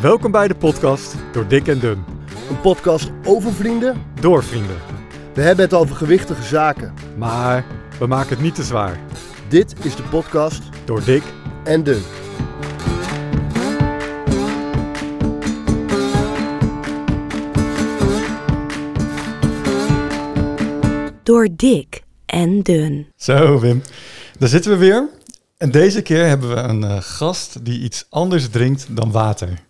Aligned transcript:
Welkom 0.00 0.30
bij 0.30 0.48
de 0.48 0.54
podcast 0.54 1.14
Door 1.32 1.48
Dik 1.48 1.68
en 1.68 1.78
Dun. 1.78 2.04
Een 2.48 2.60
podcast 2.60 3.10
over 3.24 3.52
vrienden. 3.52 4.02
Door 4.20 4.44
vrienden. 4.44 4.76
We 5.34 5.42
hebben 5.42 5.64
het 5.64 5.74
over 5.74 5.96
gewichtige 5.96 6.42
zaken. 6.42 6.94
Maar 7.16 7.64
we 7.98 8.06
maken 8.06 8.28
het 8.30 8.40
niet 8.40 8.54
te 8.54 8.62
zwaar. 8.62 9.00
Dit 9.48 9.74
is 9.84 9.96
de 9.96 10.02
podcast 10.02 10.62
Door 10.84 11.04
Dik 11.04 11.22
en 11.64 11.84
Dun. 11.84 12.02
Door 21.22 21.48
dik 21.56 22.02
en 22.26 22.62
dun. 22.62 23.06
Zo 23.16 23.60
Wim, 23.60 23.82
daar 24.38 24.48
zitten 24.48 24.70
we 24.70 24.76
weer. 24.76 25.08
En 25.56 25.70
deze 25.70 26.02
keer 26.02 26.26
hebben 26.26 26.48
we 26.48 26.56
een 26.56 26.84
eh, 26.84 26.96
gast 27.00 27.64
die 27.64 27.80
iets 27.80 28.06
anders 28.10 28.48
drinkt 28.48 28.96
dan 28.96 29.10
water. 29.10 29.66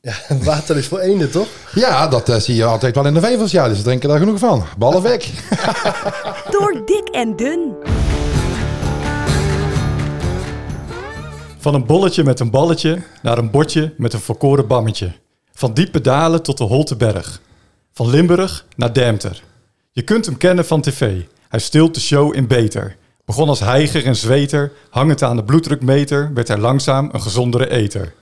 Ja, 0.00 0.14
water 0.44 0.76
is 0.76 0.86
voor 0.86 0.98
eenden, 0.98 1.30
toch? 1.30 1.48
Ja, 1.74 2.08
dat 2.08 2.28
eh, 2.28 2.36
zie 2.36 2.54
je 2.54 2.64
altijd 2.64 2.94
wel 2.94 3.06
in 3.06 3.14
de 3.14 3.20
vijvers. 3.20 3.50
Ja, 3.50 3.68
dus 3.68 3.76
ze 3.76 3.82
drinken 3.82 4.08
daar 4.08 4.18
genoeg 4.18 4.38
van. 4.38 4.64
Behalve 4.78 5.12
ik. 5.12 5.30
Door 6.58 6.82
dik 6.84 7.08
en 7.12 7.36
dun. 7.36 7.72
Van 11.58 11.74
een 11.74 11.86
bolletje 11.86 12.24
met 12.24 12.40
een 12.40 12.50
balletje 12.50 13.02
naar 13.22 13.38
een 13.38 13.50
bordje 13.50 13.94
met 13.96 14.12
een 14.12 14.20
volkoren 14.20 14.66
bammetje. 14.66 15.12
Van 15.52 15.74
diepe 15.74 16.00
dalen 16.00 16.42
tot 16.42 16.58
de 16.58 16.64
Holteberg. 16.64 17.40
Van 17.92 18.10
Limburg 18.10 18.66
naar 18.76 18.92
Demter. 18.92 19.42
Je 19.92 20.02
kunt 20.02 20.26
hem 20.26 20.36
kennen 20.36 20.66
van 20.66 20.80
tv. 20.80 21.20
Hij 21.48 21.60
stilt 21.60 21.94
de 21.94 22.00
show 22.00 22.34
in 22.34 22.46
beter. 22.46 22.96
Begon 23.24 23.48
als 23.48 23.60
heiger 23.60 24.04
en 24.04 24.16
zweter, 24.16 24.72
hangend 24.90 25.22
aan 25.22 25.36
de 25.36 25.44
bloeddrukmeter, 25.44 26.30
werd 26.34 26.48
hij 26.48 26.58
langzaam 26.58 27.08
een 27.12 27.22
gezondere 27.22 27.70
eter. 27.70 28.14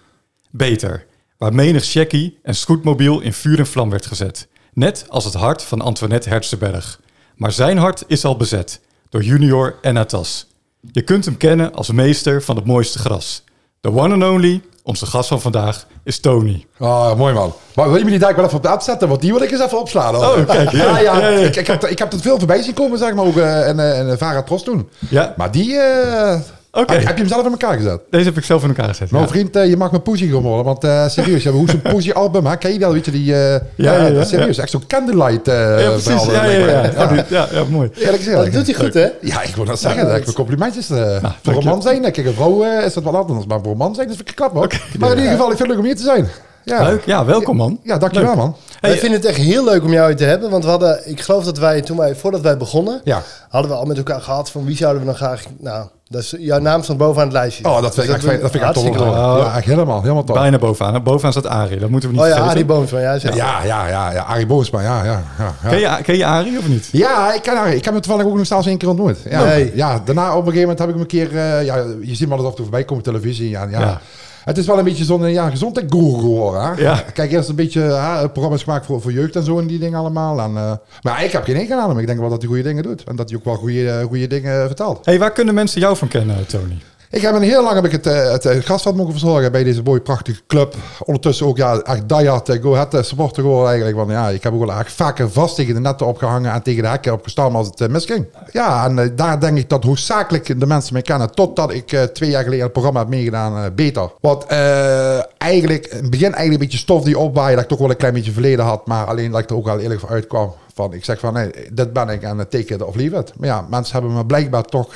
Beter, 0.51 1.06
waar 1.39 1.55
menig 1.55 1.84
checkie 1.84 2.39
en 2.42 2.55
scootmobiel 2.55 3.20
in 3.20 3.33
vuur 3.33 3.59
en 3.59 3.67
vlam 3.67 3.91
werd 3.91 4.06
gezet. 4.06 4.47
Net 4.73 5.05
als 5.09 5.25
het 5.25 5.34
hart 5.34 5.62
van 5.62 5.81
Antoinette 5.81 6.28
Herzenberg. 6.28 7.01
Maar 7.37 7.53
zijn 7.53 7.78
hart 7.78 8.05
is 8.06 8.25
al 8.25 8.37
bezet 8.37 8.81
door 9.09 9.23
Junior 9.23 9.75
en 9.83 9.95
Natas. 9.95 10.47
Je 10.93 11.03
kunt 11.03 11.25
hem 11.25 11.37
kennen 11.37 11.75
als 11.75 11.91
meester 11.91 12.43
van 12.43 12.56
het 12.56 12.67
mooiste 12.67 12.98
gras. 12.98 13.45
The 13.81 13.93
one 13.93 14.15
and 14.15 14.23
only, 14.34 14.62
onze 14.83 15.06
gast 15.06 15.28
van 15.28 15.41
vandaag, 15.41 15.87
is 16.05 16.20
Tony. 16.20 16.67
Ah, 16.78 17.17
mooi 17.17 17.34
man. 17.34 17.55
Maar 17.75 17.89
wil 17.89 17.98
je 17.98 18.05
me 18.05 18.11
die 18.11 18.19
daar 18.19 18.37
wel 18.37 18.45
even 18.45 18.56
op 18.56 18.62
de 18.62 18.69
app 18.69 18.83
zetten? 18.83 19.09
Want 19.09 19.21
die 19.21 19.33
wil 19.33 19.43
ik 19.43 19.50
eens 19.50 19.61
even 19.61 19.81
opslaan. 19.81 20.15
hoor. 20.15 20.25
Oh, 20.25 20.47
kijk. 20.47 20.71
Ja, 20.77 20.98
ja. 20.98 21.19
Ja, 21.21 21.28
ja. 21.28 21.39
Ik, 21.47 21.56
ik, 21.56 21.67
heb, 21.67 21.84
ik 21.84 21.98
heb 21.98 22.12
het 22.12 22.21
veel 22.23 22.39
voorbij 22.39 22.62
zien 22.62 22.75
komen, 22.75 22.98
zeg 22.98 23.15
maar, 23.15 23.25
ook 23.25 23.37
eh, 23.37 23.69
en, 23.69 23.81
eh, 23.81 23.98
en 23.98 24.11
eh, 24.11 24.17
Vara 24.19 24.43
Tros 24.43 24.65
doen. 24.65 24.89
Ja, 25.09 25.34
Maar 25.37 25.50
die... 25.50 25.77
eh, 25.78 26.41
Oké. 26.77 26.92
heb, 26.92 27.02
heb 27.06 27.14
je 27.16 27.22
hem 27.22 27.28
zelf 27.32 27.44
in 27.44 27.50
elkaar 27.50 27.77
gezet? 27.77 28.00
deze 28.10 28.24
heb 28.24 28.36
ik 28.36 28.44
zelf 28.44 28.62
in 28.62 28.69
elkaar 28.69 28.88
gezet. 28.88 29.10
Nou 29.10 29.22
ja. 29.22 29.28
vriend, 29.30 29.56
eh, 29.56 29.69
je 29.69 29.77
mag 29.77 29.91
mijn 29.91 30.02
poesie 30.02 30.27
gewoon 30.28 30.42
worden. 30.42 30.64
Want 30.64 30.84
eh, 30.84 31.08
serieus, 31.08 31.44
hoe 31.46 31.66
is 31.66 31.72
een 31.72 31.82
poesie 31.82 32.14
album? 32.14 32.46
Hè? 32.46 32.56
Ken 32.56 32.72
je 32.72 32.78
wel, 32.78 32.92
weet 32.92 33.05
je, 33.05 33.10
die... 33.10 33.34
eh, 33.34 33.60
ja, 33.77 33.96
ja, 33.96 34.06
ja. 34.06 34.24
Serieus, 34.24 34.58
echt 34.58 34.70
zo'n 34.70 34.86
candlelight 34.86 35.48
eh 35.48 35.80
Ja, 35.80 35.91
precies. 35.91 36.24
Ja, 36.24 36.44
ja, 36.44 36.50
ja. 36.50 36.64
mij. 36.64 36.92
Ja, 36.94 37.06
die- 37.06 37.22
ja, 37.28 37.48
ja, 37.52 37.64
mooi. 37.70 37.91
Eerlijk 37.94 38.16
gezegd. 38.16 38.36
Dat 38.36 38.52
doet 38.52 38.66
hij 38.66 38.74
goed, 38.74 38.94
hè? 38.94 39.08
Ja, 39.20 39.42
ik 39.42 39.54
wil 39.56 39.64
dat 39.64 39.80
zeggen. 39.80 40.06
dat 40.06 40.16
ik 40.16 40.22
mijn 40.24 40.36
complimentjes. 40.36 40.91
eh, 40.91 41.24
voor 41.42 41.56
een 41.56 41.64
man 41.64 41.82
zijn, 41.82 42.00
kijk, 42.02 42.16
een 42.16 42.34
vrouw 42.34 42.62
is 42.62 42.94
dat 42.94 43.02
wel 43.04 43.16
anders. 43.16 43.47
Maar 43.47 43.58
voor 43.62 43.70
een 43.70 43.77
man 43.78 43.94
zijn, 43.94 44.06
dat 44.06 44.16
vind 44.16 44.28
ik 44.28 44.34
knap, 44.36 44.52
hoor. 44.52 44.80
Maar 44.98 45.10
in 45.10 45.16
ieder 45.16 45.30
geval, 45.32 45.50
ik 45.50 45.56
vind 45.56 45.69
het 45.69 45.69
leuk 45.69 45.78
om 45.78 45.84
hier 45.84 45.97
te 45.97 46.02
zijn. 46.02 46.28
Ja, 46.64 46.82
Leuk. 46.82 47.04
Ja, 47.04 47.24
welkom 47.24 47.56
man. 47.56 47.80
ja 47.82 47.98
dankjewel, 47.98 48.28
Leuk. 48.28 48.38
man. 48.38 48.56
Hey, 48.80 48.91
wij 48.91 48.98
vinden 48.98 49.19
het 49.19 49.28
echt 49.28 49.36
heel 49.38 49.64
leuk 49.64 49.82
om 49.84 49.92
jou 49.92 50.06
hier 50.06 50.16
te 50.16 50.24
hebben. 50.24 50.50
Want 50.50 50.64
we 50.64 50.70
hadden, 50.70 51.08
ik 51.10 51.20
geloof 51.20 51.44
dat 51.44 51.58
wij, 51.58 51.80
toen 51.80 51.97
wij, 51.97 52.14
voordat 52.14 52.41
wij 52.41 52.56
begonnen, 52.56 53.00
Ja. 53.04 53.22
hadden 53.48 53.70
we 53.70 53.77
al 53.77 53.84
met 53.84 53.97
elkaar 53.97 54.20
gehad 54.20 54.50
van 54.50 54.64
wie 54.64 54.77
zouden 54.77 55.00
we 55.00 55.06
dan 55.06 55.16
graag... 55.16 55.42
Nou, 55.58 55.86
dat 56.09 56.23
is, 56.23 56.35
jouw 56.39 56.59
naam 56.59 56.83
stond 56.83 56.99
bovenaan 56.99 57.25
het 57.25 57.33
lijstje. 57.33 57.65
Oh, 57.65 57.83
dat 57.83 57.95
vind 57.95 58.07
ik 58.09 58.15
echt 58.15 58.25
fijn. 58.25 58.41
Dat 58.41 58.51
vind 58.51 58.65
ik 58.65 58.75
horen. 58.75 59.35
leuk. 59.35 59.43
Ja, 59.45 59.57
echt 59.57 59.67
helemaal, 59.67 60.01
helemaal 60.03 60.25
tof. 60.25 60.37
Bijna 60.37 60.59
bovenaan. 60.59 61.03
Bovenaan 61.03 61.33
staat 61.33 61.47
Arie. 61.47 61.79
Dat 61.79 61.89
moeten 61.91 62.09
we 62.09 62.15
niet 62.15 62.25
Oh 62.25 62.29
ja, 62.31 62.35
vergeten. 62.35 62.57
Arie 62.57 62.67
Boomsma, 62.75 62.99
ja, 63.01 63.19
zeg. 63.19 63.35
Ja, 63.37 63.62
ja, 63.65 63.89
ja, 63.89 64.12
ja. 64.12 64.23
Arie 64.23 64.47
Boosma, 64.47 64.81
ja, 64.81 65.05
ja. 65.05 65.22
ja, 65.39 65.55
ja. 65.62 65.69
Ken 65.69 65.78
je, 65.78 66.03
ken 66.03 66.16
je 66.16 66.27
Arie 66.27 66.59
of 66.59 66.69
niet? 66.69 66.89
Ja, 66.93 67.34
ik 67.34 67.43
ken 67.43 67.56
Arie. 67.56 67.77
Ik 67.77 67.84
heb 67.84 67.93
hem 67.93 68.03
toevallig 68.03 68.27
ook 68.31 68.37
nog 68.37 68.47
zelfs 68.47 68.66
één 68.66 68.78
keer 68.78 68.89
ontmoet. 68.89 69.16
Ja, 69.31 69.45
Nee. 69.45 69.72
ja, 69.75 70.00
daarna 70.05 70.28
op 70.31 70.47
een 70.47 70.53
gegeven 70.53 70.61
moment 70.61 70.78
heb 70.78 70.89
ik 70.89 70.95
hem 70.95 71.03
een 71.03 71.09
keer... 71.09 71.37
eh, 71.37 71.65
ja, 71.65 71.77
je 72.00 72.15
ziet 72.15 72.28
me 72.28 72.34
altijd 72.34 72.45
af 72.45 72.50
en 72.50 72.55
toe 72.55 72.65
voorbij 72.65 72.84
komen 72.84 72.99
op 72.99 73.12
televisie. 73.12 73.49
Ja, 73.49 73.66
ja. 73.71 74.00
Het 74.47 74.59
is 74.59 74.67
wel 74.67 74.79
een 74.79 74.84
beetje 74.84 75.05
zo'n 75.05 75.31
ja, 75.31 75.51
gezondheidsguru 75.51 76.19
geworden. 76.19 76.61
Hè? 76.62 76.83
Ja. 76.83 77.05
Kijk, 77.12 77.33
eerst 77.33 77.49
een 77.49 77.55
beetje 77.55 77.81
hè, 77.81 78.29
programma's 78.29 78.62
gemaakt 78.62 78.87
voor, 78.87 79.01
voor 79.01 79.12
jeugd 79.12 79.37
en 79.37 79.45
zo 79.45 79.59
en 79.59 79.67
die 79.67 79.79
dingen 79.79 79.99
allemaal. 79.99 80.41
En, 80.41 80.57
eh, 80.57 80.73
maar 81.03 81.25
ik 81.25 81.33
heb 81.33 81.45
geen 81.45 81.57
enkel 81.57 81.79
aan 81.79 81.89
hem. 81.89 81.99
Ik 81.99 82.07
denk 82.07 82.19
wel 82.19 82.29
dat 82.29 82.39
hij 82.39 82.49
goede 82.49 82.62
dingen 82.62 82.83
doet. 82.83 83.05
En 83.05 83.17
dat 83.17 83.29
hij 83.29 83.39
ook 83.39 83.45
wel 83.45 83.55
goede, 83.55 83.91
eh, 83.91 84.05
goede 84.05 84.27
dingen 84.27 84.67
vertelt. 84.67 85.05
Hey, 85.05 85.19
waar 85.19 85.33
kunnen 85.33 85.55
mensen 85.55 85.81
jou 85.81 85.97
van 85.97 86.09
kennen, 86.09 86.47
Tony? 86.47 86.79
Ik 87.11 87.22
heb 87.22 87.34
een 87.34 87.43
heel 87.43 87.62
lang 87.62 87.75
heb 87.75 87.84
ik 87.84 87.93
het, 87.93 88.06
eh, 88.06 88.31
het, 88.31 88.44
eh, 88.44 88.62
gastveld 88.62 88.97
mogen 88.97 89.12
verzorgen 89.12 89.53
bij 89.53 89.65
deze 89.65 89.83
mooie 89.83 90.00
prachtige 90.00 90.41
club. 90.47 90.75
Ondertussen 91.05 91.47
ook 91.47 91.56
ja, 91.56 91.78
echt 91.78 92.09
diehard 92.09 92.49
eh, 92.49 92.62
Go 92.62 92.72
Ahead 92.75 92.94
eh, 92.94 93.03
supporter 93.03 93.43
geworden 93.43 93.69
eigenlijk. 93.69 93.97
Want 93.97 94.11
ja, 94.11 94.28
ik 94.28 94.43
heb 94.43 94.53
ook 94.53 94.67
wel 94.67 94.78
echt 94.78 94.93
vaker 94.93 95.31
vast 95.31 95.55
tegen 95.55 95.75
de 95.75 95.81
netten 95.81 96.06
opgehangen 96.06 96.53
en 96.53 96.62
tegen 96.62 96.83
de 96.83 96.89
hekken 96.89 97.12
opgestaan 97.12 97.55
als 97.55 97.66
het 97.66 97.81
eh, 97.81 97.89
misging. 97.89 98.27
Ja, 98.53 98.84
en 98.84 98.99
eh, 98.99 99.09
daar 99.15 99.41
denk 99.41 99.59
ik 99.59 99.69
dat 99.69 99.84
hoofdzakelijk 99.84 100.61
de 100.61 100.66
mensen 100.66 100.93
mij 100.93 101.03
kennen. 101.03 101.34
Totdat 101.34 101.72
ik 101.72 101.93
eh, 101.93 102.03
twee 102.03 102.31
jaar 102.31 102.43
geleden 102.43 102.65
het 102.65 102.72
programma 102.72 103.00
heb 103.00 103.09
meegedaan, 103.09 103.65
eh, 103.65 103.71
Beter. 103.75 104.11
Wat 104.21 104.45
eh, 104.47 105.19
eigenlijk, 105.39 105.87
het 105.91 106.11
begin 106.11 106.33
eigenlijk 106.33 106.53
een 106.53 106.59
beetje 106.59 106.78
stof 106.78 107.05
die 107.05 107.19
opwaaien. 107.19 107.55
Dat 107.55 107.65
ik 107.65 107.71
toch 107.71 107.78
wel 107.78 107.91
een 107.91 107.97
klein 107.97 108.15
beetje 108.15 108.33
verleden 108.33 108.65
had. 108.65 108.87
Maar 108.87 109.06
alleen 109.06 109.31
dat 109.31 109.41
ik 109.41 109.50
er 109.50 109.56
ook 109.56 109.65
wel 109.65 109.78
eerlijk 109.78 110.00
voor 110.00 110.11
uitkwam. 110.11 110.53
Van, 110.75 110.93
ik 110.93 111.05
zeg 111.05 111.19
van, 111.19 111.33
nee, 111.33 111.50
dit 111.72 111.93
ben 111.93 112.09
ik 112.09 112.22
en 112.22 112.37
take 112.37 112.75
it 112.75 112.83
of 112.83 112.95
leave 112.95 113.16
it. 113.16 113.33
Maar 113.37 113.49
ja, 113.49 113.66
mensen 113.71 113.93
hebben 113.93 114.15
me 114.15 114.27
blijkbaar 114.27 114.62
toch... 114.62 114.95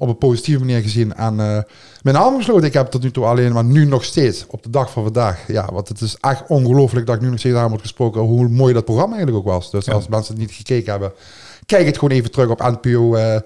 op 0.00 0.08
een 0.08 0.18
positieve 0.18 0.60
manier 0.60 0.82
gezien 0.82 1.14
aan 1.16 1.40
eh, 1.40 1.58
mijn 2.02 2.16
arm 2.16 2.36
gesloten. 2.36 2.66
Ik 2.66 2.72
heb 2.72 2.86
tot 2.86 3.02
nu 3.02 3.10
toe 3.10 3.24
alleen, 3.24 3.52
maar 3.52 3.64
nu 3.64 3.84
nog 3.84 4.04
steeds 4.04 4.44
op 4.48 4.62
de 4.62 4.70
dag 4.70 4.90
van 4.90 5.02
vandaag. 5.02 5.44
Ja, 5.46 5.68
want 5.72 5.88
het 5.88 6.00
is 6.00 6.16
echt 6.20 6.42
ongelooflijk 6.46 7.06
dat 7.06 7.16
ik 7.16 7.22
nu 7.22 7.28
nog 7.28 7.38
steeds 7.38 7.56
aan 7.56 7.68
wordt 7.68 7.82
gesproken 7.82 8.20
hoe 8.20 8.48
mooi 8.48 8.74
dat 8.74 8.84
programma 8.84 9.16
eigenlijk 9.16 9.46
ook 9.46 9.52
was. 9.52 9.70
Dus 9.70 9.90
als 9.90 10.08
mensen 10.08 10.34
het 10.34 10.42
niet 10.42 10.52
gekeken 10.52 10.90
hebben, 10.90 11.12
kijk 11.66 11.86
het 11.86 11.98
gewoon 11.98 12.16
even 12.16 12.30
terug 12.30 12.48
op 12.48 12.60
NPO 12.60 13.14
eh 13.14 13.36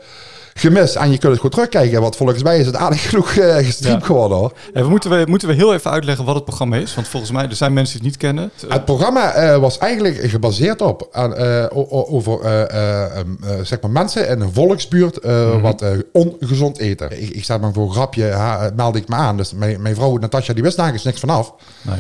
Gemis. 0.57 0.95
En 0.95 1.11
je 1.11 1.19
kunt 1.19 1.23
het 1.23 1.35
gewoon 1.35 1.51
terugkijken, 1.51 2.01
want 2.01 2.17
volgens 2.17 2.43
mij 2.43 2.59
is 2.59 2.67
het 2.67 2.77
aardig 2.77 3.03
genoeg 3.09 3.31
eh, 3.37 3.57
gestreamd 3.57 4.01
Ja. 4.01 4.07
geworden 4.07 4.39
hoor. 4.39 4.53
We 4.73 4.89
moeten, 4.89 5.11
we, 5.11 5.25
moeten 5.29 5.49
we 5.49 5.55
heel 5.55 5.75
even 5.75 5.91
uitleggen 5.91 6.25
wat 6.25 6.35
het 6.35 6.45
programma 6.45 6.77
is? 6.77 6.95
Want 6.95 7.09
volgens 7.09 7.33
mij, 7.33 7.45
er 7.49 7.55
zijn 7.57 7.73
mensen 7.73 8.01
die 8.01 8.11
het 8.11 8.21
niet 8.23 8.31
kennen. 8.31 8.51
Het- 8.61 8.73
Het 8.73 8.85
programma 8.85 9.33
eh, 9.33 9.57
was 9.59 9.79
eigenlijk 9.79 10.17
gebaseerd 10.31 10.81
op 10.83 11.09
aan, 11.13 11.35
eh, 11.37 11.67
over 12.13 12.41
eh, 12.41 12.63
eh, 12.63 13.19
ehm, 13.19 13.29
eh, 13.45 13.51
zeg 13.63 13.81
maar 13.81 13.91
mensen 13.91 14.29
in 14.29 14.41
een 14.41 14.53
volksbuurt 14.53 15.19
eh, 15.19 15.61
wat 15.63 15.83
eh, 15.83 15.91
ongezond 16.13 16.79
eten. 16.79 17.23
Ik, 17.23 17.31
ik 17.31 17.45
sta 17.45 17.59
maar 17.59 17.73
voor 17.73 17.85
een 17.87 17.93
grapje, 17.93 18.25
ha, 18.25 18.71
meldde 18.77 18.99
ik 18.99 19.09
me 19.09 19.15
aan. 19.15 19.37
Dus 19.37 19.53
mijn, 19.53 19.83
mijn 19.83 19.95
vrouw 19.95 20.17
Natasja 20.17 20.55
die 20.55 20.63
wist 20.63 20.77
nergens 20.77 21.03
niks 21.05 21.21
vanaf. 21.21 21.53
nee. 21.83 21.99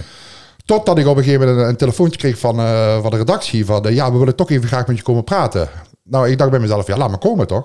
Totdat 0.64 0.98
ik 0.98 1.06
op 1.06 1.16
een 1.16 1.22
gegeven 1.24 1.46
moment 1.46 1.62
een, 1.64 1.68
een 1.68 1.76
telefoontje 1.76 2.18
kreeg 2.18 2.38
van, 2.38 2.58
eh, 2.60 3.00
van 3.02 3.10
de 3.10 3.16
redactie 3.16 3.64
van 3.66 3.84
eh, 3.84 3.94
ja, 3.94 4.12
we 4.12 4.18
willen 4.18 4.36
toch 4.36 4.50
even 4.50 4.68
graag 4.68 4.86
met 4.86 4.96
je 4.96 5.02
komen 5.02 5.24
praten. 5.24 5.68
Nou, 6.04 6.28
ik 6.30 6.38
dacht 6.38 6.50
bij 6.50 6.60
mezelf, 6.60 6.86
ja, 6.86 6.96
laat 6.96 7.08
maar 7.08 7.18
komen 7.18 7.46
toch. 7.46 7.64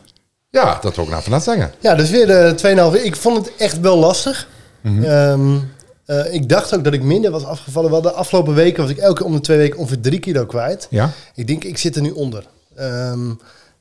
Ja, 0.62 0.78
dat 0.82 0.96
wil 0.96 1.04
ik 1.04 1.10
nou 1.10 1.24
van 1.24 1.32
net 1.32 1.44
zeggen. 1.44 1.72
Ja, 1.80 1.96
dus 1.96 2.10
weer 2.10 2.28
de 2.28 2.96
2,5. 2.98 3.04
Ik 3.04 3.16
vond 3.16 3.38
het 3.38 3.56
echt 3.58 3.80
wel 3.80 3.98
lastig. 3.98 4.48
Ehm, 4.84 5.58
eh, 6.06 6.34
ik 6.34 6.50
dacht 6.50 6.76
ook 6.76 6.84
dat 6.84 6.94
ik 6.94 7.04
minder 7.04 7.32
was 7.32 7.46
afgevallen. 7.46 7.92
Wel 7.92 8.02
de 8.02 8.12
afgelopen 8.12 8.54
weken 8.54 8.82
was 8.82 8.92
ik 8.92 8.98
elke 8.98 9.16
keer 9.16 9.26
om 9.26 9.34
de 9.34 9.40
twee 9.40 9.58
weken 9.58 9.78
ongeveer 9.80 10.00
drie 10.00 10.20
kilo 10.20 10.46
kwijt. 10.46 10.88
Ja? 10.90 11.10
Ik 11.36 11.48
denk, 11.48 11.64
ik 11.64 11.78
zit 11.78 11.96
er 11.96 12.02
nu 12.02 12.12
onder. 12.12 12.46
Ehm, 12.76 13.28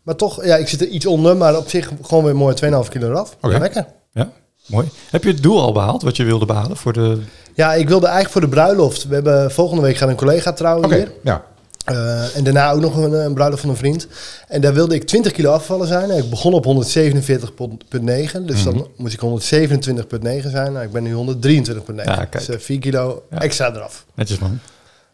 maar 0.03 0.17
toch, 0.17 0.45
ja, 0.45 0.57
ik 0.57 0.69
zit 0.69 0.81
er 0.81 0.87
iets 0.87 1.07
onder. 1.07 1.37
Maar 1.37 1.57
op 1.57 1.69
zich 1.69 1.91
gewoon 2.03 2.25
weer 2.25 2.37
mooi 2.37 2.55
2,5 2.55 2.89
kilo 2.89 3.09
eraf. 3.09 3.37
Lekker. 3.41 3.87
Ja, 4.13 4.31
mooi. 4.67 4.89
Heb 5.11 5.25
je 5.25 5.31
het 5.31 5.43
doel 5.43 5.61
al 5.61 5.73
behaald 5.73 6.03
wat 6.03 6.17
je 6.17 6.25
wilde 6.25 6.47
behalen 6.47 6.77
voor 6.77 6.93
de... 6.93 7.19
Ja, 7.55 7.75
ik 7.75 7.89
wilde 7.89 8.07
eigenlijk 8.07 8.33
voor 8.33 8.51
de 8.51 8.57
bruiloft. 8.57 9.09
We 9.09 9.15
hebben 9.15 9.51
volgende 9.51 9.83
week 9.83 9.97
gaan 9.97 10.09
een 10.09 10.17
collega 10.17 10.53
trouwen 10.53 10.85
Oké, 10.85 10.95
hier. 10.95 11.13
ja. 11.23 11.45
Eh, 11.85 12.37
en 12.37 12.45
daarna 12.45 12.71
ook 12.73 12.81
nog 12.81 12.97
een, 12.97 13.13
een 13.13 13.35
bruiloft 13.35 13.61
van 13.61 13.71
een 13.71 13.77
vriend. 13.77 14.07
En 14.49 14.61
daar 14.61 14.75
wilde 14.75 14.95
ik 14.95 15.05
20 15.05 15.33
kilo 15.33 15.53
afvallen 15.53 15.87
zijn. 15.87 16.11
En 16.11 16.19
ik 16.19 16.31
begon 16.31 16.53
op 16.53 16.65
147,9. 16.65 18.45
Dus 18.47 18.65
dan 18.65 18.87
moest 18.97 19.15
ik 19.15 19.21
127,9 19.21 20.51
zijn. 20.51 20.73
Nou, 20.73 20.85
ik 20.85 20.93
ben 20.93 21.03
nu 21.03 21.15
123,9. 21.15 21.95
Ja, 21.95 22.15
kijk. 22.15 22.33
dus 22.33 22.49
eh, 22.49 22.59
4 22.59 22.79
kilo 22.79 23.23
Ja. 23.31 23.39
extra 23.41 23.75
eraf. 23.75 24.05
Netjes, 24.15 24.39
man. 24.39 24.59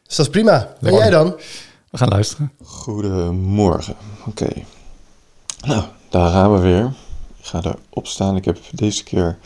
Dus 0.07 0.17
dat 0.17 0.27
is 0.27 0.33
prima. 0.33 0.53
En 0.61 0.67
Lekker. 0.81 1.01
jij 1.01 1.11
dan? 1.11 1.35
We 1.91 1.99
gaan 1.99 2.09
luisteren. 2.09 2.53
Goedemorgen. 2.65 3.95
Oké. 4.27 4.49
Nou, 5.67 5.83
daar 6.09 6.31
gaan 6.31 6.53
we 6.55 6.59
weer. 6.61 6.85
Ik 7.39 7.45
ga 7.45 7.63
erop 7.93 8.07
staan. 8.07 8.37
Ik 8.37 8.45
heb 8.45 8.59
deze 8.73 9.05
keer 9.05 9.39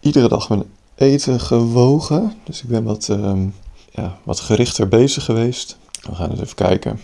iedere 0.00 0.28
dag 0.28 0.48
mijn 0.48 0.62
eten 0.94 1.40
gewogen. 1.40 2.34
Dus 2.44 2.62
ik 2.62 2.68
ben 2.68 2.84
wat, 2.84 3.08
ehm, 3.08 3.46
ja, 3.90 4.18
wat 4.22 4.40
gerichter 4.40 4.88
bezig 4.88 5.24
geweest. 5.24 5.76
We 6.02 6.14
gaan 6.14 6.30
eens 6.30 6.40
even 6.40 6.54
kijken. 6.54 7.00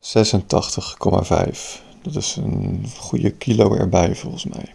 86,5. 0.00 1.82
Dat 2.02 2.16
is 2.16 2.36
een 2.36 2.86
goede 2.98 3.30
kilo 3.30 3.76
erbij 3.76 4.14
volgens 4.14 4.44
mij. 4.44 4.74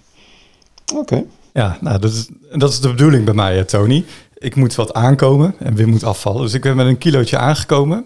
Oké. 0.96 1.24
Ja, 1.54 1.78
nou, 1.82 2.00
dat 2.00 2.12
is, 2.12 2.28
en 2.52 2.60
dat 2.60 2.70
is 2.72 2.80
de 2.80 2.90
bedoeling 2.90 3.26
bij 3.26 3.34
mij, 3.34 3.56
hè, 3.56 3.66
Tony. 3.66 4.06
Ik 4.38 4.56
moet 4.56 4.76
wat 4.76 4.94
aankomen 4.94 5.56
en 5.60 5.76
Wim 5.76 5.90
moet 5.90 6.04
afvallen. 6.04 6.42
Dus 6.42 6.54
ik 6.54 6.62
ben 6.62 6.76
met 6.76 6.86
een 6.88 6.98
kilootje 6.98 7.38
aangekomen. 7.38 8.06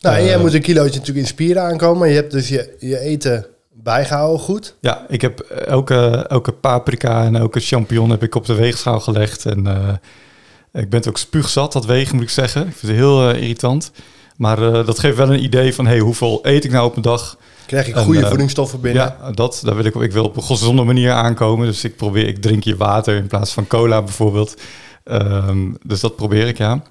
Nou, 0.00 0.16
en 0.16 0.24
jij 0.24 0.34
Eh, 0.34 0.40
moet 0.40 0.54
een 0.54 0.62
kilootje 0.62 0.98
natuurlijk 0.98 1.26
in 1.26 1.32
spieren 1.32 1.62
aankomen. 1.62 2.08
Je 2.08 2.14
hebt 2.14 2.32
dus 2.32 2.48
je, 2.48 2.76
je 2.80 2.98
eten 2.98 3.46
bijgehouden 3.72 4.40
goed. 4.40 4.74
Ja, 4.80 5.06
ik 5.08 5.20
heb 5.20 5.40
elke, 5.40 6.26
elke 6.28 6.52
paprika 6.52 7.24
en 7.24 7.36
elke 7.36 7.60
champignon 7.60 8.10
heb 8.10 8.22
ik 8.22 8.34
op 8.34 8.46
de 8.46 8.54
weegschaal 8.54 9.00
gelegd. 9.00 9.46
En 9.46 9.66
eh, 9.66 9.94
ik 10.74 10.90
ben 10.90 10.98
het 10.98 11.08
ook 11.08 11.18
spuugzat, 11.18 11.72
dat 11.72 11.84
wegen 11.84 12.14
moet 12.14 12.24
ik 12.24 12.30
zeggen. 12.30 12.66
Ik 12.66 12.74
vind 12.76 12.92
het 12.92 13.00
heel 13.00 13.28
eh, 13.28 13.40
irritant. 13.40 13.90
Maar 14.36 14.72
eh, 14.72 14.86
dat 14.86 14.98
geeft 14.98 15.16
wel 15.16 15.32
een 15.32 15.44
idee 15.44 15.74
van, 15.74 15.86
hey, 15.86 15.98
hoeveel 15.98 16.38
eet 16.42 16.64
ik 16.64 16.70
nou 16.70 16.86
op 16.86 16.96
een 16.96 17.02
dag? 17.02 17.36
Krijg 17.66 17.88
ik 17.88 17.94
En, 17.94 18.04
goede 18.04 18.20
eh, 18.20 18.28
voedingsstoffen 18.28 18.80
binnen. 18.80 19.02
Ja, 19.02 19.30
dat, 19.30 19.60
daar 19.64 19.76
wil 19.76 19.84
ik, 19.84 19.94
ik 19.94 20.12
wil 20.12 20.24
op 20.24 20.36
een 20.36 20.42
gezonde 20.42 20.82
manier 20.82 21.12
aankomen. 21.12 21.66
Dus 21.66 21.84
ik 21.84 21.96
probeer, 21.96 22.26
ik 22.28 22.42
drink 22.42 22.64
hier 22.64 22.76
water 22.76 23.16
in 23.16 23.26
plaats 23.26 23.52
van 23.52 23.66
cola 23.66 24.02
bijvoorbeeld. 24.02 24.54
Ehm, 25.04 25.72
dus 25.82 26.00
dat 26.00 26.16
probeer 26.16 26.46
ik, 26.46 26.58
ja. 26.58 26.82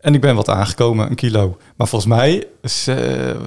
En 0.00 0.14
ik 0.14 0.20
ben 0.20 0.34
wat 0.34 0.48
aangekomen, 0.48 1.10
een 1.10 1.14
kilo. 1.14 1.56
Maar 1.76 1.88
volgens 1.88 2.10
mij, 2.14 2.46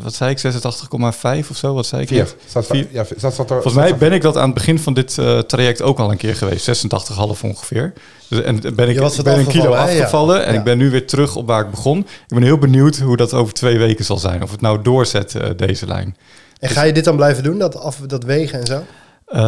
wat 0.04 0.14
zei 0.14 0.32
ik, 0.32 0.40
86,5 0.40 1.50
of 1.50 1.58
zo? 1.58 1.74
Wat 1.74 1.86
zei 1.86 2.02
ik? 2.02 2.08
Vier. 2.08 2.36
Vier. 2.48 2.88
ja, 2.92 3.04
staat, 3.04 3.34
staat 3.34 3.50
er, 3.50 3.62
Volgens 3.62 3.74
mij 3.74 3.98
ben 3.98 4.14
ik 4.14 4.22
dat 4.22 4.38
aan 4.38 4.46
het 4.46 4.54
begin 4.54 4.80
van 4.80 4.94
dit 4.94 5.14
traject 5.48 5.82
ook 5.82 6.00
al 6.00 6.12
een 6.12 6.18
keer 6.18 6.36
geweest. 6.36 6.86
86,5 6.86 7.42
ongeveer. 7.42 7.94
Dus, 8.30 8.42
en 8.42 8.60
ben 8.76 8.90
ik, 8.90 9.24
ben 9.24 9.40
een 9.40 9.48
kilo 9.48 9.74
afgevallen? 9.74 10.38
Ja. 10.38 10.44
En 10.44 10.54
Ja. 10.54 10.58
ik 10.60 10.64
ben 10.66 10.78
nu 10.78 10.90
weer 10.90 11.08
terug 11.08 11.36
op 11.36 11.48
waar 11.48 11.62
ik 11.64 11.72
begon. 11.72 12.00
Ik 12.00 12.06
ben 12.28 12.44
heel 12.44 12.58
benieuwd 12.58 12.98
hoe 12.98 13.18
dat 13.18 13.34
over 13.34 13.54
twee 13.54 13.78
weken 13.78 14.06
zal 14.06 14.18
zijn. 14.18 14.44
Of 14.44 14.52
het 14.52 14.62
nou 14.62 14.81
doorzet, 14.81 15.36
eh, 15.36 15.50
deze 15.56 15.88
lijn. 15.88 16.16
En 16.60 16.70
ga 16.70 16.84
je 16.84 16.94
dit 16.94 17.04
dan 17.04 17.16
blijven 17.16 17.44
doen, 17.44 17.58
dat, 17.58 17.80
af, 17.80 17.98
dat 18.08 18.24
wegen 18.24 18.60
en 18.60 18.66
zo? 18.66 18.84
Eh, 19.26 19.40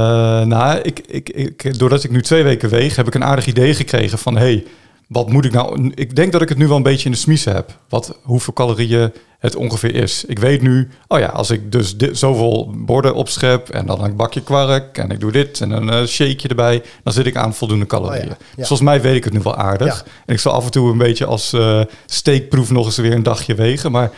nou, 0.42 0.80
ik, 0.80 1.00
ik, 1.08 1.30
ik, 1.30 1.80
doordat 1.80 2.04
ik 2.04 2.12
nu 2.12 2.22
twee 2.22 2.44
weken 2.44 2.70
weeg, 2.70 2.96
heb 2.96 3.08
ik 3.08 3.16
een 3.16 3.24
aardig 3.24 3.46
idee 3.46 3.74
gekregen 3.74 4.18
van... 4.18 4.38
hey, 4.38 4.64
wat 5.12 5.30
moet 5.30 5.46
ik 5.46 5.52
nou... 5.52 5.92
Ik 5.96 6.16
denk 6.16 6.32
dat 6.32 6.42
ik 6.42 6.50
het 6.50 6.58
nu 6.58 6.68
wel 6.68 6.78
een 6.78 6.84
beetje 6.84 7.06
in 7.06 7.12
de 7.12 7.18
smiezen 7.18 7.54
heb. 7.54 7.78
Wat, 7.90 8.18
hoeveel 8.22 8.54
calorieën 8.54 9.12
het 9.40 9.56
ongeveer 9.56 9.96
is. 9.96 10.26
Ik 10.26 10.40
weet 10.40 10.62
nu, 10.62 10.90
oh 11.08 11.20
ja, 11.20 11.28
als 11.28 11.50
ik 11.50 11.72
dus 11.72 11.98
dit, 11.98 12.18
zoveel 12.18 12.74
borden 12.78 13.14
opschep... 13.14 13.70
en 13.70 13.86
dan 13.86 14.04
een 14.04 14.16
bakje 14.16 14.42
kwark 14.44 14.98
en 14.98 15.10
ik 15.10 15.20
doe 15.20 15.32
dit 15.32 15.62
en 15.62 15.72
een 15.72 15.90
eh, 15.90 16.06
shakeje 16.06 16.48
erbij... 16.48 16.84
dan 17.04 17.14
zit 17.14 17.26
ik 17.26 17.36
aan 17.36 17.54
voldoende 17.54 17.86
calorieën. 17.86 18.22
Oh 18.22 18.30
ja, 18.30 18.38
ja. 18.40 18.56
Dus 18.56 18.68
volgens 18.68 18.90
mij 18.90 19.02
weet 19.02 19.16
ik 19.16 19.24
het 19.24 19.34
nu 19.34 19.40
wel 19.44 19.56
aardig. 19.56 19.96
Ja. 19.96 20.12
En 20.26 20.34
ik 20.34 20.40
zal 20.40 20.54
af 20.54 20.66
en 20.66 20.72
toe 20.72 20.92
een 20.92 20.98
beetje 20.98 21.26
als 21.26 21.54
eh, 21.54 21.82
steekproef 22.06 22.72
nog 22.72 22.86
eens 22.86 22.98
weer 22.98 23.14
een 23.14 23.24
dagje 23.24 23.56
wegen. 23.56 23.92
Maar 23.92 24.12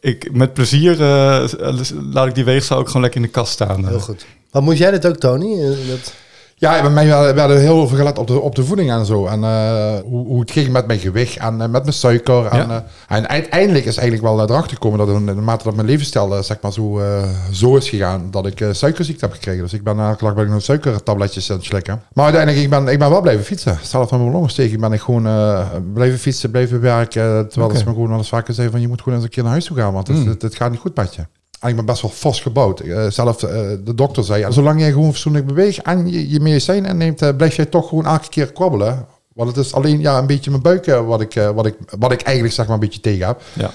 ik, 0.00 0.32
met 0.32 0.54
plezier 0.54 0.92
eh, 0.92 1.48
laat 2.12 2.26
ik 2.26 2.34
die 2.34 2.44
weegschaal 2.44 2.78
ook 2.78 2.86
gewoon 2.86 3.02
lekker 3.02 3.20
in 3.20 3.26
de 3.26 3.32
kast 3.32 3.52
staan. 3.52 3.88
Heel 3.88 4.00
goed. 4.00 4.26
Wat 4.50 4.62
moet 4.62 4.78
jij 4.78 4.90
dit 4.90 5.06
ook, 5.06 5.16
Tony? 5.16 5.76
Dat... 5.88 6.12
Ja, 6.60 6.80
bij 6.82 6.90
mij 6.90 7.34
werden 7.34 7.60
heel 7.60 7.86
veel 7.86 7.96
gelet 7.96 8.18
op 8.18 8.26
de, 8.26 8.40
op 8.40 8.54
de 8.54 8.64
voeding 8.64 8.90
en 8.90 9.06
zo. 9.06 9.26
En 9.26 9.44
eh, 9.44 9.94
hoe, 10.04 10.26
hoe 10.26 10.40
het 10.40 10.50
ging 10.50 10.68
met 10.68 10.86
mijn 10.86 10.98
gewicht 10.98 11.36
en 11.36 11.60
eh, 11.60 11.68
met 11.68 11.82
mijn 11.82 11.92
suiker. 11.92 12.46
En, 12.46 12.70
eh, 12.70 12.76
en 13.08 13.28
uiteindelijk 13.28 13.84
is 13.84 13.96
eigenlijk 13.96 14.28
wel 14.28 14.40
erachter 14.48 14.72
gekomen 14.76 14.98
dat 14.98 15.08
in 15.08 15.26
de 15.26 15.34
mate 15.34 15.64
dat 15.64 15.74
mijn 15.74 15.86
levensstijl 15.86 16.42
zeg 16.42 16.56
maar 16.60 16.72
zo, 16.72 17.00
zo 17.52 17.76
is 17.76 17.88
gegaan, 17.88 18.30
dat 18.30 18.46
ik 18.46 18.64
suikerziekte 18.72 19.24
heb 19.24 19.34
gekregen. 19.34 19.62
Dus 19.62 19.72
ik 19.72 19.82
ben 19.84 19.98
elke 20.00 20.24
dag 20.24 20.34
ben 20.34 20.44
ik 20.44 20.50
nog 20.50 20.62
suikertabletjes 20.62 21.50
aan 21.50 21.56
het 21.56 21.64
slikken. 21.64 22.02
Maar 22.12 22.24
uiteindelijk, 22.24 22.64
ik 22.64 22.70
ben, 22.70 22.88
ik 22.88 22.98
ben 22.98 23.10
wel 23.10 23.20
blijven 23.20 23.44
fietsen. 23.44 23.78
Zelf 23.82 24.08
van 24.08 24.18
mijn 24.20 24.32
longontsteking 24.32 24.80
ben 24.80 24.92
ik 24.92 25.00
gewoon 25.00 25.22
blijven 25.92 26.18
fietsen, 26.18 26.50
blijven 26.50 26.80
werken. 26.80 27.48
Terwijl 27.48 27.70
Oké. 27.70 27.78
ze 27.78 27.84
me 27.84 27.92
gewoon 27.92 28.08
wel 28.08 28.18
eens 28.18 28.28
vaker 28.28 28.54
zeiden 28.54 28.74
van 28.74 28.82
je 28.84 28.88
moet 28.88 29.02
gewoon 29.02 29.14
eens 29.14 29.24
een 29.24 29.30
keer 29.32 29.42
naar 29.42 29.52
huis 29.52 29.64
toe 29.64 29.76
gaan, 29.76 29.92
want 29.92 30.08
het, 30.08 30.16
Mm. 30.16 30.28
het, 30.28 30.42
het 30.42 30.54
gaat 30.54 30.70
niet 30.70 30.80
goed 30.80 30.96
met 30.96 31.14
je. 31.14 31.22
En 31.60 31.76
ben 31.76 31.84
best 31.84 32.02
wel 32.02 32.10
vast 32.10 32.42
gebouwd. 32.42 32.80
Eh, 32.80 33.06
zelf 33.06 33.42
eh, 33.42 33.50
de 33.84 33.94
dokter 33.94 34.24
zei, 34.24 34.52
zolang 34.52 34.80
jij 34.80 34.90
gewoon 34.90 35.10
fatsoenlijk 35.10 35.46
beweegt 35.46 35.82
en 35.82 36.10
je, 36.10 36.30
je 36.30 36.40
medicijnen 36.40 36.96
neemt, 36.96 37.22
eh, 37.22 37.36
blijf 37.36 37.56
jij 37.56 37.66
toch 37.66 37.88
gewoon 37.88 38.06
elke 38.06 38.28
keer 38.28 38.52
kwabbelen. 38.52 39.06
Want 39.34 39.56
het 39.56 39.66
is 39.66 39.74
alleen 39.74 40.00
ja, 40.00 40.18
een 40.18 40.26
beetje 40.26 40.50
mijn 40.50 40.62
buik 40.62 40.86
wat, 40.86 41.20
ik, 41.20 41.34
wat, 41.54 41.66
ik, 41.66 41.74
wat 41.98 42.12
ik 42.12 42.20
eigenlijk 42.20 42.54
zeg 42.54 42.66
maar 42.66 42.74
een 42.74 42.80
beetje 42.80 43.00
tegen 43.00 43.26
heb. 43.26 43.42
Ja, 43.52 43.70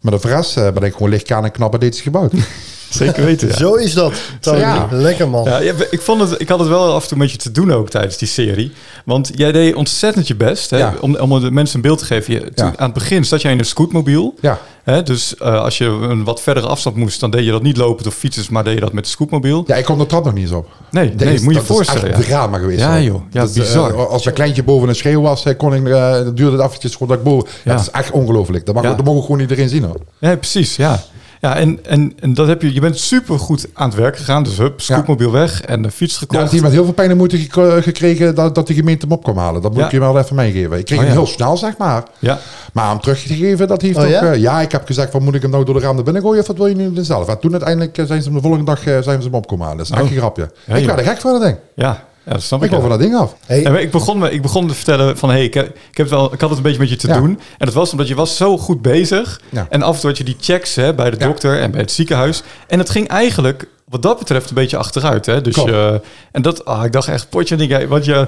Maar 0.00 0.20
de 0.20 0.28
rest 0.28 0.54
ben 0.54 0.82
ik 0.82 0.92
gewoon 0.92 1.08
lichtkaan 1.08 1.44
en 1.44 1.50
knap 1.50 1.80
dit 1.80 1.94
is 1.94 2.00
gebouwd. 2.00 2.32
zeker 2.90 3.24
weten. 3.24 3.48
Ja. 3.48 3.54
Zo 3.56 3.74
is 3.74 3.94
dat, 3.94 4.12
Tony. 4.40 4.58
Ja. 4.58 4.88
Lekker 4.90 5.28
man. 5.28 5.44
Ja, 5.44 5.58
ja, 5.58 5.72
ik, 5.90 6.00
vond 6.00 6.20
het, 6.20 6.40
ik 6.40 6.48
had 6.48 6.58
het 6.58 6.68
wel 6.68 6.92
af 6.92 7.02
en 7.02 7.08
toe 7.08 7.18
met 7.18 7.30
je 7.30 7.36
te 7.38 7.50
doen 7.52 7.72
ook 7.72 7.88
tijdens 7.90 8.16
die 8.16 8.28
serie. 8.28 8.72
Want 9.04 9.30
jij 9.34 9.52
deed 9.52 9.74
ontzettend 9.74 10.26
je 10.28 10.34
best. 10.36 10.70
Hè, 10.70 10.78
Ja. 10.78 10.94
om, 11.00 11.16
om 11.16 11.40
de 11.40 11.50
mensen 11.50 11.76
een 11.76 11.82
beeld 11.82 11.98
te 11.98 12.04
geven. 12.04 12.34
Je, 12.34 12.40
toen- 12.40 12.66
Ja. 12.66 12.72
Aan 12.76 12.84
het 12.90 12.94
begin 12.94 13.24
zat 13.24 13.42
jij 13.42 13.52
in 13.52 13.58
een 13.58 13.64
scootmobiel. 13.64 14.34
ja, 14.40 14.58
Hè, 14.82 15.02
dus 15.02 15.36
eh, 15.36 15.60
als 15.62 15.78
je 15.78 15.84
een 15.84 16.24
wat 16.24 16.40
verdere 16.40 16.66
afstand 16.66 16.96
moest, 16.96 17.20
dan 17.20 17.30
deed 17.30 17.44
je 17.44 17.50
dat 17.50 17.62
niet 17.62 17.76
lopend 17.76 18.06
of 18.06 18.14
fietsers, 18.14 18.48
maar 18.48 18.64
deed 18.64 18.74
je 18.74 18.80
dat 18.80 18.92
met 18.92 19.04
de 19.04 19.10
scootmobiel. 19.10 19.64
ja, 19.66 19.74
ik 19.76 19.84
kom 19.84 19.98
de 19.98 20.06
trap 20.06 20.24
nog 20.24 20.34
niet 20.34 20.42
eens 20.42 20.52
op. 20.52 20.68
Nee, 20.90 21.08
Dat 21.14 21.24
nee 21.24 21.34
is- 21.34 21.40
moet 21.40 21.54
je 21.54 21.60
je 21.60 21.66
dat 21.66 21.76
voorstellen. 21.76 22.02
is 22.10 22.14
echt 22.14 22.22
ja. 22.26 22.28
drama 22.28 22.58
geweest. 22.58 22.80
Ja, 22.80 23.00
joh. 23.00 23.22
Ja, 23.30 23.40
Dat 23.40 23.48
is, 23.50 23.56
eh, 23.56 23.62
bizar. 23.62 24.06
als 24.08 24.22
mijn 24.24 24.34
kleintje 24.36 24.62
boven 24.62 24.88
een 24.88 24.94
schreeuw 24.94 25.20
was, 25.20 25.44
kon 25.56 25.74
ik, 25.74 25.86
eh, 25.88 26.12
dan 26.12 26.34
duurde 26.34 26.56
het 26.56 26.66
eventjes 26.66 26.94
voordat 26.94 27.16
ik 27.18 27.22
boven... 27.22 27.48
Ja. 27.64 27.72
Dat 27.72 27.80
is 27.80 27.90
echt 27.90 28.10
ongelooflijk. 28.10 28.66
Dat 28.66 28.74
mag, 28.74 28.84
Ja. 28.84 28.94
dat 28.94 29.08
ook 29.08 29.22
gewoon 29.22 29.40
iedereen 29.40 29.68
zien 29.68 29.84
hoor. 29.84 29.96
Ja, 30.18 30.36
precies. 30.36 30.76
Ja, 30.76 31.02
ja 31.40 31.56
en, 31.56 31.78
en, 31.84 32.12
en 32.20 32.34
dat 32.34 32.46
heb 32.46 32.62
je, 32.62 32.74
je 32.74 32.80
bent 32.80 32.98
super 32.98 33.38
goed 33.38 33.66
aan 33.74 33.88
het 33.88 33.98
werk 33.98 34.16
gegaan. 34.16 34.42
Dus 34.42 34.56
hup, 34.58 34.80
scootmobiel 34.80 35.30
weg 35.30 35.62
en 35.62 35.82
de 35.82 35.90
fiets 35.90 36.12
Ja, 36.12 36.18
gekocht. 36.18 36.40
dat 36.40 36.50
hij 36.50 36.60
met 36.60 36.72
heel 36.72 36.84
veel 36.84 36.92
pijn 36.92 37.10
en 37.10 37.16
moeite 37.16 37.38
gek- 37.38 37.82
gekregen 37.84 38.34
dat, 38.34 38.54
dat 38.54 38.66
de 38.66 38.74
gemeente 38.74 39.06
hem 39.06 39.16
op 39.16 39.22
kwam 39.22 39.38
halen. 39.38 39.62
Dat 39.62 39.70
moet 39.70 39.80
Ja. 39.80 39.86
ik 39.86 39.92
je 39.92 39.98
wel 40.00 40.18
even 40.18 40.36
meegeven. 40.36 40.78
Ik 40.78 40.84
kreeg 40.84 40.98
Oh, 40.98 41.04
hem 41.04 41.14
ja. 41.14 41.18
heel 41.20 41.28
snel, 41.30 41.56
zeg 41.56 41.76
maar. 41.76 42.02
Ja, 42.18 42.38
Maar 42.72 42.92
om 42.92 43.00
terug 43.00 43.22
te 43.22 43.34
geven, 43.34 43.68
dat 43.68 43.82
heeft 43.82 43.96
Oh, 43.96 44.02
ook... 44.02 44.08
ja? 44.10 44.24
Ja? 44.24 44.32
ja, 44.32 44.60
ik 44.60 44.72
heb 44.72 44.86
gezegd, 44.86 45.10
van, 45.10 45.22
moet 45.22 45.34
ik 45.34 45.42
hem 45.42 45.50
nou 45.50 45.64
door 45.64 45.74
de 45.74 45.80
raam 45.80 45.94
naar 45.94 46.04
binnen 46.04 46.22
gooien 46.22 46.40
of 46.40 46.46
wat 46.46 46.56
wil 46.56 46.66
je 46.66 46.74
nu 46.74 47.04
zelf? 47.04 47.28
En 47.28 47.38
toen 47.38 47.50
uiteindelijk 47.52 47.98
eh, 47.98 48.04
zijn 48.06 48.18
ze 48.22 48.26
hem 48.28 48.36
de 48.36 48.42
volgende 48.42 48.66
dag 48.66 48.86
eh, 48.86 48.98
zijn 49.02 49.18
ze 49.22 49.26
hem 49.28 49.34
opkomen 49.36 49.64
halen. 49.66 49.78
Dat 49.78 49.86
is 49.90 49.92
echt 49.92 50.02
Oh. 50.02 50.10
een 50.10 50.16
grapje. 50.18 50.50
Ja, 50.64 50.74
ik 50.74 50.86
werd 50.86 50.98
er 50.98 51.04
gek 51.06 51.18
van 51.20 51.32
dat 51.32 51.42
ding. 51.42 51.56
ja, 51.74 52.04
ja, 52.28 52.34
dat 52.34 52.42
snap 52.42 52.58
Ik 52.62 52.66
ik. 52.66 52.72
ja. 52.72 52.80
van 52.80 52.88
dat 52.88 52.98
ding 52.98 53.16
af. 53.16 53.34
Hey, 53.46 53.60
ik, 53.82 53.90
begon, 53.90 54.18
me- 54.18 54.30
ik 54.30 54.42
begon 54.42 54.68
te 54.68 54.74
vertellen 54.74 55.18
van, 55.18 55.30
hey, 55.30 55.44
ik, 55.44 55.54
heb, 55.54 55.66
ik, 55.90 55.96
heb 55.96 56.08
wel, 56.08 56.32
ik 56.32 56.40
had 56.40 56.48
het 56.48 56.58
een 56.58 56.64
beetje 56.64 56.78
met 56.78 56.88
je 56.88 56.96
te 56.96 57.06
Ja. 57.08 57.18
doen. 57.18 57.40
En 57.58 57.66
dat 57.66 57.74
was 57.74 57.90
omdat 57.90 58.08
je 58.08 58.14
was 58.14 58.36
zo 58.36 58.58
goed 58.58 58.82
bezig. 58.82 59.40
Ja. 59.50 59.66
En 59.70 59.82
af 59.82 59.94
en 59.94 60.00
toe 60.00 60.08
had 60.08 60.18
je 60.18 60.24
die 60.24 60.36
checks 60.40 60.74
hè, 60.74 60.94
bij 60.94 61.10
de 61.10 61.16
Ja. 61.18 61.26
dokter 61.26 61.60
en 61.60 61.70
bij 61.70 61.80
het 61.80 61.90
ziekenhuis. 61.92 62.42
En 62.66 62.78
het 62.78 62.90
ging 62.90 63.08
eigenlijk, 63.08 63.66
wat 63.88 64.02
dat 64.02 64.18
betreft, 64.18 64.48
een 64.48 64.54
beetje 64.54 64.76
achteruit. 64.76 65.26
Hè? 65.26 65.40
Dus 65.40 65.54
je, 65.54 66.00
en 66.32 66.42
dat, 66.42 66.64
ah, 66.64 66.84
ik 66.84 66.92
dacht 66.92 67.08
echt, 67.08 67.28
potje 67.28 67.56
ding. 67.56 67.86
Want 67.88 68.04
je, 68.04 68.26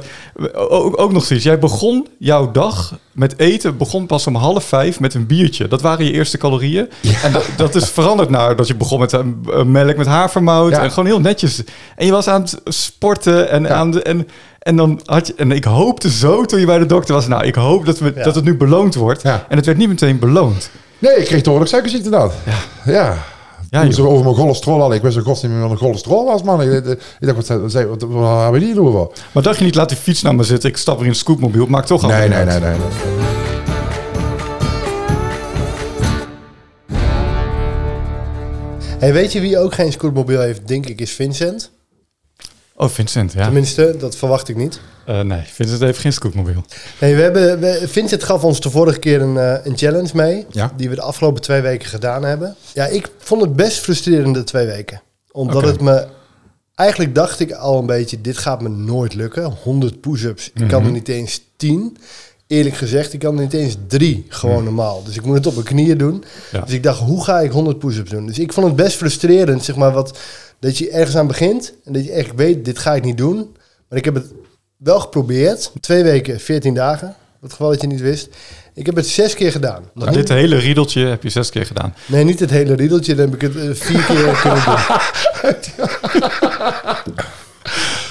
ook, 0.55 1.01
ook 1.01 1.13
nog 1.13 1.25
zoiets. 1.25 1.45
Jij 1.45 1.59
begon 1.59 2.07
jouw 2.19 2.51
dag 2.51 2.99
met 3.13 3.39
eten, 3.39 3.77
begon 3.77 4.07
pas 4.07 4.27
om 4.27 4.35
half 4.35 4.65
vijf 4.65 5.01
met 5.01 5.15
een 5.15 5.27
biertje. 5.27 5.69
Dat 5.69 5.81
waren 5.81 6.05
je 6.05 6.13
eerste 6.13 6.39
calorieën. 6.39 6.89
En 7.23 7.33
dat, 7.33 7.45
dat 7.57 7.75
is 7.75 7.89
veranderd 7.91 8.31
naar 8.31 8.57
dat 8.57 8.67
je 8.67 8.75
begon 8.75 8.99
met 9.01 9.13
een, 9.13 9.47
een 9.51 9.71
melk 9.71 9.97
met 9.97 10.07
havermout. 10.07 10.71
Ja. 10.73 10.83
En 10.83 10.91
gewoon 10.91 11.07
heel 11.07 11.21
netjes. 11.21 11.63
En 11.97 12.07
je 12.07 12.13
was 12.13 12.29
aan 12.29 12.41
het 12.41 12.61
sporten 12.65 13.51
en 13.51 13.63
Ja. 13.63 13.69
aan 13.69 13.91
de... 13.91 14.03
En, 14.03 14.29
en 14.59 14.77
dan 14.77 15.01
had 15.05 15.27
je, 15.27 15.35
en 15.37 15.53
ik 15.53 15.65
hoopte 15.65 16.11
zo 16.11 16.45
toen 16.45 16.61
je 16.61 16.67
bij 16.67 16.79
de 16.79 16.87
dokter 16.87 17.15
was, 17.15 17.27
nou, 17.27 17.45
ik 17.45 17.55
hoop 17.55 17.87
dat, 17.87 17.99
we, 17.99 18.13
dat 18.13 18.35
het 18.35 18.45
nu 18.45 18.57
beloond 18.57 18.95
wordt. 18.95 19.23
Ja. 19.23 19.47
En 19.49 19.57
het 19.57 19.67
werd 19.67 19.79
niet 19.79 19.89
meteen 19.89 20.19
beloond. 20.19 20.71
Nee, 20.99 21.17
ik 21.17 21.25
kreeg 21.25 21.43
toch 21.43 21.59
ook 21.59 21.67
suikerziekte 21.67 22.11
dan. 22.11 22.31
Ja. 22.47 22.93
ja. 22.93 23.17
Ja, 23.71 23.87
joh. 23.87 24.07
over 24.07 24.25
mijn 24.25 24.37
cholesterol 24.37 24.79
hadden. 24.79 24.97
Ik 24.97 25.03
wist 25.03 25.17
in 25.17 25.23
godsnaam 25.23 25.51
niet 25.53 25.61
meer 25.61 25.69
wat 25.71 25.79
een 25.79 25.87
cholesterol 25.87 26.25
was, 26.25 26.43
man. 26.43 26.63
Ik, 26.63 26.85
ik 26.85 26.99
dacht, 27.21 27.37
wat, 27.37 27.47
zei- 27.47 27.61
wat, 27.61 27.71
zei- 27.71 27.87
wat, 27.87 28.03
wat 28.03 28.41
hebben 28.43 28.61
we 28.61 28.67
die 28.67 28.81
over? 28.81 29.09
Maar 29.33 29.43
dacht 29.43 29.59
je 29.59 29.65
niet, 29.65 29.75
laat 29.75 29.89
die 29.89 29.99
fiets 29.99 30.23
nou 30.23 30.35
maar 30.35 30.45
zitten. 30.45 30.69
Ik 30.71 30.77
stap 30.77 30.95
weer 30.97 31.05
in 31.05 31.11
het 31.11 31.21
scootmobiel. 31.21 31.67
Maakt 31.67 31.87
toch 31.87 32.03
al 32.03 32.09
Nee, 32.09 32.29
nee, 32.29 32.45
nee. 32.45 32.59
nee. 32.61 32.77
Hey, 38.99 39.13
weet 39.13 39.33
je 39.33 39.41
wie 39.41 39.59
ook 39.59 39.75
geen 39.75 39.93
scootmobiel 39.93 40.41
heeft, 40.41 40.69
denk 40.69 40.87
ik, 40.87 41.01
is 41.01 41.13
Vincent. 41.13 41.71
Oh, 42.81 42.89
Vincent, 42.89 43.33
ja. 43.33 43.45
Tenminste, 43.45 43.95
dat 43.99 44.17
verwacht 44.17 44.49
ik 44.49 44.57
niet. 44.57 44.81
Eh, 45.07 45.21
nee, 45.21 45.43
Vincent 45.43 45.81
heeft 45.81 45.99
geen 45.99 46.13
scootmobiel. 46.13 46.65
Nee, 47.01 47.15
we 47.15 47.23
hebben, 47.23 47.61
we, 47.61 47.89
Vincent 47.89 48.25
gaf 48.25 48.45
ons 48.45 48.61
de 48.61 48.71
vorige 48.71 48.99
keer 48.99 49.21
een, 49.23 49.37
eh, 49.37 49.67
een 49.67 49.77
challenge 49.77 50.11
mee. 50.15 50.47
Ja. 50.51 50.73
Die 50.77 50.89
we 50.89 50.95
de 50.95 51.01
afgelopen 51.01 51.43
twee 51.43 51.61
weken 51.61 51.89
gedaan 51.89 52.25
hebben. 52.25 52.57
Ja, 52.75 52.87
ik 52.87 53.11
vond 53.19 53.43
het 53.43 53.57
best 53.57 53.79
frustrerende 53.79 54.45
twee 54.45 54.67
weken. 54.67 55.03
Omdat 55.33 55.63
het 55.63 55.81
me... 55.81 56.07
Eigenlijk 56.75 57.15
dacht 57.15 57.41
ik 57.41 57.53
al 57.53 57.79
een 57.79 57.87
beetje, 57.87 58.21
dit 58.21 58.39
gaat 58.39 58.63
me 58.63 58.69
nooit 58.69 59.15
lukken. 59.15 59.45
100 59.63 60.01
push-ups. 60.01 60.51
Ik 60.55 60.69
kan 60.69 60.85
er 60.85 60.91
niet 60.91 61.09
eens 61.09 61.41
10. 61.57 61.97
Eerlijk 62.51 62.77
gezegd, 62.77 63.13
ik 63.13 63.19
kan 63.21 63.35
niet 63.35 63.53
eens 63.53 63.77
drie. 63.89 64.27
Gewoon 64.29 64.65
normaal. 64.65 65.03
Dus 65.05 65.17
ik 65.17 65.25
moet 65.25 65.37
het 65.37 65.47
op 65.47 65.53
mijn 65.55 65.67
knieën 65.67 65.99
doen. 65.99 66.25
Ja. 66.53 66.61
Dus 66.61 66.75
ik 66.75 66.83
dacht, 66.83 66.99
hoe 67.01 67.25
ga 67.25 67.41
ik 67.41 67.51
100 67.51 67.79
push-ups 67.79 68.11
doen? 68.11 68.27
Dus 68.27 68.39
ik 68.39 68.53
vond 68.53 68.67
het 68.67 68.77
best 68.77 68.97
frustrerend, 68.97 69.65
zeg 69.65 69.77
maar, 69.77 69.93
wat, 69.93 70.19
dat 70.61 70.79
je 70.79 70.91
ergens 70.91 71.17
aan 71.17 71.27
begint. 71.27 71.73
En 71.85 71.93
dat 71.93 72.05
je 72.05 72.13
echt 72.13 72.35
weet, 72.35 72.65
dit 72.65 72.79
ga 72.79 72.95
ik 72.95 73.05
niet 73.05 73.17
doen. 73.19 73.57
Maar 73.89 73.99
ik 73.99 74.05
heb 74.05 74.15
het 74.15 74.27
wel 74.77 75.01
geprobeerd. 75.01 75.73
Twee 75.81 76.03
weken, 76.03 76.41
14 76.41 76.75
dagen. 76.75 77.15
Het 77.41 77.51
geval 77.51 77.71
dat 77.71 77.81
je 77.81 77.87
niet 77.87 78.01
wist. 78.01 78.29
Ik 78.75 78.87
heb 78.87 78.97
het 78.97 79.07
zes 79.07 79.35
keer 79.35 79.53
gedaan. 79.53 79.83
Maar 79.95 80.07
niet- 80.07 80.15
dit 80.17 80.29
hele 80.29 80.57
riedeltje 80.57 81.07
heb 81.07 81.23
je 81.23 81.29
zes 81.31 81.51
keer 81.51 81.67
gedaan. 81.67 81.95
Nee, 82.07 82.25
niet 82.25 82.41
het 82.41 82.51
hele 82.51 82.75
riedeltje. 82.75 83.15
Dan 83.15 83.25
heb 83.31 83.35
ik 83.35 83.41
het 83.41 83.57
eh, 83.57 83.75
vier 83.75 84.03
keer 84.05 84.39
kunnen 84.43 84.65
doen. 84.65 84.77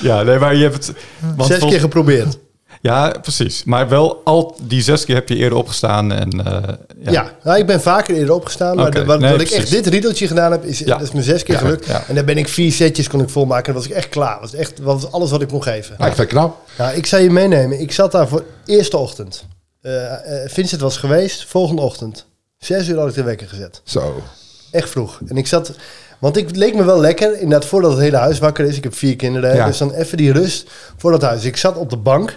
Ja, 0.02 0.24
nee, 0.24 0.40
maar 0.40 0.56
je 0.56 0.64
hebt 0.64 0.88
het... 0.88 0.96
Want 1.36 1.50
Zes 1.50 1.60
vol- 1.60 1.70
keer 1.70 1.80
geprobeerd. 1.80 2.38
Ja, 2.82 3.14
precies. 3.22 3.64
Maar 3.64 3.90
wel 3.90 4.22
al 4.24 4.56
die 4.62 4.82
zes 4.82 5.06
keer 5.06 5.16
heb 5.16 5.30
je 5.30 5.36
eerder 5.36 5.58
opgestaan. 5.58 6.12
En, 6.12 6.46
eh, 6.46 6.74
Ja, 7.02 7.12
ja. 7.12 7.32
nou, 7.44 7.60
ik 7.60 7.66
ben 7.66 7.82
vaker 7.82 8.16
eerder 8.16 8.34
opgestaan. 8.36 8.76
Maar 8.76 8.92
de- 8.92 9.06
wat, 9.06 9.20
nee, 9.20 9.32
wat 9.32 9.42
ik 9.42 9.50
echt 9.50 9.70
dit 9.72 9.88
riedeltje 9.88 10.28
gedaan 10.28 10.52
heb, 10.52 10.64
is, 10.66 10.80
Ja. 10.80 10.86
dat 10.86 11.02
is 11.02 11.12
me 11.12 11.24
zes 11.24 11.44
keer 11.44 11.56
Ja, 11.56 11.62
gelukt. 11.62 11.86
ja. 11.86 12.04
En 12.08 12.16
dan 12.16 12.26
ben 12.26 12.38
ik 12.38 12.48
vier 12.48 12.72
setjes 12.72 13.08
kon 13.08 13.22
ik 13.22 13.30
volmaken. 13.30 13.66
En 13.66 13.74
dan 13.74 13.82
was 13.82 13.92
ik 13.92 13.98
echt 13.98 14.10
klaar. 14.10 14.40
was 14.40 14.54
echt 14.54 14.80
was 14.80 15.12
alles 15.12 15.32
wat 15.32 15.42
ik 15.42 15.48
kon 15.48 15.64
geven. 15.64 15.96
Ja, 15.98 16.06
ik 16.06 16.14
vind 16.16 16.18
het 16.18 16.28
knap. 16.28 16.58
Nou, 16.78 16.96
ik 16.96 17.06
zou 17.06 17.22
je 17.24 17.30
meenemen. 17.30 17.80
Ik 17.80 17.92
zat 17.92 18.12
daar 18.12 18.28
voor 18.28 18.44
eerste 18.66 18.98
ochtend. 18.98 19.46
Eh, 19.82 20.14
eh, 20.44 20.50
Vincent 20.50 20.82
was 20.82 20.98
geweest, 20.98 21.46
volgende 21.46 21.82
ochtend. 21.82 22.26
Zes 22.58 22.88
uur 22.88 22.98
had 22.98 23.10
ik 23.10 23.14
de 23.16 23.24
wekker 23.24 23.48
gezet. 23.48 23.82
Zo. 23.84 24.22
Echt 24.72 24.90
vroeg. 24.90 25.20
En 25.28 25.38
ik 25.38 25.48
zat... 25.48 25.72
Want 26.20 26.38
ik 26.38 26.48
het 26.48 26.56
leek 26.56 26.76
me 26.76 26.84
wel 26.84 27.00
lekker, 27.00 27.34
inderdaad, 27.40 27.66
voordat 27.70 27.92
het 27.92 28.00
hele 28.00 28.18
huis 28.18 28.40
wakker 28.40 28.66
is. 28.66 28.78
Ik 28.78 28.84
heb 28.84 28.96
vier 28.96 29.16
kinderen, 29.16 29.56
Ja. 29.56 29.66
dus 29.66 29.78
dan 29.78 29.94
even 29.94 30.18
die 30.18 30.32
rust 30.32 30.70
voor 30.98 31.12
dat 31.12 31.22
huis. 31.22 31.44
Ik 31.44 31.58
zat 31.58 31.78
op 31.78 31.90
de 31.90 31.98
bank 31.98 32.36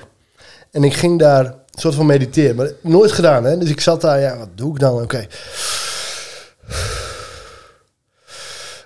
en 0.73 0.85
ik 0.85 0.95
ging 0.95 1.19
daar 1.19 1.45
een 1.45 1.81
soort 1.81 1.95
van 1.95 2.07
mediteren. 2.07 2.57
Maar 2.57 2.71
nooit 2.81 3.13
gedaan, 3.13 3.45
hè. 3.45 3.59
Dus 3.59 3.69
ik 3.71 3.81
zat 3.81 4.01
daar, 4.01 4.21
ja, 4.21 4.39
wat 4.39 4.49
doe 4.55 4.75
ik 4.75 4.81
dan? 4.81 5.03
Oké. 5.03 5.27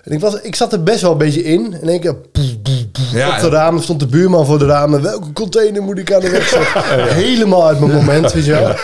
En 0.03 0.11
ik, 0.13 0.19
was, 0.19 0.41
ik 0.41 0.55
zat 0.55 0.73
er 0.73 0.83
best 0.83 1.01
wel 1.01 1.11
een 1.11 1.17
beetje 1.17 1.43
in. 1.43 1.77
En 1.81 1.87
ik 1.89 2.03
heb 2.03 2.17
Ja, 3.13 3.35
op 3.35 3.41
de 3.41 3.49
ramen 3.49 3.83
stond 3.83 3.99
de 3.99 4.05
buurman 4.05 4.45
voor 4.45 4.59
de 4.59 4.65
ramen. 4.65 5.01
Welke 5.01 5.33
container 5.33 5.81
moet 5.83 5.97
ik 5.97 6.13
aan 6.13 6.21
de 6.21 6.29
weg 6.29 6.47
zetten? 6.53 7.13
Helemaal 7.13 7.67
uit 7.67 7.79
mijn 7.79 7.91
moment, 7.91 8.33
weet 8.33 8.45
je 8.45 8.51
wel. 8.51 8.75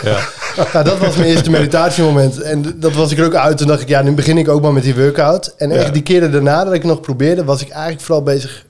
Nou, 0.72 0.84
dat 0.84 0.98
was 0.98 1.16
mijn 1.16 1.28
eerste 1.28 1.50
meditatiemoment. 1.50 2.40
En 2.40 2.80
dat 2.80 2.92
was 2.92 3.12
ik 3.12 3.18
er 3.18 3.24
ook 3.24 3.34
uit. 3.34 3.58
Toen 3.58 3.66
dacht 3.66 3.80
ik, 3.80 3.88
ja, 3.88 4.02
nu 4.02 4.12
begin 4.12 4.38
ik 4.38 4.48
ook 4.48 4.62
maar 4.62 4.72
met 4.72 4.82
die 4.82 4.94
workout. 4.94 5.54
En 5.56 5.70
echt 5.70 5.92
die 5.92 6.02
keren 6.02 6.32
daarna 6.32 6.64
dat 6.64 6.72
ik 6.74 6.84
nog 6.84 7.00
probeerde, 7.00 7.44
was 7.44 7.62
ik 7.62 7.68
eigenlijk 7.68 8.02
vooral 8.02 8.22
bezig 8.22 8.66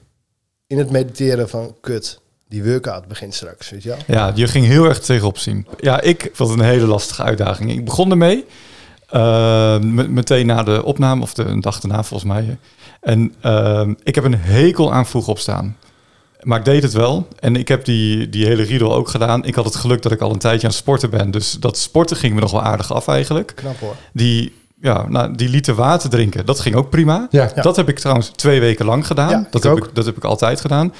in 0.67 0.77
het 0.77 0.91
mediteren 0.91 1.49
van, 1.49 1.75
kut, 1.81 2.19
die 2.49 2.63
workout 2.63 3.07
begint 3.07 3.33
straks, 3.33 3.69
weet 3.69 3.83
je 3.83 3.89
wel. 3.89 3.97
Ja, 4.07 4.31
je 4.35 4.47
ging 4.47 4.65
heel 4.65 4.85
erg 4.85 4.99
tegenop 4.99 5.37
zien. 5.37 5.67
Ja, 5.79 6.01
ik 6.01 6.29
vond 6.33 6.49
het 6.49 6.59
een 6.59 6.65
hele 6.65 6.85
lastige 6.87 7.23
uitdaging. 7.23 7.71
Ik 7.71 7.85
begon 7.85 8.11
ermee, 8.11 8.45
me- 9.81 10.07
meteen 10.09 10.45
na 10.45 10.63
de 10.63 10.83
opname, 10.83 11.21
of 11.21 11.33
de 11.33 11.43
een 11.43 11.61
dag 11.61 11.79
daarna 11.79 12.03
volgens 12.03 12.31
mij. 12.33 12.57
En 13.01 13.33
eh, 13.41 13.87
ik 14.03 14.15
heb 14.15 14.23
een 14.23 14.35
hekel 14.39 14.93
aan 14.93 15.05
vroeg 15.05 15.27
opstaan. 15.27 15.77
Maar 16.41 16.59
ik 16.59 16.65
deed 16.65 16.83
het 16.83 16.93
wel. 16.93 17.27
En 17.39 17.55
ik 17.55 17.67
heb 17.67 17.85
die, 17.85 18.29
die 18.29 18.45
hele 18.45 18.63
riedel 18.63 18.93
ook 18.95 19.09
gedaan. 19.09 19.45
Ik 19.45 19.55
had 19.55 19.65
het 19.65 19.75
geluk 19.75 20.01
dat 20.01 20.11
ik 20.11 20.21
al 20.21 20.31
een 20.31 20.39
tijdje 20.39 20.61
aan 20.67 20.73
het 20.73 20.79
sporten 20.81 21.09
ben. 21.09 21.31
Dus 21.31 21.51
dat 21.51 21.77
sporten 21.77 22.17
ging 22.17 22.33
me 22.33 22.39
nog 22.41 22.51
wel 22.51 22.61
aardig 22.63 22.93
af 22.93 23.07
eigenlijk. 23.07 23.51
Knap 23.55 23.79
hoor. 23.79 23.95
Die, 24.13 24.53
ja, 24.81 25.07
nou, 25.07 25.35
die 25.35 25.49
liter 25.49 25.75
water 25.75 26.09
drinken, 26.09 26.45
dat 26.45 26.59
ging 26.59 26.75
ook 26.75 26.89
prima. 26.89 27.27
Ja. 27.29 27.51
Ja. 27.55 27.61
Dat 27.61 27.75
heb 27.75 27.89
ik 27.89 27.99
trouwens 27.99 28.27
twee 28.35 28.59
weken 28.59 28.85
lang 28.85 29.07
gedaan. 29.07 29.29
Ja, 29.29 29.47
dat, 29.51 29.55
ik 29.55 29.63
heb 29.63 29.71
ook. 29.71 29.87
ik, 29.87 29.95
dat 29.95 30.05
heb 30.05 30.17
ik 30.17 30.23
altijd 30.23 30.61
gedaan. 30.61 30.93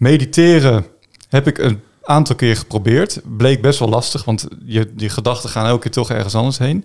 Mediteren 0.00 0.86
heb 1.28 1.46
ik 1.46 1.58
een 1.58 1.80
aantal 2.02 2.36
keer 2.36 2.56
geprobeerd. 2.56 3.20
Bleek 3.36 3.62
best 3.62 3.78
wel 3.78 3.88
lastig, 3.88 4.24
want 4.24 4.46
je, 4.64 4.94
die 4.94 5.08
gedachten 5.08 5.50
gaan 5.50 5.66
elke 5.66 5.80
keer 5.80 5.90
toch 5.90 6.10
ergens 6.10 6.34
anders 6.34 6.58
heen. 6.58 6.84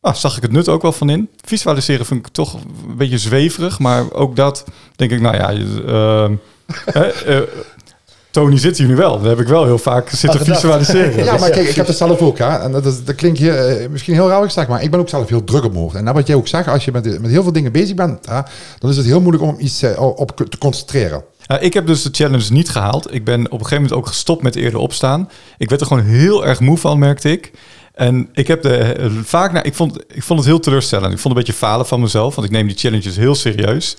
Nou, 0.00 0.16
zag 0.16 0.36
ik 0.36 0.42
het 0.42 0.52
nut 0.52 0.68
ook 0.68 0.82
wel 0.82 0.92
van 0.92 1.10
in. 1.10 1.28
Visualiseren 1.44 2.06
vind 2.06 2.26
ik 2.26 2.32
toch 2.32 2.54
een 2.54 2.96
beetje 2.96 3.18
zweverig. 3.18 3.78
Maar 3.78 4.12
ook 4.12 4.36
dat 4.36 4.64
denk 4.96 5.10
ik, 5.10 5.20
nou 5.20 5.36
ja... 5.36 5.52
ehm, 5.52 6.34
eh, 7.26 7.40
Tony 8.30 8.58
zit 8.58 8.78
hier 8.78 8.86
nu 8.86 8.96
wel. 8.96 9.18
Dan 9.18 9.28
heb 9.28 9.40
ik 9.40 9.48
wel 9.48 9.64
heel 9.64 9.78
vaak 9.78 10.08
zitten 10.08 10.44
visualiseren. 10.44 11.24
Ja, 11.24 11.38
maar 11.38 11.50
kijk, 11.50 11.68
ik 11.68 11.74
heb 11.74 11.86
het 11.86 11.96
zelf 11.96 12.20
ook. 12.20 12.38
Hè? 12.38 12.58
En 12.58 12.72
dat, 12.72 12.86
is, 12.86 13.04
dat 13.04 13.14
klinkt 13.14 13.38
hier, 13.38 13.66
eh, 13.66 13.88
misschien 13.88 14.14
heel 14.14 14.28
raar 14.28 14.50
zeg, 14.50 14.68
maar 14.68 14.82
ik 14.82 14.90
ben 14.90 15.00
ook 15.00 15.08
zelf 15.08 15.28
heel 15.28 15.44
druk 15.44 15.64
op 15.64 15.70
mijn 15.70 15.82
hoofd. 15.82 15.94
En 15.94 16.04
dat 16.04 16.14
wat 16.14 16.26
jij 16.26 16.36
ook 16.36 16.48
zegt, 16.48 16.68
als 16.68 16.84
je 16.84 16.92
met, 16.92 17.20
met 17.20 17.30
heel 17.30 17.42
veel 17.42 17.52
dingen 17.52 17.72
bezig 17.72 17.94
bent, 17.94 18.26
hè, 18.26 18.40
dan 18.78 18.90
is 18.90 18.96
het 18.96 19.06
heel 19.06 19.20
moeilijk 19.20 19.44
om 19.44 19.56
iets 19.58 19.82
eh, 19.82 20.00
op 20.00 20.36
te 20.48 20.58
concentreren. 20.58 21.24
Ja, 21.50 21.58
ik 21.58 21.74
heb 21.74 21.86
dus 21.86 22.02
de 22.02 22.08
challenge 22.12 22.52
niet 22.52 22.68
gehaald. 22.68 23.14
Ik 23.14 23.24
ben 23.24 23.44
op 23.44 23.52
een 23.52 23.58
gegeven 23.58 23.82
moment 23.82 23.92
ook 23.92 24.06
gestopt 24.06 24.42
met 24.42 24.56
eerder 24.56 24.80
opstaan. 24.80 25.30
Ik 25.58 25.68
werd 25.68 25.80
er 25.80 25.86
gewoon 25.86 26.02
heel 26.02 26.46
erg 26.46 26.60
moe 26.60 26.78
van, 26.78 26.98
merkte 26.98 27.30
ik. 27.30 27.50
En 27.94 28.28
ik 28.32 28.46
heb 28.46 28.62
de, 28.62 29.10
vaak 29.24 29.64
ik, 29.64 29.74
vond, 29.74 29.98
ik 30.08 30.22
vond 30.22 30.38
het 30.38 30.48
heel 30.48 30.60
teleurstellend. 30.60 31.12
Ik 31.12 31.18
vond 31.18 31.34
het 31.34 31.36
een 31.36 31.52
beetje 31.52 31.66
falen 31.66 31.86
van 31.86 32.00
mezelf, 32.00 32.34
want 32.34 32.46
ik 32.46 32.52
neem 32.52 32.66
die 32.66 32.76
challenges 32.76 33.16
heel 33.16 33.34
serieus. 33.34 33.96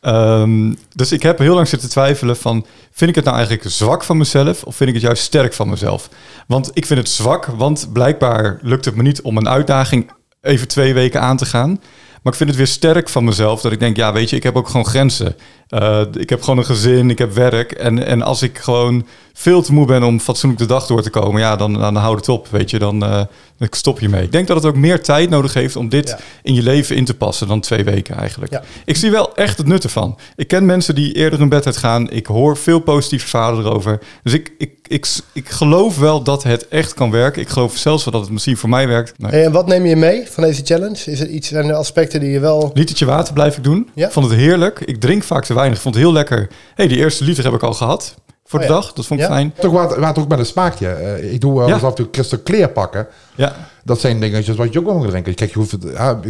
Ehm, 0.00 0.74
dus 0.94 1.12
ik 1.12 1.22
heb 1.22 1.38
heel 1.38 1.54
lang 1.54 1.68
zitten 1.68 1.88
twijfelen 1.88 2.36
van, 2.36 2.66
vind 2.90 3.10
ik 3.10 3.16
het 3.16 3.24
nou 3.24 3.36
eigenlijk 3.36 3.70
zwak 3.70 4.04
van 4.04 4.16
mezelf 4.16 4.62
of 4.62 4.76
vind 4.76 4.88
ik 4.88 4.94
het 4.94 5.04
juist 5.04 5.22
sterk 5.22 5.52
van 5.52 5.68
mezelf? 5.68 6.08
Want 6.46 6.70
ik 6.72 6.86
vind 6.86 6.98
het 6.98 7.08
zwak, 7.08 7.46
want 7.46 7.88
blijkbaar 7.92 8.58
lukt 8.62 8.84
het 8.84 8.96
me 8.96 9.02
niet 9.02 9.20
om 9.20 9.36
een 9.36 9.48
uitdaging 9.48 10.10
even 10.40 10.68
twee 10.68 10.94
weken 10.94 11.20
aan 11.20 11.36
te 11.36 11.46
gaan. 11.46 11.80
Maar 12.26 12.34
ik 12.34 12.40
vind 12.40 12.56
het 12.56 12.58
weer 12.60 12.76
sterk 12.76 13.08
van 13.08 13.24
mezelf 13.24 13.60
dat 13.60 13.72
ik 13.72 13.80
denk, 13.80 13.96
ja, 13.96 14.12
weet 14.12 14.30
je, 14.30 14.36
ik 14.36 14.42
heb 14.42 14.56
ook 14.56 14.68
gewoon 14.68 14.86
grenzen. 14.86 15.36
Eh, 15.68 16.02
ik 16.12 16.30
heb 16.30 16.42
gewoon 16.42 16.58
een 16.58 16.64
gezin, 16.64 17.10
ik 17.10 17.18
heb 17.18 17.32
werk. 17.32 17.72
En, 17.72 18.06
en 18.06 18.22
als 18.22 18.42
ik 18.42 18.58
gewoon 18.58 19.06
veel 19.38 19.62
te 19.62 19.72
moe 19.72 19.86
ben 19.86 20.02
om 20.02 20.20
fatsoenlijk 20.20 20.60
de 20.62 20.68
dag 20.68 20.86
door 20.86 21.02
te 21.02 21.10
komen, 21.10 21.40
ja, 21.40 21.56
dan, 21.56 21.72
dan 21.72 21.96
houd 21.96 22.16
het 22.16 22.28
op, 22.28 22.48
weet 22.50 22.70
je. 22.70 22.78
Dan, 22.78 23.04
eh, 23.04 23.20
dan 23.58 23.68
stop 23.70 24.00
je 24.00 24.08
mee. 24.08 24.22
Ik 24.22 24.32
denk 24.32 24.46
dat 24.46 24.56
het 24.56 24.66
ook 24.66 24.76
meer 24.76 25.02
tijd 25.02 25.30
nodig 25.30 25.54
heeft 25.54 25.76
om 25.76 25.88
dit 25.88 26.08
Ja. 26.08 26.18
in 26.42 26.54
je 26.54 26.62
leven 26.62 26.96
in 26.96 27.04
te 27.04 27.14
passen 27.14 27.48
dan 27.48 27.60
twee 27.60 27.84
weken 27.84 28.16
eigenlijk. 28.16 28.52
Ja. 28.52 28.62
Ik 28.84 28.96
zie 28.96 29.10
wel 29.10 29.34
echt 29.36 29.58
het 29.58 29.66
nut 29.66 29.84
ervan. 29.84 30.18
Ik 30.36 30.48
ken 30.48 30.66
mensen 30.66 30.94
die 30.94 31.12
eerder 31.12 31.40
in 31.40 31.48
bed 31.48 31.66
uitgaan. 31.66 32.10
Ik 32.10 32.26
hoor 32.26 32.56
veel 32.56 32.78
positieve 32.80 33.26
verhalen 33.26 33.64
erover. 33.64 33.98
Dus 34.22 34.32
ik, 34.32 34.52
ik, 34.58 34.70
ik, 34.86 35.06
ik 35.32 35.48
geloof 35.48 35.98
wel 35.98 36.22
dat 36.22 36.42
het 36.42 36.68
echt 36.68 36.94
kan 36.94 37.10
werken. 37.10 37.42
Ik 37.42 37.48
geloof 37.48 37.76
zelfs 37.76 38.04
wel 38.04 38.12
dat 38.12 38.22
het 38.22 38.30
misschien 38.32 38.56
voor 38.56 38.68
mij 38.68 38.88
werkt. 38.88 39.18
Nee. 39.18 39.42
En 39.42 39.52
wat 39.52 39.66
neem 39.66 39.86
je 39.86 39.96
mee 39.96 40.26
van 40.30 40.42
deze 40.42 40.62
challenge? 40.64 41.10
Is 41.10 41.20
er 41.20 41.28
iets, 41.28 41.48
zijn 41.48 41.68
er 41.68 41.74
aspecten 41.74 42.20
die 42.20 42.30
je 42.30 42.40
wel... 42.40 42.70
Litertje 42.74 43.04
water 43.04 43.34
blijf 43.34 43.56
ik 43.56 43.64
doen. 43.64 43.88
Ja? 43.94 44.10
Vond 44.10 44.26
het 44.30 44.38
heerlijk. 44.38 44.80
Ik 44.80 45.00
drink 45.00 45.22
vaak 45.22 45.44
te 45.44 45.54
weinig. 45.54 45.76
Ik 45.76 45.82
vond 45.82 45.94
het 45.94 46.04
heel 46.04 46.12
lekker. 46.12 46.48
hey, 46.74 46.88
die 46.88 46.98
eerste 46.98 47.24
liter 47.24 47.44
heb 47.44 47.52
ik 47.54 47.62
al 47.62 47.72
gehad 47.74 48.14
voor 48.46 48.58
de 48.58 48.64
Oh 48.64 48.70
ja. 48.70 48.76
dag. 48.80 48.92
Dat 48.92 49.06
vond 49.06 49.20
ik 49.20 49.26
Ja? 49.26 49.32
fijn. 49.32 49.52
Toch 49.60 49.72
water 49.72 50.22
ook 50.22 50.28
met 50.28 50.38
een 50.38 50.46
smaakje. 50.46 50.88
Eh, 50.88 51.32
ik 51.32 51.40
doe 51.40 51.54
wel 51.58 51.66
Ja. 51.68 51.74
eens 51.74 51.82
af 51.82 51.88
en 51.88 51.94
toe 51.94 52.10
clear 52.42 52.68
pakken. 52.68 53.06
Ja, 53.34 53.52
Dat 53.86 54.00
zijn 54.00 54.20
dingetjes 54.20 54.56
wat 54.56 54.72
je 54.72 54.78
ook 54.78 54.84
wel 54.84 54.96
moet 54.98 55.08
drinken. 55.08 55.34
Kijk, 55.34 55.52
je 55.52 55.58
hoeft 55.58 55.70
het, 55.70 55.82
ja, 55.94 56.20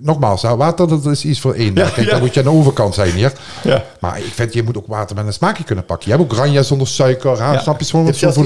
nogmaals, 0.00 0.42
water 0.42 0.88
dat 0.88 1.06
is 1.06 1.24
iets 1.24 1.40
voor 1.40 1.54
één. 1.54 1.74
Ja, 1.74 1.88
Kijk, 1.88 2.06
ja. 2.06 2.10
dan 2.12 2.20
moet 2.20 2.34
je 2.34 2.40
aan 2.40 2.46
de 2.46 2.52
overkant 2.52 2.94
zijn 2.94 3.10
hier. 3.12 3.32
ja. 3.64 3.84
Maar 4.00 4.18
ik 4.18 4.32
vind, 4.34 4.52
je 4.52 4.62
moet 4.62 4.76
ook 4.76 4.86
water 4.86 5.16
met 5.16 5.26
een 5.26 5.32
smaakje 5.32 5.64
kunnen 5.64 5.84
pakken. 5.84 6.10
Je 6.10 6.16
hebt 6.16 6.30
ook 6.30 6.36
granja 6.38 6.62
zonder 6.62 6.86
suiker. 6.88 7.42
Hè? 7.42 7.52
Ja. 7.52 7.58
Snap 7.60 7.80
je? 7.80 7.86
Je 7.90 7.96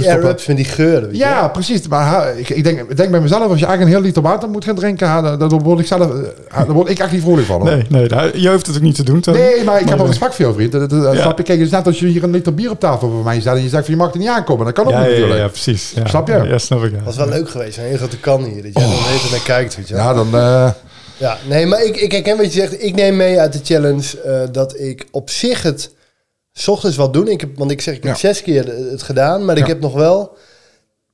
hebt 0.09 0.39
die 0.39 0.47
met 0.47 0.57
die 0.57 0.65
geuren. 0.65 1.03
weet 1.09 1.17
je 1.17 1.23
Ja, 1.25 1.49
precies. 1.49 1.89
Maar 1.89 2.07
ha, 2.07 2.25
ik, 2.27 2.49
ik, 2.51 2.65
denk, 2.65 2.91
ik 2.91 2.97
denk 2.97 3.11
bij 3.11 3.21
mezelf, 3.21 3.49
als 3.51 3.59
je 3.61 3.67
eigenlijk 3.67 3.83
een 3.83 3.97
heel 3.97 4.01
liter 4.07 4.23
water 4.23 4.49
moet 4.49 4.65
gaan 4.65 4.75
drinken, 4.75 5.07
ha, 5.09 5.21
dan, 5.37 5.49
dan 5.49 5.63
word 5.63 5.81
ik 5.81 5.87
zelf, 5.87 6.11
eh, 6.11 6.17
ha, 6.49 6.65
dan 6.65 6.75
word 6.75 6.89
ik 6.89 6.99
echt 6.99 7.13
niet 7.13 7.23
vrolijk 7.23 7.47
van. 7.47 7.61
hoor. 7.61 7.71
Nee, 7.71 7.87
nee 7.89 8.41
je 8.41 8.51
hoeft 8.51 8.67
het 8.67 8.77
ook 8.77 8.83
niet 8.83 8.95
te 8.95 9.03
doen. 9.05 9.23
Nee, 9.27 9.65
maar 9.65 9.81
ik 9.81 9.89
heb 9.89 9.99
wel 9.99 10.07
respect 10.07 10.35
voor 10.35 10.45
jou, 10.45 10.57
vriend. 10.57 10.73
Dat, 10.73 10.91
dat, 10.91 11.03
dat- 11.03 11.15
Ja. 11.15 11.21
Snap 11.21 11.37
je? 11.39 11.43
Kijk, 11.45 11.59
het 11.59 11.67
is 11.67 11.73
net 11.73 11.87
als 11.87 11.99
je 11.99 12.07
hier 12.07 12.23
een 12.25 12.31
liter 12.31 12.55
bier 12.55 12.71
op 12.71 12.81
tafel 12.81 13.09
bij 13.09 13.23
mij 13.25 13.41
zet 13.41 13.55
en 13.57 13.63
je 13.63 13.69
zegt 13.69 13.85
van 13.85 13.95
je 13.95 14.01
mag 14.01 14.13
er 14.13 14.19
niet 14.19 14.29
aankomen. 14.29 14.65
Dat 14.65 14.75
kan 14.75 14.85
ook 14.87 14.91
Ja, 14.93 14.99
niet 14.99 15.07
ja, 15.07 15.13
ja, 15.15 15.19
natuurlijk. 15.21 15.47
ja, 15.47 15.53
precies. 15.63 15.93
Ja. 15.95 16.07
Snap 16.09 16.29
je? 16.29 16.43
Ja, 16.49 16.59
snap 16.59 16.85
ik. 16.85 16.91
Ja. 16.93 16.99
was 17.05 17.17
wel 17.17 17.29
leuk 17.29 17.51
geweest. 17.51 17.77
Een 17.77 17.85
hele 17.85 17.97
grote 17.99 18.19
kan 18.19 18.52
Dat 18.55 18.73
jij 18.73 18.83
dan 18.83 18.93
even 19.15 19.31
naar 19.31 19.43
kijkt, 19.45 19.77
weet 19.77 19.89
je. 19.89 19.95
Ja, 19.95 20.15
dan... 20.15 20.27
eh, 20.35 20.71
Ja, 21.19 21.39
nee, 21.49 21.67
maar 21.67 21.85
ik, 21.85 21.97
ik 21.97 22.13
herken 22.13 22.37
wat 22.37 22.47
je 22.53 22.61
zegt. 22.61 22.83
Ik 22.83 22.95
neem 22.95 23.17
mee 23.17 23.41
uit 23.41 23.53
de 23.53 23.61
challenge 23.63 24.21
eh, 24.21 24.43
dat 24.53 24.79
ik 24.81 25.07
op 25.11 25.31
zich 25.31 25.63
het 25.63 25.91
's 26.53 26.69
ochtends 26.69 26.97
wat 26.97 27.13
doen. 27.13 27.29
Ik 27.29 27.41
heb, 27.41 27.51
want 27.57 27.71
ik 27.71 27.81
zeg, 27.81 27.95
ik 27.95 28.03
heb 28.03 28.13
Ja. 28.13 28.19
zes 28.19 28.43
keer 28.43 28.67
het 28.91 29.03
gedaan, 29.03 29.45
maar 29.45 29.57
ik 29.59 29.67
heb 29.67 29.81
nog 29.81 29.93
wel... 29.95 30.37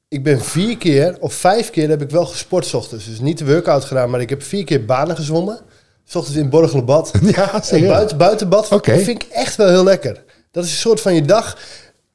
Ik 0.08 0.22
ben 0.22 0.40
vier 0.40 0.76
keer 0.78 1.16
of 1.20 1.34
vijf 1.34 1.70
keer 1.70 1.88
heb 1.88 2.02
ik 2.02 2.10
wel 2.10 2.26
gesport 2.26 2.66
's 2.66 2.74
ochtends. 2.74 3.04
Dus 3.04 3.20
niet 3.20 3.38
de 3.38 3.44
workout 3.46 3.84
gedaan, 3.84 4.10
maar 4.10 4.20
ik 4.20 4.28
heb 4.28 4.42
vier 4.42 4.64
keer 4.64 4.84
banen 4.84 5.16
gezwommen. 5.16 5.58
S 6.04 6.14
ochtends 6.14 6.38
in 6.38 6.48
Borgelenbad. 6.50 7.10
Ja, 7.36 7.60
serieus. 7.62 7.88
buiten, 7.88 8.16
buitenbad. 8.18 8.72
Oké. 8.72 8.92
Dat 8.94 9.02
vind 9.02 9.22
ik 9.22 9.28
echt 9.30 9.56
wel 9.56 9.68
heel 9.68 9.84
lekker. 9.84 10.24
Dat 10.50 10.64
is 10.64 10.70
een 10.70 10.76
soort 10.76 11.00
van 11.00 11.14
je 11.14 11.22
dag. 11.22 11.58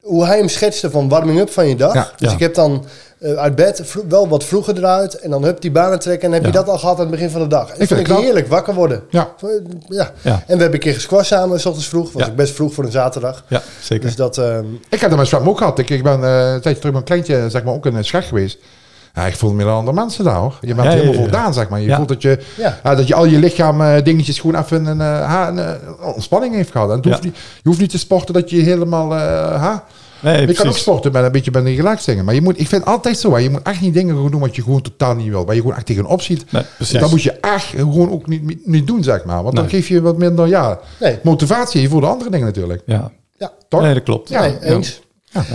Hoe 0.04 0.26
hij 0.26 0.38
hem 0.38 0.48
schetste 0.50 0.90
van 0.92 1.10
warming-up 1.10 1.50
van 1.50 1.68
je 1.68 1.76
dag. 1.76 1.94
Ja, 1.94 2.12
dus 2.18 2.28
ja. 2.30 2.34
ik 2.34 2.40
heb 2.40 2.54
dan 2.56 2.86
eh, 3.20 3.34
uit 3.34 3.56
bed 3.56 3.84
wel 4.10 4.28
wat 4.28 4.44
vroeger 4.44 4.78
eruit. 4.78 5.14
En 5.20 5.30
dan 5.30 5.44
hup 5.44 5.62
die 5.62 5.72
banen 5.72 6.00
trekken. 6.00 6.28
En 6.28 6.34
heb 6.34 6.46
je 6.46 6.52
dat 6.52 6.68
al 6.70 6.78
gehad 6.78 6.96
aan 6.96 7.02
het 7.02 7.12
begin 7.12 7.30
van 7.30 7.42
de 7.42 7.48
dag. 7.48 7.68
Dat 7.68 7.78
vind 7.78 7.88
vind 7.88 8.08
het 8.08 8.18
ik 8.18 8.24
heerlijk. 8.24 8.48
Wakker 8.48 8.74
worden. 8.74 9.04
Ja. 9.10 9.34
Ja. 9.88 10.12
Ja. 10.22 10.32
En 10.32 10.42
we 10.46 10.62
hebben 10.62 10.74
een 10.74 10.80
keer 10.80 10.94
gesquashed 10.94 11.28
samen. 11.40 11.60
S 11.60 11.66
ochtends 11.66 11.88
vroeg. 11.88 12.12
Was 12.12 12.28
ik 12.28 12.36
best 12.36 12.54
vroeg 12.54 12.74
voor 12.74 12.84
een 12.84 12.92
zaterdag. 12.92 13.44
Ja, 13.48 13.62
zeker. 13.82 14.06
Dus 14.06 14.16
dat... 14.16 14.38
ehm, 14.38 14.66
Ik 14.90 15.00
heb 15.00 15.10
dat 15.10 15.20
met 15.20 15.28
zwem 15.28 15.50
ook 15.50 15.58
gehad. 15.58 15.80
Ik, 15.80 15.90
ik 15.90 16.04
ben 16.04 16.24
eh, 16.24 16.52
een 16.54 16.62
tijdje 16.62 16.82
terug 16.82 16.92
met 16.92 16.96
een 16.96 17.04
kleintje, 17.04 17.50
zeg 17.50 17.64
maar, 17.64 17.74
ook 17.74 17.86
in 17.86 17.96
een 17.96 18.06
schak 18.06 18.26
geweest. 18.26 18.58
Ja, 19.14 19.26
ik 19.26 19.36
voelde 19.36 19.56
me 19.56 19.64
dan 19.64 19.74
andere 19.76 19.96
mensen 19.96 20.24
daar 20.24 20.36
hoor. 20.36 20.58
Je 20.62 20.76
bent 20.76 20.88
Ja, 20.88 20.94
helemaal 20.94 21.14
ja, 21.14 21.20
ja. 21.20 21.24
voldaan, 21.24 21.54
zeg 21.54 21.70
maar. 21.70 21.80
Je 21.82 21.88
Ja. 21.88 21.96
voelt 21.96 22.08
dat 22.08 22.22
je, 22.22 22.40
Ja. 22.58 22.80
ja, 22.84 22.96
dat 22.96 23.08
je 23.08 23.16
al 23.16 23.26
je 23.26 23.38
lichaam 23.40 23.82
eh, 23.82 24.04
dingetjes 24.04 24.40
gewoon 24.40 24.62
even 24.62 24.86
een, 24.86 25.02
eh, 25.02 25.26
ha, 25.30 25.48
een, 25.50 25.60
eh, 25.60 25.72
ontspanning 26.16 26.56
heeft 26.56 26.72
gehad. 26.72 26.90
En 26.90 26.96
het 26.96 27.06
Ja. 27.06 27.12
hoeft 27.12 27.24
niet, 27.24 27.36
je 27.36 27.70
hoeft 27.70 27.80
niet 27.80 27.90
te 27.90 27.98
sporten 27.98 28.34
dat 28.34 28.50
je 28.50 28.62
helemaal... 28.62 29.14
eh, 29.16 29.62
ha. 29.62 29.84
Nee, 30.20 30.48
je 30.48 30.54
kan 30.54 30.68
ook 30.68 30.78
sporten 30.78 31.12
met 31.12 31.24
een 31.24 31.32
beetje 31.32 31.52
met 31.52 31.66
een 31.66 31.76
relaxed 31.76 32.06
dingen. 32.06 32.26
Maar 32.26 32.34
je 32.34 32.42
moet, 32.42 32.60
ik 32.60 32.68
vind 32.68 32.82
het 32.84 32.94
altijd 32.94 33.18
zo. 33.18 33.38
Je 33.38 33.50
moet 33.50 33.62
echt 33.62 33.82
niet 33.82 33.94
dingen 33.94 34.16
gewoon 34.16 34.32
doen 34.32 34.40
wat 34.42 34.56
je 34.56 34.64
gewoon 34.64 34.82
totaal 34.82 35.16
niet 35.16 35.30
wil. 35.30 35.46
Waar 35.46 35.56
je 35.56 35.62
gewoon 35.62 35.76
echt 35.76 35.86
tegenop 35.86 36.22
ziet. 36.22 36.52
Nee, 36.52 36.64
precies. 36.78 37.00
Dat 37.00 37.10
moet 37.10 37.22
je 37.24 37.32
echt 37.32 37.66
gewoon 37.66 38.12
ook 38.12 38.28
niet, 38.28 38.68
niet, 38.68 38.88
doen, 38.88 39.04
zeg 39.04 39.24
maar. 39.26 39.44
Want 39.44 39.56
dan 39.56 39.70
geef 39.70 39.88
je 39.88 40.02
wat 40.02 40.18
minder 40.18 40.48
ja, 40.48 40.80
Nee. 41.00 41.20
motivatie 41.24 41.90
voor 41.90 42.02
de 42.02 42.08
andere 42.08 42.30
dingen 42.30 42.46
natuurlijk. 42.46 42.82
Ja. 42.86 43.12
ja. 43.38 43.52
Toch? 43.70 43.82
Nee, 43.82 43.94
dat 43.94 44.04
klopt. 44.04 44.30
Ja, 44.30 44.44
Ja. 44.44 44.80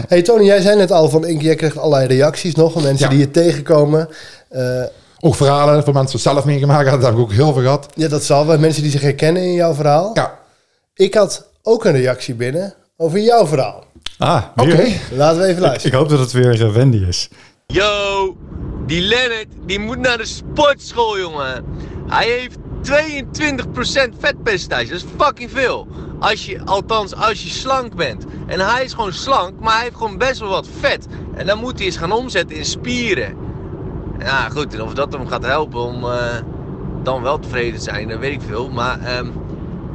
Hey 0.09 0.23
Tony, 0.23 0.45
jij 0.45 0.61
zei 0.61 0.77
net 0.77 0.91
al 0.91 1.09
van, 1.09 1.25
ik- 1.27 1.43
jij 1.43 1.55
krijgt 1.55 1.79
allerlei 1.79 2.07
reacties 2.07 2.55
nog 2.55 2.73
van 2.73 2.83
mensen 2.83 3.05
Ja. 3.05 3.11
die 3.11 3.19
je 3.19 3.31
tegenkomen. 3.31 4.09
Eh, 4.49 4.83
Ook 5.21 5.35
verhalen 5.35 5.85
van 5.85 5.95
mensen 5.95 6.19
zelf 6.19 6.45
meegemaakt 6.45 6.83
hebben. 6.83 7.01
Dat 7.01 7.11
heb 7.11 7.19
ik 7.19 7.25
ook 7.25 7.33
heel 7.33 7.53
veel 7.53 7.63
gehad. 7.63 7.87
ja, 7.95 8.09
dat 8.09 8.25
zal 8.25 8.47
wel. 8.47 8.59
Mensen 8.59 8.83
die 8.83 8.91
zich 8.91 9.01
herkennen 9.01 9.43
in 9.43 9.53
jouw 9.53 9.75
verhaal. 9.75 10.11
Ja, 10.15 10.39
Ik 10.95 11.15
had 11.15 11.47
ook 11.63 11.85
een 11.85 11.93
reactie 11.93 12.35
binnen 12.35 12.75
over 12.97 13.19
jouw 13.21 13.47
verhaal. 13.47 13.85
Ah, 14.19 14.43
oké. 14.57 14.87
Laten 15.13 15.39
we 15.39 15.45
even 15.45 15.57
Ik 15.57 15.69
luisteren. 15.69 15.99
hoop 15.99 16.09
dat 16.09 16.19
het 16.19 16.33
weer 16.33 16.67
eh, 16.67 16.73
Wendy 16.73 17.05
is. 17.09 17.29
Yo, 17.67 18.37
die 18.87 19.01
Leonard, 19.01 19.47
die 19.67 19.79
moet 19.79 19.99
naar 19.99 20.19
de 20.19 20.27
sportschool, 20.27 21.19
jongen. 21.19 21.65
Hij 22.09 22.27
heeft 22.29 22.57
22% 22.83 24.19
vetpercentage, 24.19 24.89
dat 24.89 24.97
is 24.97 25.05
fucking 25.17 25.51
veel. 25.51 25.87
Als 26.19 26.47
je, 26.47 26.61
althans, 26.65 27.15
als 27.15 27.43
je 27.43 27.49
slank 27.51 27.95
bent. 27.95 28.25
En 28.47 28.61
hij 28.61 28.85
is 28.85 28.93
gewoon 28.93 29.13
slank, 29.13 29.61
maar 29.61 29.75
hij 29.75 29.83
heeft 29.83 29.97
gewoon 29.97 30.19
best 30.19 30.41
wel 30.41 30.49
wat 30.49 30.69
vet. 30.81 31.07
En 31.37 31.47
dan 31.47 31.59
moet 31.59 31.77
hij 31.77 31.87
eens 31.87 31.97
gaan 31.97 32.13
omzetten 32.13 32.57
in 32.57 32.65
spieren. 32.65 33.37
Ja, 34.19 34.49
goed, 34.49 34.75
en 34.75 34.83
of 34.83 34.95
dat 34.95 35.13
hem 35.13 35.27
gaat 35.27 35.45
helpen 35.45 35.81
om 35.81 36.05
eh, 36.05 36.37
dan 37.03 37.23
wel 37.23 37.39
tevreden 37.39 37.79
te 37.79 37.85
zijn, 37.85 38.09
dat 38.09 38.19
weet 38.19 38.33
ik 38.33 38.43
veel. 38.49 38.69
Maar 38.69 39.01
ehm, 39.01 39.27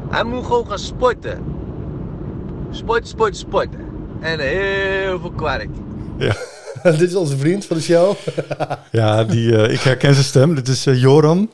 hij 0.09 0.23
moet 0.23 0.45
gewoon 0.45 0.67
gaan 0.67 0.79
sporten. 0.79 1.43
Sporten, 2.71 3.07
sporten, 3.07 3.35
sporten. 3.35 3.79
En 4.19 4.39
heel 4.39 5.19
veel 5.19 5.33
kwark. 5.35 5.69
Ja, 6.17 6.35
Dit 6.91 7.01
is 7.01 7.15
onze 7.15 7.37
vriend 7.37 7.65
van 7.65 7.77
de 7.77 7.83
show. 7.83 8.15
ja 8.91 9.23
die, 9.23 9.55
eh, 9.55 9.73
ik 9.73 9.79
herken 9.79 10.13
zijn 10.13 10.25
stem. 10.25 10.55
Dit 10.55 10.67
is 10.67 10.85
eh, 10.85 11.01
Joram. 11.01 11.49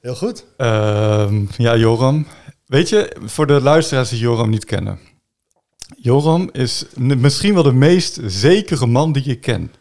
Heel 0.00 0.14
goed. 0.14 0.44
Ehm, 0.56 1.44
ja, 1.56 1.76
Joram. 1.76 2.26
Weet 2.66 2.88
je, 2.88 3.16
voor 3.24 3.46
de 3.46 3.60
luisteraars 3.60 4.08
die 4.08 4.18
Joram 4.18 4.50
niet 4.50 4.64
kennen. 4.64 4.98
Joram 5.96 6.48
is 6.52 6.84
misschien 6.96 7.54
wel 7.54 7.62
de 7.62 7.72
meest 7.72 8.20
zekere 8.24 8.86
man 8.86 9.12
die 9.12 9.24
ik 9.24 9.40
ken. 9.40 9.72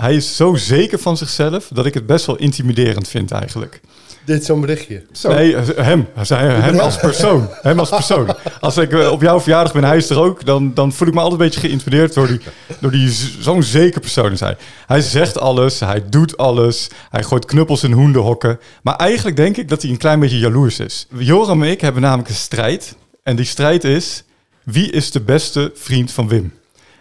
Hij 0.00 0.14
is 0.14 0.36
zo 0.36 0.54
zeker 0.54 0.98
van 0.98 1.16
zichzelf 1.16 1.68
dat 1.72 1.86
ik 1.86 1.94
het 1.94 2.06
best 2.06 2.26
wel 2.26 2.36
intimiderend 2.36 3.08
vind 3.08 3.30
eigenlijk. 3.30 3.80
Dit 4.24 4.40
is 4.40 4.46
zo'n 4.46 4.60
berichtje. 4.60 5.02
Zo. 5.12 5.32
Nee, 5.32 5.56
eh, 5.56 5.84
hem. 5.84 6.06
Hij 6.14 6.24
zei, 6.24 6.48
hem 6.48 6.78
als 6.78 6.96
persoon. 6.96 7.48
Hem 7.62 7.78
als 7.78 7.88
persoon. 7.88 8.34
Als 8.60 8.76
ik 8.76 8.92
eh, 8.92 9.12
op 9.12 9.20
jouw 9.20 9.40
verjaardag 9.40 9.72
ben, 9.72 9.84
hij 9.84 9.96
is 9.96 10.10
er 10.10 10.18
ook, 10.18 10.44
dan, 10.44 10.74
dan 10.74 10.92
voel 10.92 11.08
ik 11.08 11.14
me 11.14 11.20
altijd 11.20 11.40
een 11.40 11.46
beetje 11.46 11.60
geïntimideerd 11.60 12.14
door, 12.14 12.26
die, 12.26 12.40
door 12.80 12.90
die 12.90 13.10
zo'n 13.40 13.62
zeker 13.62 14.00
persoon 14.00 14.32
is 14.32 14.40
hij. 14.40 14.56
Hij 14.86 15.00
zegt 15.00 15.38
alles, 15.38 15.80
hij 15.80 16.02
doet 16.08 16.36
alles, 16.36 16.88
hij 17.10 17.22
gooit 17.22 17.44
knuppels 17.44 17.82
in 17.82 17.92
hoendenhokken. 17.92 18.58
Maar 18.82 18.96
eigenlijk 18.96 19.36
denk 19.36 19.56
ik 19.56 19.68
dat 19.68 19.82
hij 19.82 19.90
een 19.90 19.96
klein 19.96 20.20
beetje 20.20 20.38
jaloers 20.38 20.78
is. 20.78 21.06
Joram 21.18 21.62
en 21.62 21.70
ik 21.70 21.80
hebben 21.80 22.02
namelijk 22.02 22.28
een 22.28 22.34
strijd. 22.34 22.96
En 23.22 23.36
die 23.36 23.44
strijd 23.44 23.84
is, 23.84 24.24
wie 24.64 24.90
is 24.90 25.10
de 25.10 25.20
beste 25.20 25.72
vriend 25.74 26.12
van 26.12 26.28
Wim? 26.28 26.52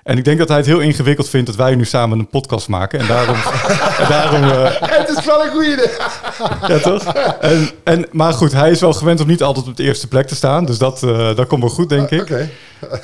En 0.09 0.17
ik 0.17 0.25
denk 0.25 0.37
dat 0.37 0.47
hij 0.47 0.57
het 0.57 0.65
heel 0.65 0.79
ingewikkeld 0.79 1.29
vindt 1.29 1.47
dat 1.47 1.55
wij 1.55 1.75
nu 1.75 1.85
samen 1.85 2.19
een 2.19 2.27
podcast 2.27 2.67
maken. 2.67 2.99
En 2.99 3.07
daarom... 3.07 3.35
en 4.01 4.09
daarom 4.09 4.43
eh, 4.43 4.71
Het 4.79 5.17
is 5.17 5.25
wel 5.25 5.45
een 5.45 5.51
goede 5.51 5.71
idee. 5.71 5.89
ja, 6.67 6.79
toch? 6.79 7.03
En, 7.39 7.69
en, 7.83 8.05
maar 8.11 8.33
goed, 8.33 8.51
hij 8.51 8.71
is 8.71 8.79
wel 8.79 8.93
gewend 8.93 9.21
om 9.21 9.27
niet 9.27 9.43
altijd 9.43 9.67
op 9.67 9.77
de 9.77 9.83
eerste 9.83 10.07
plek 10.07 10.27
te 10.27 10.35
staan. 10.35 10.65
Dus 10.65 10.77
dat, 10.77 11.03
eh, 11.03 11.35
dat 11.35 11.47
komt 11.47 11.61
wel 11.61 11.71
goed, 11.71 11.89
denk 11.89 12.09
ik. 12.09 12.21
Oké. 12.21 12.49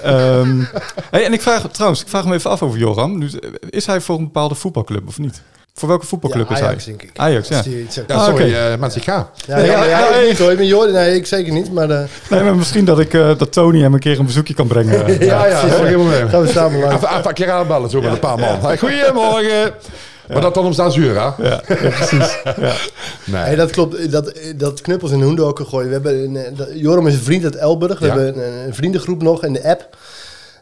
Ehm, 0.04 0.64
hey, 1.10 1.26
en 1.26 1.34
ik 1.34 1.42
vraag 1.42 1.70
trouwens, 1.72 2.02
ik 2.02 2.08
vraag 2.08 2.26
me 2.26 2.34
even 2.34 2.50
af 2.50 2.62
over 2.62 2.80
Joram. 2.80 3.18
Nu, 3.18 3.30
is 3.70 3.86
hij 3.86 4.02
voor 4.02 4.18
een 4.18 4.24
bepaalde 4.24 4.56
voetbalclub 4.56 5.08
of 5.08 5.20
niet? 5.20 5.42
Voor 5.78 5.88
welke 5.88 6.06
voetbalclub 6.06 6.50
Ja, 6.50 6.56
is 6.56 6.62
Ajax, 6.62 6.86
hij? 6.86 6.96
denk 6.98 7.10
ik. 7.12 7.20
Ajax, 7.20 7.48
ja. 7.48 7.56
Als 7.58 7.66
die 7.66 7.82
iets 7.84 7.94
zegt. 7.96 8.08
Ja, 8.10 8.16
Ah, 8.16 8.26
sorry, 8.26 8.46
ik 8.96 9.04
ga. 9.04 9.30
Ja, 9.48 9.58
ja, 9.58 9.64
Ja, 9.66 9.78
maar 9.78 9.90
ja, 9.90 10.00
ja, 10.20 10.28
niet 10.28 10.38
hoor. 10.38 10.52
Ik 10.52 10.58
ben 10.58 10.66
Jordi. 10.68 10.92
Nee, 10.94 11.16
ik 11.16 11.26
zeker 11.26 11.54
niet. 11.54 11.72
Maar 11.74 11.88
de, 11.88 12.06
Nee, 12.30 12.44
maar 12.44 12.56
misschien 12.56 12.86
dat 12.86 13.00
ik 13.00 13.14
eh, 13.14 13.38
dat 13.38 13.52
Tony 13.52 13.82
hem 13.82 13.94
een 13.94 14.00
keer 14.00 14.20
een 14.20 14.26
bezoekje 14.26 14.54
kan 14.54 14.68
brengen. 14.68 15.06
Ja, 15.26 15.46
ja, 15.48 15.62
dat 15.62 15.72
is 15.72 15.76
geen 15.88 15.94
probleem. 15.94 16.30
gaan 16.30 16.42
we 16.42 16.48
samen 16.48 16.80
langs. 16.80 16.96
Even, 17.06 17.28
een 17.28 17.34
keer 17.34 17.52
aanbellen, 17.52 17.90
zo 17.90 18.02
met 18.02 18.12
een 18.12 18.20
paar 18.20 18.40
man. 18.40 18.60
Hey, 18.62 18.78
Goedemorgen. 18.78 19.72
Maar 20.28 20.42
dat 20.42 20.54
dan 20.54 20.66
om 20.66 20.74
staan 20.74 20.92
zuur, 20.92 21.14
hè? 21.16 21.22
Ja, 21.22 21.62
ja, 21.68 21.90
precies. 21.90 22.38
Ja. 22.44 22.74
Nee. 23.26 23.42
Hey, 23.42 23.56
dat 23.56 23.72
klopt. 23.72 24.12
Dat, 24.12 24.32
dat 24.56 24.82
knuppels 24.82 25.12
in 25.12 25.22
hoendokken 25.22 25.66
gooien. 25.66 25.88
We 25.88 25.94
hebben 25.94 26.24
een, 26.24 26.36
eh, 26.36 26.52
dat- 26.58 26.70
Joram 26.74 27.08
is 27.08 27.14
een 27.14 27.20
vriend 27.24 27.44
uit 27.44 27.56
Elburg. 27.56 28.00
We 28.00 28.06
Ja. 28.06 28.14
hebben 28.18 28.44
een, 28.48 28.66
een 28.68 28.74
vriendengroep 28.76 29.22
nog 29.22 29.44
in 29.46 29.54
de 29.54 29.64
app. 29.70 29.98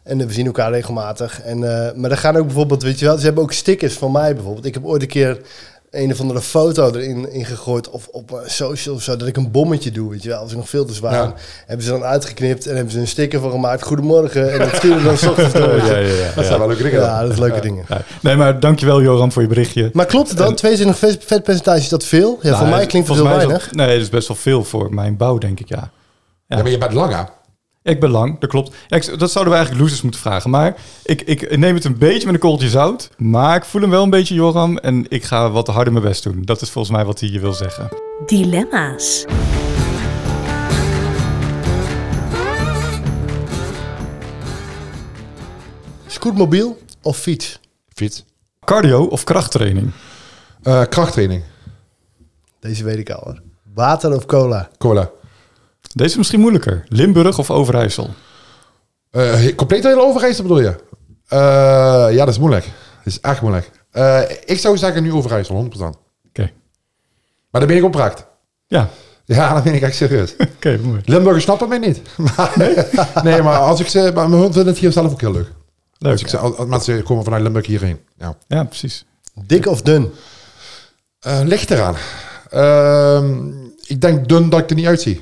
En 0.03 0.21
eh, 0.21 0.27
we 0.27 0.33
zien 0.33 0.45
elkaar 0.45 0.71
regelmatig. 0.71 1.41
En, 1.41 1.87
eh, 1.87 1.93
maar 1.95 2.11
er 2.11 2.17
gaan 2.17 2.35
ook 2.37 2.45
bijvoorbeeld, 2.45 2.83
weet 2.83 2.99
je 2.99 3.05
wel, 3.05 3.17
ze 3.17 3.25
hebben 3.25 3.43
ook 3.43 3.51
stickers 3.51 3.93
van 3.93 4.11
mij 4.11 4.33
bijvoorbeeld. 4.35 4.65
Ik 4.65 4.73
heb 4.73 4.85
ooit 4.85 5.01
een 5.01 5.07
keer 5.07 5.37
een 5.91 6.11
of 6.11 6.19
andere 6.19 6.41
foto 6.41 6.91
erin 6.93 7.31
in 7.31 7.45
gegooid 7.45 7.89
of 7.89 8.07
op 8.07 8.31
eh, 8.31 8.37
social 8.45 8.95
of 8.95 9.01
zo, 9.01 9.15
dat 9.17 9.27
ik 9.27 9.37
een 9.37 9.51
bommetje 9.51 9.91
doe, 9.91 10.09
weet 10.09 10.23
je 10.23 10.29
wel. 10.29 10.39
Als 10.39 10.51
ik 10.51 10.57
nog 10.57 10.69
veel 10.69 10.85
te 10.85 10.93
zwaar. 10.93 11.13
Ja. 11.13 11.33
Hebben 11.65 11.85
ze 11.85 11.91
dan 11.91 12.03
uitgeknipt 12.03 12.67
en 12.67 12.75
hebben 12.75 12.93
ze 12.93 12.99
een 12.99 13.07
sticker 13.07 13.39
van 13.39 13.51
gemaakt. 13.51 13.83
Goedemorgen. 13.83 14.51
En 14.53 14.59
dat 14.59 14.75
sturen 14.75 15.03
dan 15.03 15.17
's 15.17 15.27
ochtends 15.29 15.53
door. 15.53 15.75
Ja, 15.75 15.85
ja, 15.85 15.97
ja, 15.97 16.31
dat 16.35 16.45
zijn 16.45 16.59
wel 16.59 16.67
leuke 16.67 16.83
dingen. 16.83 16.99
Ja, 16.99 17.21
dat 17.21 17.31
is 17.31 17.37
leuke 17.37 17.59
dingen. 17.61 17.85
Ja. 17.87 18.01
Nee, 18.21 18.35
maar 18.35 18.59
dankjewel 18.59 19.01
Joram 19.01 19.31
voor 19.31 19.41
je 19.41 19.47
berichtje. 19.47 19.89
Maar 19.93 20.05
klopt 20.05 20.29
het 20.29 20.37
dan? 20.37 20.55
22 20.55 20.97
vet- 20.97 21.23
vetpercentage, 21.25 21.79
is 21.79 21.89
dat 21.89 22.03
veel? 22.03 22.39
Ja, 22.41 22.49
voor 22.57 22.65
Nou, 22.67 22.75
mij 22.77 22.85
klinkt 22.85 23.07
het 23.07 23.17
heel 23.17 23.25
mij 23.27 23.35
weinig. 23.35 23.63
dat- 23.65 23.75
nee, 23.75 23.87
dat 23.87 24.01
is 24.01 24.09
best 24.09 24.27
wel 24.27 24.37
veel 24.37 24.63
voor 24.63 24.93
mijn 24.93 25.17
bouw, 25.17 25.37
denk 25.37 25.59
ik, 25.59 25.69
ja. 25.69 25.89
Ja, 26.47 26.57
maar 26.57 26.69
je 26.69 26.77
bent 26.77 26.93
lang, 26.93 27.13
hè? 27.13 27.21
Ik 27.83 27.99
ben 27.99 28.09
lang, 28.09 28.39
dat 28.39 28.49
klopt. 28.49 28.75
Ja, 28.87 28.97
ik- 28.97 29.19
dat 29.19 29.31
zouden 29.31 29.53
we 29.53 29.59
eigenlijk 29.59 29.79
losers 29.85 30.01
moeten 30.01 30.21
vragen. 30.21 30.49
Maar 30.49 30.75
ik, 31.03 31.21
ik 31.21 31.57
neem 31.57 31.75
het 31.75 31.85
een 31.85 31.97
beetje 31.97 32.25
met 32.25 32.33
een 32.33 32.39
korreltje 32.39 32.69
zout. 32.69 33.09
Maar 33.17 33.55
ik 33.55 33.63
voel 33.65 33.81
hem 33.81 33.89
wel 33.89 34.03
een 34.03 34.09
beetje, 34.09 34.33
Joram. 34.35 34.77
En 34.77 35.05
ik 35.09 35.23
ga 35.23 35.49
wat 35.51 35.67
harder 35.67 35.93
mijn 35.93 36.05
best 36.05 36.23
doen. 36.23 36.41
Dat 36.45 36.61
is 36.61 36.69
volgens 36.69 36.95
mij 36.95 37.05
wat 37.05 37.19
hij 37.19 37.29
je 37.29 37.39
wil 37.39 37.53
zeggen. 37.53 37.89
Dilemma's. 38.25 39.25
Scootmobiel 46.07 46.77
of 47.01 47.17
fiets? 47.17 47.59
Fiets. 47.93 48.25
Cardio 48.65 49.03
of 49.03 49.23
krachttraining? 49.23 49.91
Eh, 50.63 50.81
krachttraining. 50.89 51.43
Deze 52.59 52.83
weet 52.83 52.97
ik 52.97 53.09
al 53.09 53.21
hoor. 53.23 53.41
Water 53.73 54.15
of 54.15 54.25
cola? 54.25 54.69
Cola. 54.77 55.09
Deze 55.93 56.09
is 56.09 56.17
misschien 56.17 56.39
moeilijker. 56.39 56.83
Limburg 56.87 57.39
of 57.39 57.51
Overijssel? 57.51 58.09
Eh, 59.11 59.55
compleet 59.55 59.83
hele 59.83 60.01
overheid 60.01 60.41
bedoel 60.41 60.59
je? 60.61 60.75
Eh, 61.27 61.37
ja, 62.11 62.25
dat 62.25 62.27
is 62.27 62.39
moeilijk. 62.39 62.65
Dat 63.03 63.13
is 63.13 63.19
echt 63.19 63.41
moeilijk. 63.41 63.71
Eh, 63.91 64.21
ik 64.45 64.57
zou 64.59 64.77
zeggen 64.77 65.03
nu 65.03 65.13
Overijssel, 65.13 65.55
100%. 65.55 65.97
Oké. 66.27 66.51
Maar 67.51 67.61
dan 67.61 67.67
ben 67.67 67.77
ik 67.77 67.83
oprecht. 67.83 68.25
Ja, 68.67 68.89
Ja, 69.25 69.53
dan 69.53 69.63
ben 69.63 69.73
ik 69.73 69.81
echt 69.81 69.95
serieus. 69.95 70.35
oké, 70.55 70.79
mooi. 70.83 71.01
Limburgers 71.05 71.43
snappen 71.43 71.69
mij 71.69 71.77
niet. 71.77 72.01
Maar, 72.35 72.53
nee, 73.23 73.41
maar 73.41 73.57
als 73.57 73.79
ik 73.79 73.87
ze... 73.87 74.11
Maar 74.13 74.29
mijn 74.29 74.41
hond 74.41 74.53
vindt 74.53 74.69
het 74.69 74.77
hier 74.77 74.91
zelf 74.91 75.11
ook 75.11 75.21
heel 75.21 75.31
leuk. 75.31 75.51
Leuk. 75.97 76.11
Als, 76.11 76.21
ik 76.21 76.27
ze, 76.27 76.37
als 76.37 76.57
als 76.57 76.67
mensen 76.67 77.03
komen 77.03 77.23
vanuit 77.23 77.43
Limburg 77.43 77.65
hierheen. 77.65 77.99
Ja. 78.17 78.35
Ja, 78.47 78.63
precies. 78.63 79.05
Dik 79.45 79.65
of 79.67 79.81
dun? 79.81 80.13
Eh, 81.19 81.39
ligt 81.43 81.71
eraan. 81.71 81.95
Ehm, 82.49 83.51
ik 83.85 84.01
denk 84.01 84.27
dun 84.27 84.49
dat 84.49 84.59
ik 84.59 84.69
er 84.69 84.75
niet 84.75 84.85
uitzie. 84.85 85.21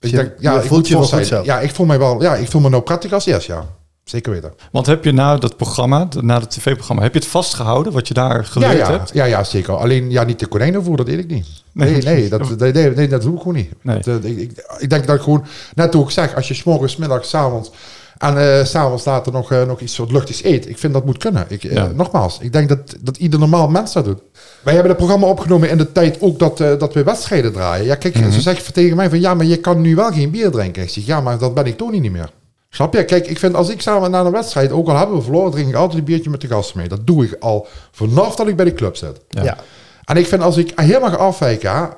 Ik 0.00 0.10
Je- 0.10 0.16
denk, 0.16 0.32
ja, 0.38 0.54
je 0.54 0.60
ik 0.60 0.64
voelt 0.68 0.88
je 0.88 0.94
wel 0.94 1.06
goed 1.06 1.26
zo. 1.26 1.42
Ja, 1.44 1.60
ik 1.60 1.74
voel 1.74 1.86
mij 1.86 1.98
wel. 1.98 2.22
Ja, 2.22 2.34
ik 2.34 2.50
voel 2.50 2.60
me 2.60 2.68
nou 2.68 2.82
prettig 2.82 3.12
als 3.12 3.26
eerst. 3.26 3.46
Ja, 3.46 3.64
zeker 4.04 4.32
weten. 4.32 4.52
Want 4.72 4.86
heb 4.86 5.04
je 5.04 5.12
na 5.12 5.36
dat 5.36 5.56
programma, 5.56 6.08
na 6.20 6.38
dat 6.38 6.50
tv-programma, 6.50 7.02
heb 7.02 7.12
je 7.12 7.18
het 7.18 7.28
vastgehouden 7.28 7.92
wat 7.92 8.08
je 8.08 8.14
daar 8.14 8.44
geleerd 8.44 8.76
ja, 8.76 8.90
hebt? 8.90 9.10
ja, 9.14 9.24
ja, 9.24 9.44
zeker. 9.44 9.76
Alleen 9.76 10.10
ja, 10.10 10.24
niet 10.24 10.38
de 10.38 10.46
konijnen 10.46 10.84
voeren, 10.84 11.04
dat 11.06 11.14
deed 11.14 11.24
ik 11.24 11.30
niet. 11.30 11.46
Nee. 11.72 11.90
Nee, 11.92 12.02
nee, 12.02 12.28
dat, 12.38 12.58
nee, 12.58 12.72
nee, 12.72 12.90
nee, 12.90 13.08
dat 13.08 13.22
doe 13.22 13.32
ik 13.34 13.38
gewoon 13.38 13.54
niet. 13.54 13.72
Nee. 13.82 14.00
Dat, 14.00 14.24
ik, 14.24 14.38
ik, 14.38 14.64
ik 14.78 14.90
denk 14.90 15.06
dat 15.06 15.16
ik 15.16 15.22
gewoon, 15.22 15.44
net 15.74 15.94
hoe 15.94 16.04
ik 16.04 16.10
zeg, 16.10 16.34
als 16.34 16.48
je 16.48 16.54
s'morgens, 16.54 16.92
's 16.92 16.96
middags, 16.96 17.28
's 17.28 17.34
avonds 17.34 17.70
En 18.20 18.58
eh, 18.58 18.64
s 18.64 18.70
s'avonds 18.70 19.04
later 19.04 19.32
nog, 19.32 19.52
eh, 19.52 19.62
nog 19.62 19.80
iets 19.80 19.94
soort 19.94 20.12
luchtigs 20.12 20.44
eet. 20.44 20.68
Ik 20.68 20.78
vind 20.78 20.92
dat 20.92 21.04
moet 21.04 21.18
kunnen. 21.18 21.44
Ik, 21.48 21.64
eh, 21.64 21.72
Ja. 21.72 21.86
Nogmaals, 21.94 22.38
ik 22.40 22.52
denk 22.52 22.68
dat, 22.68 22.78
dat 23.00 23.16
ieder 23.16 23.38
normaal 23.38 23.68
mens 23.68 23.92
dat 23.92 24.04
doet. 24.04 24.20
Wij 24.62 24.72
hebben 24.72 24.90
het 24.90 24.98
programma 25.00 25.26
opgenomen 25.26 25.70
in 25.70 25.78
de 25.78 25.92
tijd 25.92 26.16
ook 26.20 26.38
dat, 26.38 26.60
eh, 26.60 26.78
dat 26.78 26.94
we 26.94 27.02
wedstrijden 27.02 27.52
draaien. 27.52 27.84
Ja, 27.86 27.94
kijk, 27.94 28.14
Mhm. 28.14 28.30
ze 28.30 28.40
zegt 28.40 28.74
tegen 28.74 28.96
mij 28.96 29.08
van 29.08 29.20
ja, 29.20 29.34
maar 29.34 29.46
je 29.46 29.56
kan 29.56 29.80
nu 29.80 29.94
wel 29.94 30.12
geen 30.12 30.30
bier 30.30 30.50
drinken. 30.50 30.82
Ik 30.82 30.90
zeg 30.90 31.04
ja, 31.06 31.20
maar 31.20 31.38
dat 31.38 31.54
ben 31.54 31.64
ik 31.66 31.76
toch 31.76 31.90
niet 31.90 32.12
meer. 32.12 32.30
Snap 32.70 32.94
je? 32.94 33.04
Kijk, 33.04 33.26
ik 33.26 33.38
vind 33.38 33.54
als 33.54 33.68
ik 33.68 33.80
samen 33.80 34.10
naar 34.10 34.26
een 34.26 34.32
wedstrijd, 34.32 34.72
ook 34.72 34.88
al 34.88 34.96
hebben 34.96 35.16
we 35.16 35.22
verloren, 35.22 35.50
drink 35.50 35.68
ik 35.68 35.74
altijd 35.74 35.98
een 35.98 36.04
biertje 36.04 36.30
met 36.30 36.40
de 36.40 36.46
gasten 36.48 36.78
mee. 36.78 36.88
Dat 36.88 37.06
doe 37.06 37.24
ik 37.24 37.36
al 37.40 37.66
vanaf 37.90 38.36
dat 38.36 38.48
ik 38.48 38.56
bij 38.56 38.64
de 38.64 38.74
club 38.74 38.96
zit. 38.96 39.20
Ja. 39.28 39.56
En 40.04 40.16
ik 40.16 40.26
vind 40.26 40.42
als 40.42 40.56
ik 40.56 40.72
helemaal 40.74 41.10
ga 41.10 41.16
afwijken, 41.16 41.88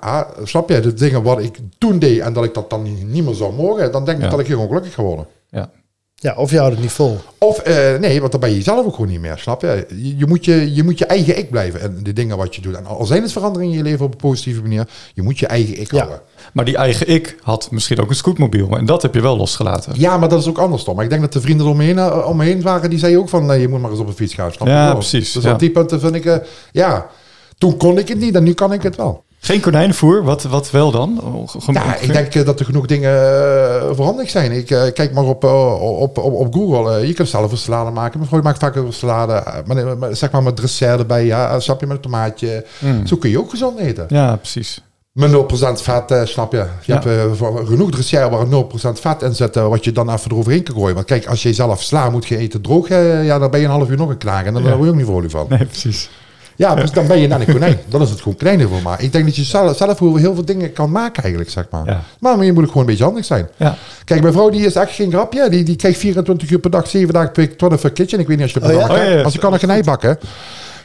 snap 0.45 0.69
je, 0.69 0.81
de 0.81 0.95
dingen 0.95 1.23
wat 1.23 1.39
ik 1.39 1.59
toen 1.79 1.99
deed 1.99 2.21
en 2.21 2.33
dat 2.33 2.45
ik 2.45 2.55
dat 2.55 2.71
dan 2.71 2.83
niet, 2.83 3.09
niet 3.09 3.25
meer 3.25 3.35
zou 3.35 3.53
mogen, 3.53 3.93
dan 3.93 4.05
denk 4.05 4.17
ik 4.19 4.25
Ja. 4.25 4.31
dat 4.31 4.41
ik 4.41 4.47
hier 4.47 4.59
ongelukkig 4.59 4.95
geworden. 4.95 5.27
Ja. 5.51 5.71
Ja, 6.23 6.35
of 6.37 6.51
je 6.51 6.59
houdt 6.59 6.73
het 6.73 6.83
niet 6.83 6.93
vol. 6.93 7.19
Of 7.39 7.59
eh, 7.59 7.99
nee, 7.99 8.21
want 8.21 8.33
dan 8.33 8.41
ben 8.41 8.55
je 8.55 8.63
zelf 8.63 8.87
ook 8.87 8.95
gewoon 8.95 9.11
niet 9.11 9.21
meer, 9.21 9.39
snap 9.39 9.61
je? 9.61 9.87
Je, 9.89 10.17
je, 10.17 10.27
moet 10.27 10.45
je? 10.45 10.75
je 10.75 10.83
moet 10.83 10.99
je 10.99 11.07
eigen 11.07 11.39
ik 11.39 11.51
blijven 11.51 11.81
en 11.81 11.99
de 12.03 12.13
dingen 12.13 12.37
wat 12.37 12.55
je 12.55 12.61
doet. 12.61 12.75
En 12.75 12.87
al 12.87 13.05
zijn 13.05 13.23
het 13.23 13.33
veranderingen 13.33 13.73
in 13.73 13.79
je 13.79 13.85
leven 13.85 14.05
op 14.05 14.13
een 14.13 14.19
positieve 14.19 14.63
manier, 14.63 14.89
je 15.15 15.23
moet 15.23 15.39
je 15.39 15.47
eigen 15.47 15.81
ik 15.81 15.91
Ja. 15.93 15.99
houden. 15.99 16.21
Maar 16.53 16.65
die 16.65 16.77
eigen 16.77 17.09
ik 17.09 17.37
had 17.43 17.71
misschien 17.71 18.01
ook 18.01 18.09
een 18.09 18.15
scootmobiel. 18.15 18.77
En 18.77 18.87
dat 18.87 19.03
heb 19.03 19.15
je 19.15 19.21
wel 19.21 19.37
losgelaten. 19.37 19.93
Ja, 19.97 20.17
maar 20.19 20.29
dat 20.29 20.41
is 20.41 20.49
ook 20.49 20.59
anders 20.59 20.85
dan. 20.85 20.95
Maar 20.95 21.05
ik 21.05 21.11
denk 21.11 21.23
dat 21.23 21.33
de 21.33 21.41
vrienden 21.41 21.67
om 21.67 21.77
me 21.77 21.85
heen, 21.85 21.99
eh, 21.99 22.27
om 22.29 22.37
me 22.37 22.45
heen 22.45 22.63
waren, 22.63 22.91
die 22.91 22.99
zeiden 22.99 23.21
ook 23.21 23.29
van, 23.29 23.47
nee, 23.47 23.61
je 23.61 23.69
moet 23.69 23.81
maar 23.81 23.91
eens 23.91 24.01
op 24.01 24.07
een 24.07 24.13
fiets 24.15 24.35
gaan. 24.35 24.53
Snap 24.53 24.67
je 24.67 24.73
Ja, 24.73 24.93
precies, 24.93 25.33
Dus 25.33 25.43
ja. 25.45 25.53
op 25.53 25.59
die 25.59 25.71
punten 25.71 26.01
vind 26.01 26.15
ik, 26.15 26.25
eh, 26.25 26.37
ja, 26.73 27.07
toen 27.59 27.77
kon 27.77 27.99
ik 27.99 28.09
het 28.09 28.19
niet 28.19 28.35
en 28.35 28.43
nu 28.43 28.53
kan 28.53 28.73
ik 28.73 28.83
het 28.83 28.97
wel. 28.97 29.25
Geen 29.45 29.61
konijnenvoer, 29.61 30.25
wat, 30.25 30.43
wat 30.43 30.71
wel 30.71 30.91
dan? 30.91 31.21
Ja, 31.73 31.97
ik 31.97 32.13
denk 32.13 32.35
eh, 32.35 32.45
dat 32.45 32.59
er 32.61 32.65
genoeg 32.65 32.87
dingen 32.87 33.13
uh, 33.13 33.95
veranderd 33.95 34.31
zijn. 34.31 34.53
Ik 34.53 34.71
eh, 34.71 34.83
kijk 34.93 35.13
maar 35.13 35.25
op, 35.25 35.45
eh, 35.45 35.81
op, 36.01 36.19
op, 36.19 36.33
op 36.33 36.55
Google. 36.55 36.99
Eh, 36.99 37.07
je 37.07 37.13
kunt 37.13 37.29
zelf 37.29 37.51
een 37.51 37.57
salade 37.59 37.91
maken. 37.91 38.19
Mijn 38.19 38.29
vrouw 38.31 38.43
maakt 38.43 38.59
vaak 38.59 38.77
een 38.77 38.93
salade. 38.93 39.33
eh, 39.33 39.55
maar, 39.67 39.99
maar, 39.99 40.17
zeg 40.17 40.31
maar 40.31 40.43
met 40.43 40.57
dressert 40.57 40.99
erbij. 40.99 41.25
Ja, 41.27 41.55
een 41.55 41.63
sapje 41.63 41.87
met 41.87 41.97
een 41.97 42.03
tomaatje. 42.03 42.65
Zo 43.05 43.17
kun 43.17 43.31
je 43.31 43.39
ook 43.39 43.51
gezond 43.51 43.79
eten. 43.79 44.07
Ja, 44.09 44.37
precies. 44.37 44.83
Met 45.13 45.31
0% 45.31 45.83
vet, 45.83 46.11
eh, 46.11 46.25
snap 46.25 46.53
je? 46.53 46.59
Je 46.59 46.93
Ja. 46.93 47.01
hebt 47.03 47.41
eh, 47.41 47.67
genoeg 47.67 47.91
dressert 47.91 48.31
waar 48.31 48.47
0% 48.47 49.01
vet 49.01 49.23
in 49.23 49.35
zit, 49.35 49.57
eh, 49.57 49.69
wat 49.69 49.85
je 49.85 49.93
dan 49.93 50.13
even 50.13 50.31
eroverheen 50.31 50.63
kan 50.63 50.75
gooien. 50.75 50.95
Want 50.95 51.07
kijk, 51.07 51.27
als 51.27 51.43
je 51.43 51.53
zelf 51.53 51.83
sla 51.83 52.11
moet 52.11 52.31
eten 52.31 52.61
droog, 52.61 52.89
eh, 52.89 53.25
ja, 53.25 53.39
dan 53.39 53.51
ben 53.51 53.61
je 53.61 53.67
een 53.67 53.73
half 53.73 53.89
uur 53.91 53.97
nog 53.97 54.09
een 54.09 54.19
klaar. 54.19 54.47
En 54.47 54.53
dan 54.55 54.63
Ja. 54.63 54.69
word 54.71 54.83
je 54.85 54.89
ook 54.91 54.97
niet 54.97 55.07
vrolijk 55.07 55.31
van. 55.31 55.47
Nee, 55.49 55.65
precies. 55.67 56.11
Ja, 56.63 56.75
dus 56.75 56.91
dan 56.91 57.07
ben 57.07 57.19
je 57.21 57.27
net 57.27 57.41
een 57.49 57.53
konijn. 57.53 57.79
Dan 57.89 58.03
is 58.03 58.11
het 58.11 58.19
gewoon 58.21 58.37
kleiner 58.37 58.69
voor 58.69 58.83
maar. 58.83 59.03
Ik 59.03 59.13
denk 59.13 59.25
dat 59.25 59.37
je 59.37 59.43
zelf, 59.45 59.77
zelf 59.77 59.99
heel 59.99 60.35
veel 60.35 60.45
dingen 60.45 60.73
kan 60.73 60.91
maken 60.91 61.23
eigenlijk, 61.23 61.51
zeg 61.53 61.67
maar. 61.71 61.87
Ja. 61.87 62.01
Maar 62.19 62.45
je 62.45 62.53
moet 62.53 62.63
ook 62.63 62.69
gewoon 62.69 62.83
een 62.83 62.89
beetje 62.89 63.05
handig 63.05 63.25
zijn. 63.25 63.49
Ja. 63.57 63.77
Kijk, 64.05 64.21
mijn 64.21 64.33
vrouw 64.33 64.51
die 64.51 64.67
is 64.67 64.75
echt 64.75 64.93
geen 64.95 65.11
grapje. 65.11 65.49
Die, 65.49 65.65
die 65.65 65.77
kijkt 65.77 65.99
24 65.99 66.51
uur 66.51 66.59
per 66.59 66.71
dag, 66.71 66.87
7 66.89 67.15
dagen 67.15 67.33
per 67.33 67.43
week, 67.45 67.59
12 67.59 67.93
kitchen. 67.93 68.19
Ik 68.19 68.27
weet 68.27 68.37
niet 68.37 68.45
als 68.45 68.53
je 68.55 68.61
dat 68.61 68.69
Oh 68.69 68.75
ja? 68.75 68.81
programma 68.81 69.05
Oh 69.07 69.11
ja, 69.13 69.19
ja. 69.19 69.25
Als 69.25 69.35
ik 69.35 69.41
kan 69.41 69.51
nog 69.51 69.61
geen 69.61 69.71
ei 69.71 69.83
bakken. 69.83 70.19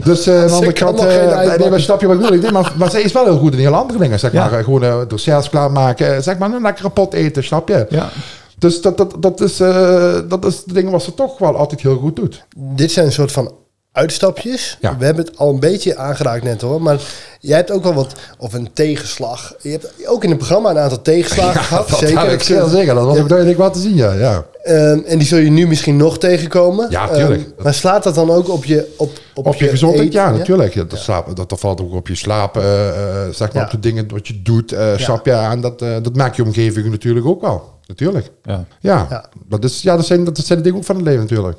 Dus 0.04 0.28
eh 0.28 0.42
aan 0.42 0.48
de 0.48 0.54
andere 0.54 0.74
kan 0.74 0.96
kant, 0.96 1.08
eh, 1.10 1.32
ei 1.32 1.58
nee, 1.58 1.70
maar 1.70 1.80
snap 1.80 2.02
je 2.02 2.08
wat 2.08 2.16
ik 2.24 2.30
bedoel? 2.32 2.52
Maar, 2.52 2.74
maar 2.78 2.90
zij 2.92 3.02
is 3.02 3.12
wel 3.12 3.24
heel 3.24 3.38
goed 3.38 3.54
in 3.54 3.60
heel 3.60 3.76
andere 3.76 4.00
dingen, 4.00 4.20
zeg 4.20 4.32
Ja. 4.32 4.50
maar. 4.50 4.63
Gewoon 4.63 4.84
eh 4.84 4.98
desserts 5.08 5.50
klaarmaken, 5.50 6.16
eh, 6.16 6.22
zeg 6.22 6.38
maar, 6.38 6.52
een 6.54 6.62
lekkere 6.62 6.90
pot 6.90 7.13
eten, 7.13 7.44
snap 7.44 7.68
je? 7.68 7.86
Ja. 7.90 8.10
Dus 8.58 8.82
dat, 8.82 8.98
dat, 8.98 9.16
dat, 9.20 9.42
is, 9.42 9.60
eh, 9.60 10.16
dat 10.30 10.46
is 10.46 10.63
de 10.63 10.74
dingen 10.74 10.92
wat 10.92 11.04
ze 11.04 11.13
toch 11.13 11.38
wel 11.38 11.56
altijd 11.58 11.82
heel 11.82 11.98
goed 11.98 12.16
doet. 12.16 12.44
Dit 12.58 12.92
zijn 12.92 13.06
een 13.06 13.12
soort 13.12 13.32
van 13.32 13.52
uitstapjes. 13.98 14.78
Ja. 14.82 14.98
We 14.98 15.06
hebben 15.06 15.26
het 15.26 15.38
al 15.38 15.50
een 15.50 15.60
beetje 15.60 15.98
aangeraakt 15.98 16.44
net 16.44 16.62
hoor. 16.62 16.82
Maar 16.82 17.00
jij 17.40 17.58
hebt 17.58 17.72
ook 17.72 17.84
wel 17.84 17.94
wat, 17.94 18.14
of 18.38 18.54
een 18.54 18.70
tegenslag. 18.74 19.54
Je 19.62 19.70
hebt 19.70 19.92
ook 20.08 20.24
in 20.24 20.30
het 20.30 20.38
programma 20.38 20.70
een 20.70 20.78
aantal 20.80 21.02
tegenslagen 21.02 21.62
gehad. 21.70 21.90
dat 21.90 22.00
zeker. 22.00 22.32
ik 22.32 22.42
zeker 22.44 22.70
zeggen. 22.70 22.96
Dat 22.96 23.06
was 23.06 23.16
Ja. 23.16 23.22
ook 23.22 23.30
duidelijk 23.30 23.58
wat 23.58 23.74
te 23.74 23.80
zien, 23.80 23.96
ja. 23.96 24.14
ja. 24.14 24.46
Ehm, 24.64 25.00
en 25.06 25.18
die 25.18 25.28
zul 25.28 25.38
je 25.38 25.50
nu 25.50 25.68
misschien 25.68 25.98
nog 25.98 26.18
tegenkomen. 26.20 26.88
Ja, 26.90 27.08
tuurlijk. 27.08 27.42
Ehm, 27.42 27.64
maar 27.64 27.74
slaat 27.74 28.04
dat 28.04 28.16
dan 28.16 28.30
ook 28.32 28.50
op 28.50 28.66
je 28.66 28.94
op, 28.98 29.12
op, 29.34 29.46
Op 29.48 29.56
je 29.56 29.68
gezondheid, 29.68 30.08
eten? 30.08 30.20
ja, 30.22 30.32
natuurlijk. 30.32 30.74
Ja, 30.74 30.84
dat, 30.84 31.00
slaap, 31.00 31.36
dat, 31.36 31.50
dat 31.50 31.60
valt 31.60 31.82
ook 31.82 31.94
op 31.94 32.08
je 32.08 32.16
slaap, 32.16 32.58
eh, 32.58 32.88
eh, 32.90 33.30
zeg 33.34 33.54
maar, 33.54 33.62
Ja. 33.62 33.64
op 33.64 33.72
de 33.72 33.80
dingen 33.80 34.08
wat 34.10 34.28
je 34.28 34.42
doet, 34.42 34.72
eh 34.72 34.98
snap 34.98 35.26
je? 35.26 35.32
En 35.32 35.62
dat, 35.62 35.80
dat 35.80 36.16
maakt 36.16 36.36
je 36.36 36.44
omgeving 36.44 36.90
natuurlijk 36.90 37.26
ook 37.26 37.42
wel, 37.42 37.64
natuurlijk. 37.88 38.32
Ja. 38.44 38.66
Ja, 38.80 39.08
Ja. 39.10 39.26
Dat, 39.48 39.64
is, 39.64 39.82
ja 39.82 39.96
dat, 39.96 40.06
zijn, 40.06 40.24
dat 40.24 40.38
zijn 40.38 40.58
de 40.58 40.64
dingen 40.64 40.80
ook 40.80 40.86
van 40.86 40.96
het 40.96 41.06
leven 41.06 41.22
natuurlijk. 41.22 41.58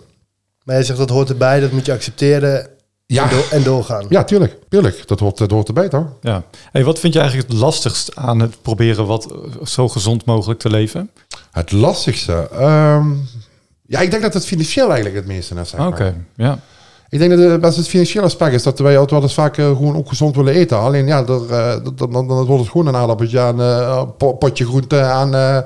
Maar 0.69 0.77
jij 0.77 0.85
zegt 0.87 0.99
dat 0.99 1.11
hoort 1.11 1.29
erbij, 1.29 1.61
dat 1.61 1.73
moet 1.73 1.87
je 1.87 1.93
accepteren 1.93 2.67
Ja. 3.07 3.23
en, 3.23 3.29
door- 3.31 3.47
en 3.51 3.63
doorgaan. 3.63 4.07
Ja, 4.09 4.25
tuurlijk. 4.25 4.57
tuurlijk. 4.69 5.03
Dat, 5.09 5.21
hoort, 5.21 5.39
dat 5.39 5.51
hoort 5.51 5.69
erbij, 5.69 5.89
toch? 5.89 6.07
ja. 6.21 6.43
Hey, 6.73 6.85
wat 6.85 6.99
vind 6.99 7.13
je 7.13 7.19
eigenlijk 7.21 7.49
het 7.51 7.59
lastigst 7.59 8.17
aan 8.17 8.41
het 8.41 8.63
proberen 8.63 9.07
wat 9.07 9.33
eh, 9.33 9.67
zo 9.67 9.89
gezond 9.89 10.25
mogelijk 10.25 10.61
te 10.61 10.71
leven? 10.71 11.11
Het 11.51 11.73
lastigste... 11.73 12.49
ehm, 12.53 13.07
ja, 13.87 14.01
ik 14.01 14.11
denk 14.11 14.23
dat 14.23 14.35
het 14.35 14.45
financieel 14.47 14.87
eigenlijk 14.87 15.15
het 15.17 15.27
meeste 15.27 15.55
is, 15.55 15.69
zeg 15.69 15.87
Oké, 15.87 16.15
ja. 16.37 16.59
Ik 17.09 17.19
denk 17.19 17.31
dat 17.31 17.51
het 17.51 17.61
best 17.61 17.77
het 17.77 17.89
financiële 17.89 18.25
aspect 18.25 18.55
is 18.55 18.63
dat 18.63 18.79
wij 18.79 18.93
altijd 18.93 19.11
wel 19.11 19.23
eens 19.23 19.35
vaak 19.35 19.57
eh, 19.59 19.67
gewoon 19.67 19.97
ook 19.97 20.09
gezond 20.09 20.37
willen 20.37 20.55
eten. 20.55 20.79
Alleen 20.79 21.07
ja, 21.07 21.19
eh, 21.21 21.27
dan, 21.27 22.13
dan, 22.13 22.29
dan 22.29 22.45
wordt 22.45 22.63
het 22.63 22.71
gewoon 22.71 22.87
een 22.87 22.97
aardappeltje 22.97 23.41
aan 23.41 23.59
een 23.59 24.17
po- 24.17 24.33
potje 24.33 24.65
groente 24.67 25.01
aan, 25.01 25.35
eh, 25.35 25.59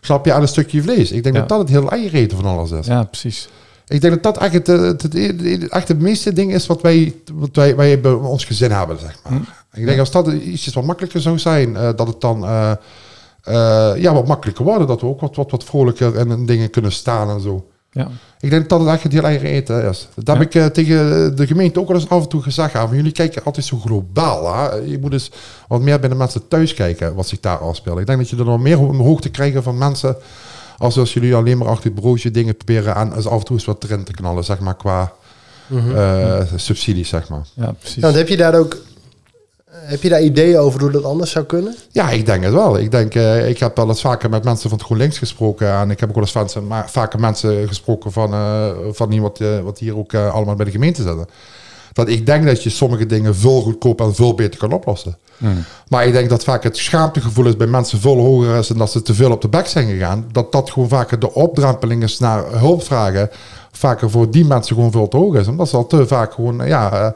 snap 0.00 0.24
je, 0.24 0.32
aan 0.32 0.42
een 0.42 0.48
stukje 0.48 0.82
vlees. 0.82 1.10
Ik 1.12 1.22
denk 1.22 1.34
Ja. 1.34 1.40
dat 1.40 1.48
dat 1.48 1.58
het 1.58 1.68
heel 1.68 1.90
eigen 1.90 2.18
eten 2.18 2.36
van 2.38 2.46
alles 2.46 2.70
is. 2.70 2.86
Ja, 2.86 3.02
precies. 3.02 3.48
Ik 3.88 4.00
denk 4.00 4.14
dat 4.14 4.22
dat 4.22 4.36
eigenlijk 4.36 4.66
het, 4.70 5.02
het, 5.02 5.12
het, 5.12 5.40
het- 5.40 5.68
echt 5.68 5.88
het 5.88 6.00
meeste 6.00 6.32
ding 6.32 6.54
is 6.54 6.66
wat 6.66 6.82
wij, 6.82 7.14
wat 7.34 7.48
wij, 7.52 7.76
wij 7.76 8.00
bij 8.00 8.12
ons 8.12 8.44
gezin 8.44 8.70
hebben, 8.70 8.98
zeg 8.98 9.18
maar. 9.30 9.64
Ik 9.74 9.86
denk 9.86 9.98
als 9.98 10.10
dat 10.10 10.26
ietsjes 10.28 10.74
wat 10.74 10.84
makkelijker 10.84 11.20
zou 11.20 11.38
zijn, 11.38 11.76
eh, 11.76 11.88
dat 11.96 12.06
het 12.06 12.20
dan 12.20 12.44
eh, 12.44 12.70
eh, 13.42 14.02
ja, 14.02 14.12
wat 14.14 14.26
makkelijker 14.26 14.64
wordt. 14.64 14.88
Dat 14.88 15.00
we 15.00 15.06
ook 15.06 15.20
wat, 15.20 15.36
wat, 15.36 15.50
wat 15.50 15.64
vrolijker 15.64 16.16
en 16.16 16.30
in 16.30 16.46
dingen 16.46 16.70
kunnen 16.70 16.92
staan 16.92 17.30
en 17.30 17.40
zo. 17.40 17.66
Ja. 17.90 18.08
Ik 18.40 18.50
denk 18.50 18.68
dat 18.68 18.78
dat 18.78 18.80
het 18.80 18.88
echt 18.94 19.02
het 19.02 19.12
heel 19.12 19.22
eigen 19.22 19.48
eten 19.48 19.88
is. 19.88 20.08
Dat 20.14 20.36
heb 20.38 20.54
ik 20.54 20.72
tegen 20.72 21.36
de 21.36 21.46
gemeente 21.46 21.80
ook 21.80 21.88
wel 21.88 21.96
eens 21.96 22.08
af 22.08 22.22
en 22.22 22.28
toe 22.28 22.42
gezegd. 22.42 22.72
Ja, 22.72 22.86
van 22.86 22.96
jullie 22.96 23.12
kijken 23.12 23.44
altijd 23.44 23.66
zo 23.66 23.76
globaal. 23.78 24.54
Hè? 24.56 24.74
Je 24.74 24.98
moet 25.00 25.12
eens 25.12 25.30
wat 25.68 25.80
meer 25.80 26.00
bij 26.00 26.08
de 26.08 26.14
mensen 26.14 26.48
thuis 26.48 26.74
kijken 26.74 27.14
wat 27.14 27.28
zich 27.28 27.40
daar 27.40 27.58
afspeelt. 27.58 27.98
Ik 27.98 28.06
denk 28.06 28.18
dat 28.18 28.28
je 28.28 28.36
er 28.36 28.44
nog 28.44 28.60
meer 28.60 28.80
omhoog 28.80 29.20
te 29.20 29.28
krijgen 29.28 29.62
van 29.62 29.78
mensen. 29.78 30.16
Als 30.76 30.98
als 30.98 31.12
jullie 31.12 31.34
alleen 31.34 31.58
maar 31.58 31.68
achter 31.68 31.90
het 31.90 32.00
broodje 32.00 32.30
dingen 32.30 32.56
proberen 32.56 32.94
aan. 32.94 33.12
Als 33.12 33.26
af 33.26 33.38
en 33.38 33.44
toe 33.44 33.56
eens 33.56 33.64
wat 33.64 33.84
erin 33.84 34.04
te 34.04 34.12
knallen, 34.12 34.44
zeg 34.44 34.60
maar, 34.60 34.76
qua 34.76 35.12
eh, 35.70 36.42
subsidies, 36.56 37.08
zeg 37.08 37.28
maar. 37.28 37.46
ja, 37.54 37.72
precies. 37.72 38.02
Want 38.02 38.14
heb 38.14 38.28
je 38.28 38.36
daar 38.36 38.54
ook 38.54 38.76
heb 39.76 40.02
je 40.02 40.08
daar 40.08 40.22
ideeën 40.22 40.58
over 40.58 40.80
hoe 40.80 40.90
dat 40.90 41.04
anders 41.04 41.30
zou 41.30 41.44
kunnen? 41.44 41.76
Ja, 41.90 42.10
ik 42.10 42.26
denk 42.26 42.44
het 42.44 42.52
wel. 42.52 42.78
Ik 42.78 42.90
denk, 42.90 43.14
eh, 43.14 43.48
ik 43.48 43.58
heb 43.58 43.76
wel 43.76 43.88
eens 43.88 44.00
vaker 44.00 44.30
met 44.30 44.44
mensen 44.44 44.68
van 44.68 44.78
het 44.78 44.86
GroenLinks 44.86 45.18
gesproken. 45.18 45.72
En 45.72 45.90
ik 45.90 46.00
heb 46.00 46.08
ook 46.08 46.14
wel 46.14 46.24
eens 46.24 46.32
mensen, 46.32 46.66
maar 46.66 46.90
vaker 46.90 47.20
mensen 47.20 47.68
gesproken 47.68 48.12
van, 48.12 48.32
eh 48.32 48.70
van 48.90 49.12
iemand 49.12 49.40
eh, 49.40 49.60
wat 49.60 49.78
hier 49.78 49.96
ook 49.96 50.14
allemaal 50.14 50.54
bij 50.54 50.64
de 50.64 50.70
gemeente 50.70 51.02
zitten. 51.02 51.26
Dat 51.96 52.08
ik 52.08 52.26
denk 52.26 52.46
dat 52.46 52.62
je 52.62 52.70
sommige 52.70 53.06
dingen 53.06 53.36
veel 53.36 53.60
goedkoper 53.60 54.06
en 54.06 54.14
veel 54.14 54.34
beter 54.34 54.58
kan 54.58 54.72
oplossen. 54.72 55.16
Maar 55.88 56.06
ik 56.06 56.12
denk 56.12 56.28
dat 56.28 56.44
vaak 56.44 56.62
het 56.62 56.76
schaamtegevoel 56.76 57.46
is 57.46 57.56
bij 57.56 57.66
mensen 57.66 58.00
veel 58.00 58.16
hoger 58.16 58.58
is 58.58 58.70
en 58.70 58.78
dat 58.78 58.90
ze 58.90 59.02
te 59.02 59.14
veel 59.14 59.30
op 59.30 59.40
de 59.40 59.48
bek 59.48 59.66
zijn 59.66 59.88
gegaan. 59.88 60.26
Dat 60.32 60.52
dat 60.52 60.70
gewoon 60.70 60.88
vaker 60.88 61.18
de 61.18 61.34
opdrempeling 61.34 62.02
is 62.02 62.18
naar 62.18 62.44
hulp 62.52 62.82
vragen. 62.82 63.30
Vaker 63.72 64.10
voor 64.10 64.30
die 64.30 64.44
mensen 64.44 64.74
gewoon 64.74 64.90
veel 64.90 65.08
te 65.08 65.16
hoog 65.16 65.34
is. 65.34 65.48
Omdat 65.48 65.68
ze 65.68 65.76
al 65.76 65.86
te 65.86 66.06
vaak 66.06 66.32
gewoon, 66.32 66.66
ja, 66.66 66.92
eh, 66.92 67.10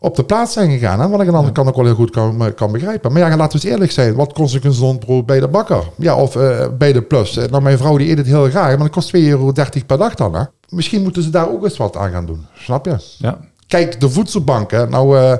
op 0.00 0.16
de 0.16 0.24
plaats 0.24 0.52
zijn 0.52 0.70
gegaan. 0.70 1.00
Hè? 1.00 1.08
Wat 1.08 1.20
ik 1.20 1.26
aan 1.26 1.32
de 1.32 1.36
andere 1.36 1.54
kant 1.54 1.68
ook 1.68 1.76
wel 1.76 1.84
heel 1.84 1.94
goed 1.94 2.10
kan, 2.10 2.44
eh, 2.44 2.54
kan 2.54 2.72
begrijpen. 2.72 3.12
Maar 3.12 3.22
ja, 3.22 3.36
laten 3.36 3.58
we 3.58 3.64
eens 3.64 3.74
eerlijk 3.74 3.92
zijn. 3.92 4.14
Wat 4.14 4.32
kost 4.32 4.54
een 4.54 4.60
gezond 4.60 5.00
brood 5.00 5.26
bij 5.26 5.40
de 5.40 5.48
bakker? 5.48 5.82
Ja, 5.96 6.16
of 6.16 6.36
eh, 6.36 6.66
bij 6.78 6.92
de 6.92 7.02
plus. 7.02 7.34
Nou, 7.34 7.62
mijn 7.62 7.78
vrouw 7.78 7.96
die 7.96 8.10
eet 8.10 8.18
het 8.18 8.26
heel 8.26 8.48
graag. 8.48 8.68
Maar 8.68 8.78
dat 8.78 8.90
kost 8.90 9.08
2,30 9.08 9.28
euro 9.28 9.52
per 9.86 9.98
dag 9.98 10.14
dan. 10.14 10.34
Hè? 10.34 10.42
Misschien 10.68 11.02
moeten 11.02 11.22
ze 11.22 11.30
daar 11.30 11.50
ook 11.50 11.64
eens 11.64 11.76
wat 11.76 11.96
aan 11.96 12.10
gaan 12.10 12.26
doen. 12.26 12.46
Snap 12.54 12.84
je? 12.84 12.96
Ja. 13.18 13.38
Kijk, 13.68 14.00
de 14.00 14.10
voedselbanken. 14.10 14.90
Nou, 14.90 15.18
eh, 15.18 15.34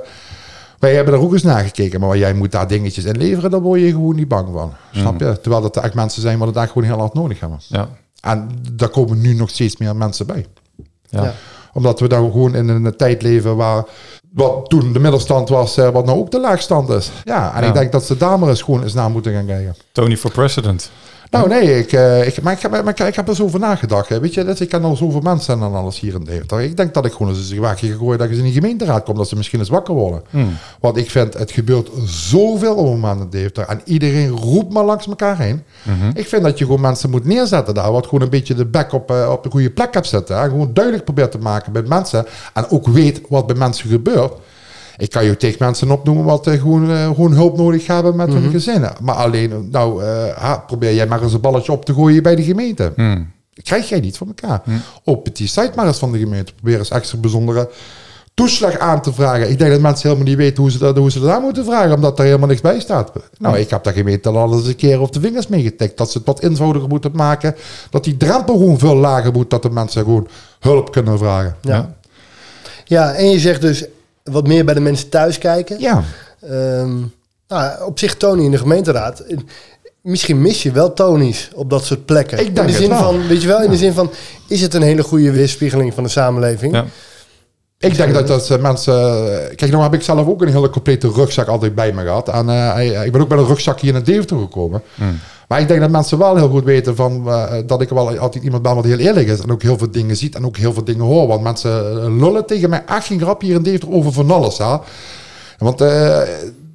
wij 0.79 0.95
hebben 0.95 1.13
er 1.13 1.19
ook 1.19 1.33
eens 1.33 1.43
naar 1.43 1.63
gekeken. 1.63 1.99
Maar 1.99 2.17
jij 2.17 2.33
moet 2.33 2.51
daar 2.51 2.67
dingetjes 2.67 3.03
in 3.05 3.17
leveren. 3.17 3.51
Daar 3.51 3.61
word 3.61 3.79
je 3.81 3.89
gewoon 3.91 4.15
niet 4.15 4.27
bang 4.27 4.47
van. 4.53 4.73
Snap 4.91 5.19
je? 5.19 5.39
Terwijl 5.41 5.61
dat 5.61 5.75
er 5.75 5.83
echt 5.83 5.93
mensen 5.93 6.21
zijn 6.21 6.37
die 6.37 6.45
het 6.45 6.55
daar 6.55 6.67
gewoon 6.67 6.83
heel 6.83 6.99
hard 6.99 7.13
nodig 7.13 7.39
hebben. 7.39 7.59
Ja. 7.67 7.89
En 8.21 8.49
daar 8.73 8.89
komen 8.89 9.21
nu 9.21 9.33
nog 9.33 9.49
steeds 9.49 9.77
meer 9.77 9.95
mensen 9.95 10.25
bij 10.25 10.45
Ja. 11.09 11.23
Ja. 11.23 11.33
omdat 11.73 11.99
we 11.99 12.07
dan 12.07 12.31
gewoon 12.31 12.55
in 12.55 12.67
een 12.69 12.95
tijd 12.97 13.21
leven 13.21 13.55
waar 13.55 13.83
wat 14.33 14.69
toen 14.69 14.93
de 14.93 14.99
middelstand 14.99 15.49
was, 15.49 15.77
eh, 15.77 15.89
wat 15.89 16.05
nou 16.05 16.17
ook 16.19 16.31
de 16.31 16.39
laagstand 16.39 16.89
is. 16.89 17.11
Ja, 17.23 17.55
en 17.55 17.61
Ja. 17.61 17.67
ik 17.67 17.73
denk 17.73 17.91
dat 17.91 18.03
ze 18.03 18.17
daar 18.17 18.39
maar 18.39 18.49
eens 18.49 18.61
gewoon 18.61 18.83
eens 18.83 18.93
naar 18.93 19.09
moeten 19.11 19.33
gaan 19.33 19.45
kijken. 19.45 19.75
Tony 19.91 20.17
for 20.17 20.31
president. 20.31 20.91
Nou 21.31 21.47
nee, 21.49 21.77
ik, 21.79 21.91
eh, 21.91 22.27
ik, 22.27 22.41
maar, 22.41 22.53
ik, 22.53 22.59
heb- 22.59 22.71
maar 22.71 22.87
ik, 22.87 22.99
ik 22.99 23.15
heb 23.15 23.27
er 23.27 23.35
zo 23.35 23.43
over 23.43 23.59
nagedacht. 23.59 24.09
Hè. 24.09 24.19
Weet 24.19 24.33
je, 24.33 24.43
dat 24.43 24.59
ik 24.59 24.69
ken 24.69 24.83
al 24.83 24.95
zoveel 24.95 25.19
mensen 25.21 25.53
en 25.53 25.59
dan 25.59 25.75
alles 25.75 25.99
hier 25.99 26.13
in 26.13 26.23
Deventer. 26.23 26.61
Ik 26.61 26.77
denk 26.77 26.93
dat 26.93 27.05
ik 27.05 27.11
gewoon 27.11 27.27
eens 27.35 27.49
een 27.49 27.59
waakje 27.59 27.87
ga 27.91 27.97
gooien 27.97 28.17
dat 28.17 28.29
ik 28.29 28.37
in 28.37 28.43
die 28.43 28.53
gemeenteraad 28.53 29.03
kom. 29.03 29.15
Dat 29.15 29.27
ze 29.27 29.35
misschien 29.35 29.59
eens 29.59 29.69
wakker 29.69 29.93
worden. 29.93 30.21
Want 30.79 30.97
ik 30.97 31.09
vind, 31.11 31.33
het 31.33 31.51
gebeurt 31.51 31.89
zoveel 32.05 32.75
op 32.75 32.85
het 32.91 32.99
moment 32.99 33.21
in 33.21 33.29
Deventer. 33.29 33.65
En 33.67 33.81
iedereen 33.85 34.29
roept 34.29 34.73
maar 34.73 34.83
langs 34.85 35.07
elkaar 35.07 35.37
heen. 35.39 35.63
Ik 36.13 36.27
vind 36.27 36.43
dat 36.43 36.57
je 36.57 36.65
gewoon 36.65 36.81
mensen 36.81 37.09
moet 37.09 37.25
neerzetten 37.25 37.73
daar. 37.73 37.91
Wat 37.91 38.05
gewoon 38.07 38.21
een 38.21 38.29
beetje 38.29 38.53
de 38.53 38.65
bek 38.65 38.93
op, 38.93 39.11
eh, 39.11 39.29
op 39.31 39.43
de 39.43 39.49
goede 39.49 39.69
plek 39.71 39.93
hebt 39.93 40.07
zetten. 40.07 40.37
En 40.41 40.49
gewoon 40.49 40.73
duidelijk 40.73 41.05
probeert 41.05 41.31
te 41.31 41.37
maken 41.39 41.71
bij 41.71 41.81
mensen. 41.81 42.25
En 42.53 42.69
ook 42.69 42.87
weet 42.87 43.21
wat 43.29 43.47
bij 43.47 43.55
mensen 43.55 43.89
gebeurt. 43.89 44.33
Ik 44.99 45.09
kan 45.09 45.25
je 45.25 45.37
tegen 45.37 45.57
mensen 45.59 45.91
opnoemen 45.91 46.25
wat 46.25 46.47
eh, 46.47 46.59
gewoon, 46.59 46.91
eh, 46.91 47.05
gewoon 47.07 47.31
hulp 47.31 47.57
nodig 47.57 47.87
hebben 47.87 48.15
met 48.15 48.33
hun 48.33 48.51
gezinnen. 48.51 48.93
Maar 49.01 49.15
alleen, 49.15 49.67
nou, 49.71 50.03
eh, 50.03 50.37
ha, 50.37 50.57
probeer 50.57 50.93
jij 50.93 51.07
maar 51.07 51.23
eens 51.23 51.33
een 51.33 51.41
balletje 51.41 51.71
op 51.71 51.85
te 51.85 51.93
gooien 51.93 52.23
bij 52.23 52.35
de 52.35 52.43
gemeente. 52.43 52.93
krijg 53.63 53.89
jij 53.89 53.99
niet 53.99 54.17
voor 54.17 54.27
elkaar. 54.27 54.61
Op 55.03 55.35
die 55.35 55.47
site 55.47 55.71
maar 55.75 55.87
eens 55.87 55.97
van 55.97 56.11
de 56.11 56.19
gemeente. 56.19 56.53
Probeer 56.53 56.77
eens 56.77 56.89
extra 56.89 57.17
bijzondere 57.17 57.69
toeslag 58.33 58.77
aan 58.77 59.01
te 59.01 59.13
vragen. 59.13 59.49
Ik 59.49 59.57
denk 59.57 59.71
dat 59.71 59.79
mensen 59.79 60.09
helemaal 60.09 60.29
niet 60.29 60.37
weten 60.37 60.61
hoe 60.61 60.71
ze 60.71 60.77
dat, 60.77 60.97
hoe 60.97 61.11
ze 61.11 61.19
dat 61.19 61.29
aan 61.29 61.41
moeten 61.41 61.65
vragen, 61.65 61.95
omdat 61.95 62.19
er 62.19 62.25
helemaal 62.25 62.47
niks 62.47 62.61
bij 62.61 62.79
staat. 62.79 63.11
Nou, 63.37 63.57
ik 63.57 63.69
heb 63.69 63.83
daar 63.83 63.93
gemeente 63.93 64.29
al 64.29 64.53
eens 64.53 64.67
een 64.67 64.75
keer 64.75 65.01
op 65.01 65.13
de 65.13 65.19
vingers 65.19 65.47
mee 65.47 65.61
getikt. 65.61 65.97
Dat 65.97 66.11
ze 66.11 66.17
het 66.17 66.27
wat 66.27 66.39
eenvoudiger 66.39 66.89
moeten 66.89 67.11
maken. 67.13 67.55
Dat 67.89 68.03
die 68.03 68.17
drempel 68.17 68.57
gewoon 68.57 68.79
veel 68.79 68.95
lager 68.95 69.31
moet, 69.31 69.49
dat 69.49 69.61
de 69.61 69.69
mensen 69.69 70.03
gewoon 70.03 70.27
hulp 70.59 70.91
kunnen 70.91 71.17
vragen. 71.17 71.55
Ja. 71.61 71.95
ja, 72.85 73.13
en 73.13 73.29
je 73.29 73.39
zegt 73.39 73.61
dus 73.61 73.85
wat 74.31 74.47
meer 74.47 74.65
bij 74.65 74.73
de 74.73 74.79
mensen 74.79 75.09
thuis 75.09 75.37
kijken. 75.37 75.79
Ja. 75.79 76.03
Ehm, 76.41 76.97
nou, 77.47 77.83
op 77.85 77.99
zich 77.99 78.15
Tony 78.15 78.43
in 78.43 78.51
de 78.51 78.57
gemeenteraad. 78.57 79.23
Misschien 80.01 80.41
mis 80.41 80.63
je 80.63 80.71
wel 80.71 80.93
Tony's 80.93 81.49
op 81.55 81.69
dat 81.69 81.85
soort 81.85 82.05
plekken. 82.05 82.39
Ik 82.39 82.55
denk 82.55 82.57
in 82.57 82.65
de 82.65 82.71
het 82.71 82.81
zin 82.81 82.89
wel. 82.89 82.99
van, 82.99 83.27
weet 83.27 83.41
je 83.41 83.47
wel, 83.47 83.61
in 83.61 83.69
de 83.69 83.77
zin 83.77 83.93
van, 83.93 84.11
is 84.47 84.61
het 84.61 84.73
een 84.73 84.81
hele 84.81 85.03
goede 85.03 85.31
weerspiegeling 85.31 85.93
van 85.93 86.03
de 86.03 86.09
samenleving? 86.09 86.73
Ja. 86.73 86.85
Ik 87.79 87.95
denk 87.95 88.13
dat, 88.13 88.27
dat 88.27 88.49
eh, 88.49 88.57
mensen... 88.57 88.93
Kijk, 89.55 89.71
nou 89.71 89.83
heb 89.83 89.93
ik 89.93 90.01
zelf 90.01 90.27
ook 90.27 90.41
een 90.41 90.47
hele 90.47 90.69
complete 90.69 91.11
rugzak 91.11 91.47
altijd 91.47 91.75
bij 91.75 91.93
me 91.93 92.01
gehad. 92.01 92.29
En 92.29 92.49
eh, 92.49 93.05
ik 93.05 93.11
ben 93.11 93.21
ook 93.21 93.29
met 93.29 93.39
een 93.39 93.47
rugzak 93.47 93.79
hier 93.79 93.93
naar 93.93 94.03
Deventer 94.03 94.37
gekomen. 94.37 94.81
Maar 95.49 95.61
ik 95.61 95.67
denk 95.67 95.79
dat 95.79 95.89
mensen 95.89 96.17
wel 96.17 96.35
heel 96.35 96.49
goed 96.49 96.63
weten 96.63 96.95
van, 96.95 97.23
eh, 97.27 97.53
dat 97.65 97.81
ik 97.81 97.89
wel 97.89 98.17
altijd 98.17 98.43
iemand 98.43 98.61
ben 98.63 98.75
wat 98.75 98.83
heel 98.85 98.97
eerlijk 98.97 99.27
is. 99.27 99.39
En 99.39 99.51
ook 99.51 99.61
heel 99.61 99.77
veel 99.77 99.91
dingen 99.91 100.15
ziet 100.17 100.35
en 100.35 100.45
ook 100.45 100.57
heel 100.57 100.73
veel 100.73 100.83
dingen 100.83 101.05
hoort. 101.05 101.27
Want 101.27 101.41
mensen 101.41 102.01
eh, 102.01 102.17
lullen 102.17 102.45
tegen 102.45 102.69
mij 102.69 102.83
echt 102.85 103.05
geen 103.05 103.19
grap 103.21 103.41
hier 103.41 103.55
in 103.55 103.63
Deventer 103.63 103.91
over 103.91 104.11
van 104.13 104.31
alles. 104.31 104.57
Hè? 104.57 104.75
Want 105.57 105.81
eh, 105.81 106.19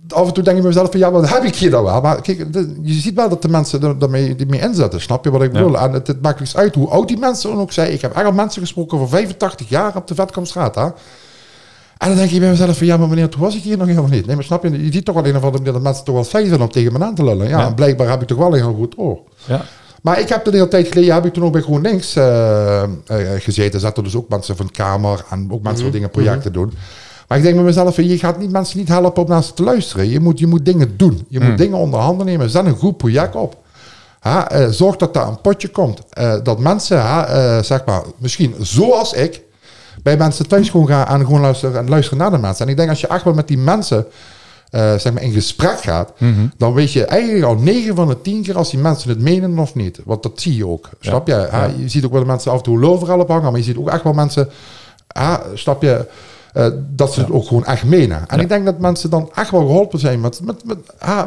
af 0.08 0.26
en 0.26 0.32
toe 0.32 0.44
denk 0.44 0.58
ik 0.58 0.64
mezelf 0.64 0.90
van, 0.90 1.00
ja, 1.00 1.10
wat 1.10 1.28
heb 1.28 1.42
ik 1.44 1.54
hier 1.56 1.70
dan 1.70 1.84
wel? 1.84 2.00
Maar 2.00 2.20
kijk, 2.20 2.46
je 2.82 2.92
ziet 2.92 3.14
wel 3.14 3.28
dat 3.28 3.42
de 3.42 3.48
mensen 3.48 3.82
er- 3.82 3.98
daarmee 3.98 4.34
die 4.34 4.46
mee 4.46 4.60
inzetten. 4.60 5.00
Snap 5.00 5.24
je 5.24 5.30
wat 5.30 5.42
ik 5.42 5.52
bedoel? 5.52 5.78
En 5.78 5.92
het, 5.92 6.06
het 6.06 6.22
maakt 6.22 6.38
niks 6.38 6.56
uit 6.56 6.74
hoe 6.74 6.88
oud 6.88 7.08
die 7.08 7.18
mensen 7.18 7.52
ook 7.58 7.72
zijn. 7.72 7.92
Ik 7.92 8.00
heb 8.00 8.14
echt 8.16 8.24
al 8.24 8.32
mensen 8.32 8.62
gesproken 8.62 8.98
van 8.98 9.08
85 9.08 9.68
jaar 9.68 9.96
op 9.96 10.06
de 10.06 10.14
Vetkampstraat. 10.14 10.74
Hè? 10.74 10.86
En 12.04 12.10
dan 12.10 12.18
denk 12.18 12.30
je 12.30 12.40
bij 12.40 12.48
mezelf 12.50 12.76
van, 12.78 12.86
ja, 12.86 12.96
maar 12.96 13.08
meneer, 13.08 13.28
toen 13.28 13.40
was 13.40 13.56
ik 13.56 13.62
hier 13.62 13.76
nog 13.78 13.86
helemaal 13.86 14.10
niet. 14.10 14.26
Nee, 14.26 14.34
maar 14.34 14.44
snap 14.44 14.62
je, 14.62 14.84
je 14.84 14.92
ziet 14.92 15.04
toch 15.04 15.14
wel 15.14 15.26
een 15.26 15.36
of 15.36 15.42
andere 15.44 15.72
dat 15.72 15.82
mensen 15.82 16.04
toch 16.04 16.14
wel 16.14 16.24
fijn 16.24 16.46
zijn 16.46 16.60
om 16.60 16.68
tegen 16.70 16.92
me 16.92 17.04
aan 17.04 17.14
te 17.14 17.24
lullen. 17.24 17.48
Ja, 17.48 17.58
Ja. 17.58 17.66
en 17.66 17.74
blijkbaar 17.74 18.08
heb 18.10 18.22
ik 18.22 18.28
toch 18.28 18.38
wel 18.38 18.46
een 18.46 18.54
heel 18.54 18.74
goed 18.74 18.94
oor. 18.98 19.18
Ja. 19.44 19.64
Maar 20.02 20.20
ik 20.20 20.28
heb 20.28 20.46
een 20.46 20.52
hele 20.52 20.68
tijd 20.68 20.88
geleden, 20.88 21.14
heb 21.14 21.24
ik 21.24 21.32
toen 21.32 21.44
ook 21.44 21.52
bij 21.52 21.60
GroenLinks 21.62 22.16
eh, 22.16 22.82
gezeten. 23.38 23.80
Zaten 23.80 24.04
dus 24.04 24.16
ook 24.16 24.28
mensen 24.28 24.56
van 24.56 24.66
de 24.66 24.72
Kamer 24.72 25.24
en 25.30 25.48
ook 25.50 25.62
mensen 25.62 25.82
die 25.84 25.92
dingen 25.92 26.10
projecten 26.10 26.52
doen. 26.52 26.72
Maar 27.28 27.38
ik 27.38 27.44
denk 27.44 27.54
bij 27.56 27.64
mezelf, 27.64 27.96
je 27.96 28.18
gaat 28.18 28.38
niet, 28.38 28.50
mensen 28.50 28.78
niet 28.78 28.88
helpen 28.88 29.22
om 29.22 29.28
naar 29.28 29.42
ze 29.42 29.52
te 29.54 29.62
luisteren. 29.62 30.08
Je 30.08 30.20
moet, 30.20 30.38
je 30.38 30.46
moet 30.46 30.64
dingen 30.64 30.96
doen. 30.96 31.24
Je 31.28 31.40
moet 31.40 31.58
dingen 31.58 31.78
onder 31.78 32.00
handen 32.00 32.26
nemen. 32.26 32.50
Zet 32.50 32.66
een 32.66 32.76
goed 32.76 32.96
project 32.96 33.34
op. 33.36 33.56
Ha, 34.20 34.70
zorg 34.70 34.96
dat 34.96 35.14
daar 35.14 35.28
een 35.28 35.40
potje 35.40 35.68
komt. 35.68 36.00
Dat 36.42 36.58
mensen, 36.58 36.98
ha, 37.00 37.62
zeg 37.62 37.84
maar, 37.84 38.02
misschien 38.18 38.54
zoals 38.60 39.12
ik, 39.12 39.42
bij 40.04 40.16
mensen 40.16 40.48
thuis 40.48 40.70
gewoon 40.70 40.86
gaan 40.86 41.06
en 41.06 41.24
gewoon 41.24 41.40
luisteren 41.40 41.78
en 41.78 41.88
luisteren 41.88 42.18
naar 42.18 42.30
de 42.30 42.38
mensen. 42.38 42.64
En 42.64 42.70
ik 42.70 42.76
denk 42.76 42.88
als 42.88 43.00
je 43.00 43.06
echt 43.06 43.24
wel 43.24 43.34
met 43.34 43.48
die 43.48 43.58
mensen 43.58 44.06
eh, 44.70 44.94
zeg 44.98 45.12
maar 45.12 45.22
in 45.22 45.32
gesprek 45.32 45.80
gaat, 45.80 46.12
dan 46.56 46.72
weet 46.72 46.92
je 46.92 47.04
eigenlijk 47.04 47.44
al 47.44 47.54
9 47.54 47.94
van 47.94 48.08
de 48.08 48.20
10 48.20 48.42
keer 48.42 48.56
als 48.56 48.70
die 48.70 48.80
mensen 48.80 49.08
het 49.08 49.20
menen 49.20 49.58
of 49.58 49.74
niet. 49.74 50.00
Want 50.04 50.22
dat 50.22 50.40
zie 50.40 50.56
je 50.56 50.66
ook. 50.66 50.88
Snap 51.00 51.26
je? 51.26 51.34
Ha, 51.34 51.70
je 51.76 51.88
ziet 51.88 52.04
ook 52.04 52.12
wel 52.12 52.20
de 52.20 52.26
mensen 52.26 52.50
af 52.50 52.56
en 52.56 52.62
toe 52.62 52.86
overal 52.86 53.18
op 53.18 53.28
hangen, 53.28 53.50
maar 53.50 53.60
je 53.60 53.66
ziet 53.66 53.76
ook 53.76 53.90
echt 53.90 54.02
wel 54.02 54.12
mensen, 54.12 54.48
ha, 55.06 55.42
snap 55.54 55.82
je, 55.82 56.06
eh, 56.52 56.66
dat 56.88 57.12
ze 57.12 57.20
het 57.20 57.30
ook 57.30 57.46
gewoon 57.46 57.64
echt 57.64 57.84
menen. 57.84 58.28
En 58.28 58.40
ik 58.40 58.48
denk 58.48 58.64
dat 58.64 58.78
mensen 58.78 59.10
dan 59.10 59.30
echt 59.34 59.50
wel 59.50 59.60
geholpen 59.60 59.98
zijn 59.98 60.20
met, 60.20 60.40
met, 60.44 60.64
met, 60.64 60.78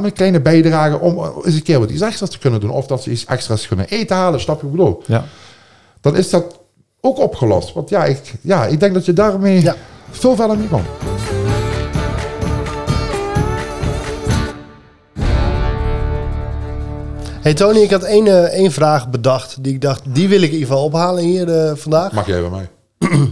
met 0.02 0.14
kleine 0.14 0.42
bijdragen 0.42 1.02
om 1.02 1.18
eh, 1.18 1.30
eens 1.44 1.56
een 1.56 1.64
keer 1.64 1.80
wat 1.80 1.90
iets 1.90 2.02
extra's 2.02 2.30
te 2.30 2.40
kunnen 2.40 2.60
doen. 2.60 2.70
Of 2.70 2.88
dat 2.88 3.04
ze 3.04 3.12
iets 3.12 3.26
extra's 3.26 3.68
kunnen 3.68 3.88
eten 3.88 4.16
halen, 4.16 4.40
snap 4.40 4.62
je 4.62 4.68
bedoel? 4.68 5.04
Ja. 5.06 5.24
dan 6.02 6.16
is 6.16 6.30
dat 6.30 6.57
ook 7.02 7.18
opgelost. 7.20 7.74
Want 7.74 7.90
ja, 7.90 8.06
ik, 8.06 8.34
ja, 8.42 8.66
ik 8.66 8.80
denk 8.80 8.94
dat 8.94 9.06
je 9.06 9.14
daarmee 9.14 9.62
Ja. 9.62 9.76
veel 10.12 10.36
verder 10.36 10.58
niet 10.58 10.70
kan. 10.70 10.84
Hey 17.42 17.54
Tony, 17.54 17.80
ik 17.80 17.92
had 17.92 18.04
één, 18.04 18.28
eh, 18.28 18.44
één 18.44 18.72
vraag 18.72 19.10
bedacht 19.10 19.64
die 19.64 19.74
ik 19.74 19.82
dacht, 19.82 20.02
die 20.06 20.28
wil 20.30 20.42
ik 20.42 20.48
in 20.52 20.54
ieder 20.54 20.68
geval 20.68 20.84
ophalen 20.84 21.24
hier 21.24 21.50
eh, 21.50 21.76
vandaag. 21.76 22.12
Mag 22.12 22.28
jij 22.28 22.42
bij 22.42 22.50
mij? 22.50 22.70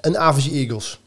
Een 0.00 0.18
Average 0.18 0.50
Eagles. 0.50 1.00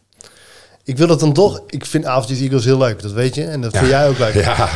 Ik 0.83 0.97
wil 0.97 1.07
dat 1.07 1.19
dan 1.19 1.33
toch, 1.33 1.61
ik 1.67 1.85
vind 1.85 2.05
Average 2.05 2.41
Eagles 2.43 2.65
heel 2.65 2.77
leuk, 2.77 3.01
dat 3.01 3.11
weet 3.11 3.35
je. 3.35 3.43
En 3.43 3.61
dat 3.61 3.77
vind 3.77 3.89
jij 3.89 4.07
ook 4.07 4.17
leuk. 4.17 4.33
Ja. 4.33 4.69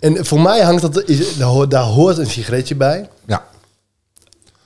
En 0.00 0.26
voor 0.26 0.40
mij 0.40 0.60
hangt 0.60 0.82
dat, 0.82 1.08
is, 1.08 1.36
daar 1.68 1.82
hoort 1.82 2.18
een 2.18 2.26
sigaretje 2.26 2.74
bij. 2.74 3.08
Ja. 3.26 3.44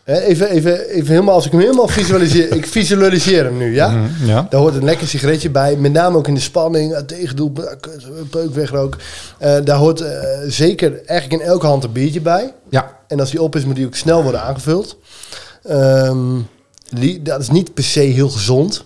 Even, 0.06 0.48
even, 0.50 0.88
even 0.88 1.08
helemaal, 1.10 1.34
als 1.34 1.46
ik 1.46 1.52
hem 1.52 1.60
helemaal 1.60 1.88
visualiseer, 1.88 2.52
ik 2.56 2.66
visualiseer 2.66 3.44
hem 3.44 3.56
nu, 3.56 3.74
ja? 3.74 4.08
Ja. 4.24 4.46
Daar 4.50 4.60
hoort 4.60 4.74
een 4.74 4.84
lekker 4.84 5.06
sigaretje 5.06 5.50
bij, 5.50 5.76
met 5.76 5.92
name 5.92 6.16
ook 6.16 6.28
in 6.28 6.34
de 6.34 6.40
spanning, 6.40 6.96
tegendoel, 7.06 7.52
peuk 8.30 8.54
wegrook. 8.54 8.96
Eh 9.38 9.56
daar 9.64 9.76
hoort 9.76 10.00
eh, 10.00 10.20
zeker 10.46 11.04
eigenlijk 11.04 11.42
in 11.42 11.48
elke 11.48 11.66
hand 11.66 11.84
een 11.84 11.92
biertje 11.92 12.20
bij. 12.20 12.52
Ja. 12.70 12.96
En 13.08 13.20
als 13.20 13.30
die 13.30 13.42
op 13.42 13.56
is, 13.56 13.64
moet 13.64 13.76
die 13.76 13.86
ook 13.86 13.94
snel 13.94 14.22
worden 14.22 14.42
aangevuld. 14.42 14.96
Ehm, 15.62 16.18
die, 16.90 17.22
dat 17.22 17.40
is 17.40 17.50
niet 17.50 17.74
per 17.74 17.84
se 17.84 18.00
heel 18.00 18.28
gezond. 18.28 18.84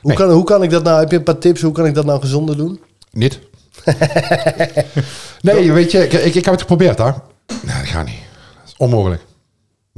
Hoe, 0.00 0.10
Nee. 0.10 0.16
kan, 0.16 0.30
hoe 0.30 0.44
kan 0.44 0.62
ik 0.62 0.70
dat 0.70 0.82
nou, 0.84 0.98
heb 1.00 1.10
je 1.10 1.16
een 1.16 1.22
paar 1.22 1.38
tips, 1.38 1.62
hoe 1.62 1.72
kan 1.72 1.86
ik 1.86 1.94
dat 1.94 2.04
nou 2.04 2.20
gezonder 2.20 2.56
doen? 2.56 2.80
Niet. 3.12 3.38
nee, 5.40 5.72
weet 5.72 5.90
je, 5.90 6.02
ik, 6.04 6.12
ik, 6.12 6.34
ik 6.34 6.44
heb 6.44 6.52
het 6.52 6.60
geprobeerd, 6.60 6.98
hè. 6.98 7.04
Nee, 7.04 7.76
dat 7.78 7.86
gaat 7.86 8.06
niet. 8.06 8.14
Dat 8.14 8.66
is 8.66 8.74
onmogelijk. 8.76 9.22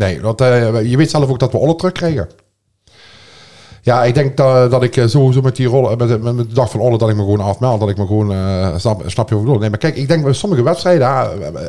Nee, 0.01 0.21
want 0.21 0.41
eh, 0.41 0.91
je 0.91 0.97
weet 0.97 1.11
zelf 1.11 1.29
ook 1.29 1.39
dat 1.39 1.53
we 1.53 1.59
alle 1.59 1.77
terug 1.77 1.93
krijgen. 1.93 2.29
Ja, 3.83 4.05
ik 4.05 4.15
denk 4.15 4.37
dat, 4.37 4.71
dat 4.71 4.83
ik 4.83 4.97
eh, 4.97 5.07
sowieso 5.07 5.41
met 5.41 5.57
die 5.57 5.67
rollen, 5.67 5.99
met, 5.99 6.23
met, 6.23 6.35
met 6.37 6.49
de 6.49 6.55
dag 6.55 6.71
van 6.71 6.81
Olle, 6.81 6.99
dat 6.99 7.09
ik 7.09 7.17
me 7.17 7.23
gewoon 7.23 7.41
afmeld. 7.41 7.81
Dat 7.81 7.89
ik 7.89 7.97
me 7.97 8.07
gewoon, 8.07 8.33
eh, 8.33 8.77
snap, 8.79 9.03
snap 9.07 9.29
je 9.29 9.35
wat 9.35 9.43
ik 9.43 9.47
bedoel? 9.47 9.59
Nee, 9.61 9.71
maar 9.71 9.79
kijk, 9.79 9.97
ik 9.97 10.09
denk 10.09 10.23
bij 10.25 10.33
sommige 10.33 10.63
wedstrijden, 10.63 11.09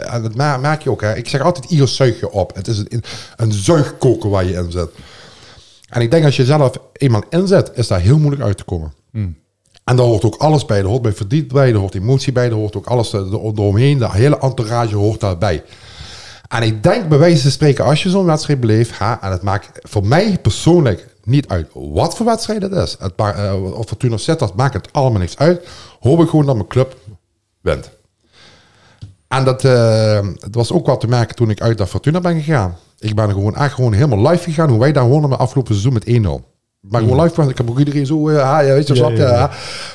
en 0.05 0.21
dat 0.21 0.35
merk 0.61 0.81
je 0.81 0.89
ook, 0.89 1.01
hè, 1.01 1.15
ik 1.15 1.27
zeg 1.29 1.41
altijd, 1.41 1.71
ieder 1.71 1.87
zuig 1.87 2.19
je 2.19 2.31
op. 2.31 2.55
Het 2.55 2.67
is 2.67 2.77
een, 2.77 3.03
een 3.35 3.51
zuigkoker 3.51 4.29
waar 4.29 4.45
je 4.45 4.53
in 4.53 4.71
zit. 4.71 4.89
En 5.89 6.01
ik 6.01 6.11
denk 6.11 6.25
als 6.25 6.35
je 6.35 6.45
zelf 6.45 6.71
eenmaal 6.93 7.23
inzet, 7.29 7.71
is 7.73 7.87
daar 7.87 7.99
heel 7.99 8.17
moeilijk 8.17 8.43
uit 8.43 8.57
te 8.57 8.63
komen. 8.63 8.93
En 9.83 9.95
daar 9.95 10.05
hoort 10.05 10.25
ook 10.25 10.35
alles 10.35 10.65
bij. 10.65 10.79
Er 10.79 10.85
hoort 10.85 11.01
bij 11.01 11.13
verdriet 11.13 11.47
bij, 11.47 11.69
er 11.69 11.75
hoort 11.77 11.95
emotie 11.95 12.31
bij, 12.31 12.45
er 12.45 12.53
hoort 12.53 12.75
ook 12.75 12.85
alles 12.87 13.13
er- 13.13 13.33
er- 13.33 13.39
eromheen. 13.45 13.97
De 13.97 14.11
hele 14.11 14.39
entourage 14.39 14.95
hoort 14.95 15.19
daarbij. 15.19 15.63
En 16.51 16.63
ik 16.63 16.83
denk 16.83 17.07
bij 17.07 17.17
wijze 17.17 17.41
van 17.41 17.51
spreken, 17.51 17.85
als 17.85 18.03
je 18.03 18.09
zo'n 18.09 18.25
wedstrijd 18.25 18.59
beleeft, 18.59 18.91
ha, 18.91 19.21
en 19.21 19.31
het 19.31 19.41
maakt 19.41 19.69
voor 19.73 20.05
mij 20.05 20.37
persoonlijk 20.41 21.15
niet 21.23 21.47
uit 21.47 21.69
wat 21.73 22.15
voor 22.15 22.25
wedstrijd 22.25 22.61
het 22.61 22.71
is. 22.71 22.97
Het, 22.99 23.13
eh, 23.15 23.77
of 23.77 23.85
Fortuna 23.85 24.17
zet, 24.17 24.39
dat 24.39 24.55
maakt 24.55 24.73
het 24.73 24.93
allemaal 24.93 25.19
niks 25.19 25.37
uit. 25.37 25.67
Hoop 25.99 26.21
ik 26.21 26.29
gewoon 26.29 26.45
dat 26.45 26.55
mijn 26.55 26.67
club 26.67 26.97
wint. 27.61 27.91
En 29.27 29.43
dat 29.43 29.65
eh, 29.65 30.27
het 30.39 30.55
was 30.55 30.71
ook 30.71 30.85
wat 30.85 30.99
te 30.99 31.07
merken 31.07 31.35
toen 31.35 31.49
ik 31.49 31.61
uit 31.61 31.77
naar 31.77 31.87
Fortuna 31.87 32.19
ben 32.19 32.41
gegaan. 32.41 32.77
Ik 32.99 33.15
ben 33.15 33.31
gewoon 33.31 33.55
echt 33.55 33.73
gewoon 33.73 33.93
helemaal 33.93 34.29
live 34.29 34.43
gegaan. 34.43 34.69
Hoe 34.69 34.79
wij 34.79 34.91
daar 34.91 35.07
wonnen 35.07 35.29
met 35.29 35.39
afgelopen 35.39 35.75
seizoen 35.75 35.93
met 35.93 36.41
1-0. 36.43 36.50
Maar 36.81 37.01
gewoon 37.01 37.21
live. 37.23 37.41
Ik 37.49 37.57
heb 37.57 37.69
ook 37.69 37.79
iedereen 37.79 38.05
zo, 38.05 38.29
eh, 38.29 38.35
ja, 38.35 38.63
weet 38.63 38.87
je, 38.87 38.93
Ja, 38.93 38.99
snap 38.99 39.11
je? 39.11 39.17
ja? 39.17 39.51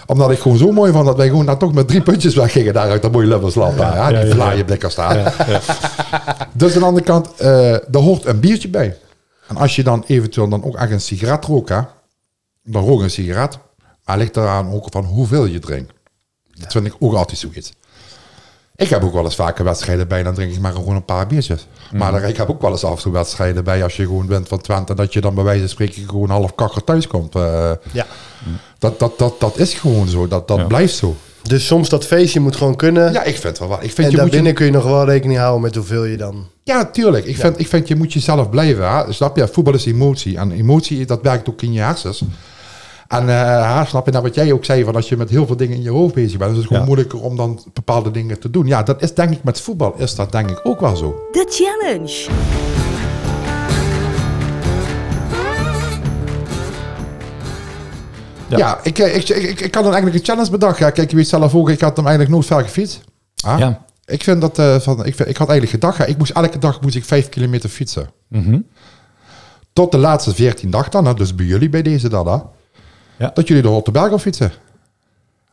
Omdat 0.07 0.31
ik 0.31 0.39
gewoon 0.39 0.59
zo 0.59 0.73
mooi 0.73 0.93
vond 0.93 1.07
dat 1.07 1.17
wij 1.17 1.29
gewoon 1.29 1.47
daar 1.47 1.57
toch 1.57 1.73
met 1.73 1.89
drie 1.89 2.03
puntjes 2.03 2.35
weggingen 2.35 2.73
daaruit 2.75 3.03
dat 3.03 3.13
mooie 3.13 3.27
Lubberslap. 3.27 3.79
Ja, 3.79 4.11
die 4.13 4.33
vlaaien 4.33 4.65
blikken 4.65 4.91
staan. 4.91 5.17
Dus 6.53 6.75
aan 6.75 6.81
de 6.81 6.87
andere 6.87 7.05
kant, 7.05 7.31
eh 7.37 7.77
daar 7.89 8.03
hoort 8.03 8.25
een 8.27 8.41
biertje 8.41 8.69
bij. 8.69 8.97
En 9.49 9.57
als 9.57 9.77
je 9.77 9.83
dan 9.83 10.05
eventueel 10.07 10.49
dan 10.49 10.65
ook 10.65 10.77
echt 10.77 10.91
een 10.91 11.01
sigaret 11.01 11.45
rookt, 11.45 11.69
hè, 11.69 11.81
dan 12.63 12.85
rook 12.85 13.01
een 13.01 13.11
sigaret. 13.11 13.59
Maar 14.05 14.19
ligt 14.19 14.37
eraan 14.37 14.73
ook 14.73 14.87
van 14.91 15.05
hoeveel 15.05 15.45
je 15.45 15.59
drinkt. 15.59 15.93
Dat 16.61 16.73
vind 16.73 16.87
ik 16.87 16.95
ook 16.99 17.15
altijd 17.15 17.39
zoiets. 17.39 17.73
Ik 18.77 18.89
heb 18.89 19.05
ook 19.05 19.13
wel 19.13 19.25
eens 19.25 19.35
vaker 19.35 19.65
wedstrijden 19.65 20.09
bij, 20.09 20.23
dan 20.23 20.35
drink 20.35 20.53
ik 20.53 20.61
maar 20.61 20.73
gewoon 20.73 20.95
een 20.97 21.05
paar 21.05 21.27
biertjes. 21.27 21.67
Maar 21.93 22.13
dan, 22.13 22.23
ik 22.25 22.37
heb 22.37 22.51
ook 22.51 22.61
wel 22.63 22.71
eens 22.71 22.85
af 22.85 22.97
en 22.97 23.03
toe 23.03 23.13
wedstrijden 23.13 23.65
bij 23.65 23.83
als 23.83 23.97
je 23.97 24.03
gewoon 24.03 24.27
bent 24.27 24.49
van 24.49 24.61
Twente, 24.61 24.95
dat 24.95 25.13
je 25.13 25.21
dan 25.21 25.35
bij 25.35 25.45
wijze 25.45 25.61
van 25.61 25.69
spreken 25.69 26.09
gewoon 26.09 26.31
half 26.31 26.55
kakker 26.55 26.85
thuis 26.85 27.07
komt. 27.07 27.35
Eh, 27.35 27.71
Ja. 27.93 28.07
dat, 28.79 28.99
dat, 28.99 29.19
dat, 29.19 29.41
dat 29.41 29.59
is 29.59 29.75
gewoon 29.75 30.09
zo, 30.09 30.29
dat, 30.29 30.49
dat 30.49 30.59
Ja. 30.59 30.65
blijft 30.65 30.95
zo. 30.95 31.17
Dus 31.43 31.67
soms 31.67 31.89
dat 31.89 32.07
feestje 32.07 32.41
moet 32.41 32.57
gewoon 32.57 32.77
kunnen. 32.77 33.13
Ja, 33.13 33.23
ik 33.23 33.37
vind 33.37 33.59
wel 33.59 33.69
wat. 33.69 33.83
Ik 33.83 33.93
vind 33.93 33.97
en 33.97 34.03
je 34.03 34.09
moet 34.11 34.15
je 34.15 34.21
daarbinnen 34.21 34.55
kun 34.55 34.67
je 34.67 34.73
nog 34.73 34.85
wel 34.85 35.05
rekening 35.05 35.39
houden 35.39 35.61
met 35.63 35.75
hoeveel 35.75 36.05
je 36.05 36.17
dan... 36.17 36.47
Ja, 36.65 36.85
tuurlijk. 36.85 37.25
Ik, 37.25 37.37
vind, 37.37 37.59
ik 37.59 37.67
vind 37.69 37.89
je 37.89 37.97
moet 37.97 38.13
jezelf 38.13 38.51
blijven. 38.51 38.91
Hè? 38.91 39.13
Snap 39.13 39.37
je? 39.37 39.49
Voetbal 39.49 39.75
is 39.75 39.85
emotie. 39.87 40.37
En 40.39 40.53
emotie, 40.53 41.07
dat 41.07 41.23
werkt 41.23 41.49
ook 41.49 41.63
in 41.63 41.73
je 41.73 41.81
hersens. 41.81 42.23
En 43.09 43.29
eh, 43.29 43.79
hè, 43.79 43.85
snap 43.85 44.05
je 44.07 44.11
nou 44.13 44.23
wat 44.25 44.35
jij 44.35 44.53
ook 44.53 44.65
zei, 44.65 44.85
van 44.85 44.95
als 44.95 45.09
je 45.09 45.17
met 45.17 45.31
heel 45.31 45.47
veel 45.47 45.57
dingen 45.57 45.77
in 45.77 45.83
je 45.83 45.91
hoofd 45.91 46.15
bezig 46.15 46.39
bent, 46.39 46.51
is 46.51 46.57
het 46.57 46.67
gewoon 46.67 46.81
Ja. 46.83 46.87
moeilijker 46.89 47.21
om 47.21 47.37
dan 47.37 47.61
bepaalde 47.73 48.11
dingen 48.11 48.39
te 48.41 48.51
doen. 48.51 48.67
Ja, 48.67 48.83
dat 48.83 49.03
is 49.03 49.15
denk 49.15 49.31
ik 49.31 49.45
met 49.45 49.61
voetbal, 49.61 49.95
is 49.97 50.15
dat 50.15 50.33
denk 50.33 50.51
ik 50.51 50.61
ook 50.63 50.81
wel 50.81 50.97
zo. 50.97 51.15
De 51.33 51.47
challenge. 51.51 52.29
Ja, 58.49 58.59
Ja. 58.59 58.79
ik, 58.83 58.99
eh, 58.99 59.17
ik, 59.17 59.29
ik, 59.29 59.37
ik, 59.43 59.61
ik 59.61 59.75
had 59.75 59.85
dan 59.85 59.93
eigenlijk 59.93 60.15
een 60.17 60.25
challenge 60.25 60.51
bedacht. 60.51 60.79
Ja, 60.79 60.91
kijk, 60.91 61.11
je 61.11 61.17
weet 61.17 61.29
zelf 61.29 61.55
ook, 61.55 61.71
ik 61.71 61.81
had 61.81 61.97
hem 61.97 62.07
eigenlijk 62.07 62.35
nooit 62.35 62.47
ver 62.47 62.63
gefietst. 62.63 63.01
Ah, 63.45 63.59
Ja. 63.59 63.85
Ik 64.05 64.23
vind 64.23 64.41
dat, 64.41 64.59
eh, 64.59 64.79
van, 64.81 65.05
ik, 65.05 65.15
vind- 65.15 65.29
ik 65.29 65.37
had 65.37 65.49
eigenlijk 65.49 65.71
gedacht, 65.81 65.99
ja, 65.99 66.05
ik 66.05 66.19
moest 66.19 66.31
elke 66.33 66.59
dag 66.59 66.81
moest 66.81 66.95
ik 66.97 67.05
vijf 67.05 67.29
kilometer 67.29 67.69
fietsen. 67.69 68.11
Mhm. 68.29 68.61
tot 69.73 69.93
de 69.93 69.99
laatste 69.99 70.35
14 70.35 70.71
dag 70.71 70.89
dan, 70.89 71.05
hè, 71.07 71.15
dus 71.15 71.35
bij 71.35 71.47
jullie 71.47 71.69
bij 71.69 71.83
deze 71.83 72.09
dan, 72.09 72.29
hè, 72.29 72.37
Ja. 73.19 73.31
dat 73.35 73.49
jullie 73.49 73.63
de 73.63 73.69
Holteberg 73.69 74.13
op 74.13 74.21
fietsen. 74.21 74.53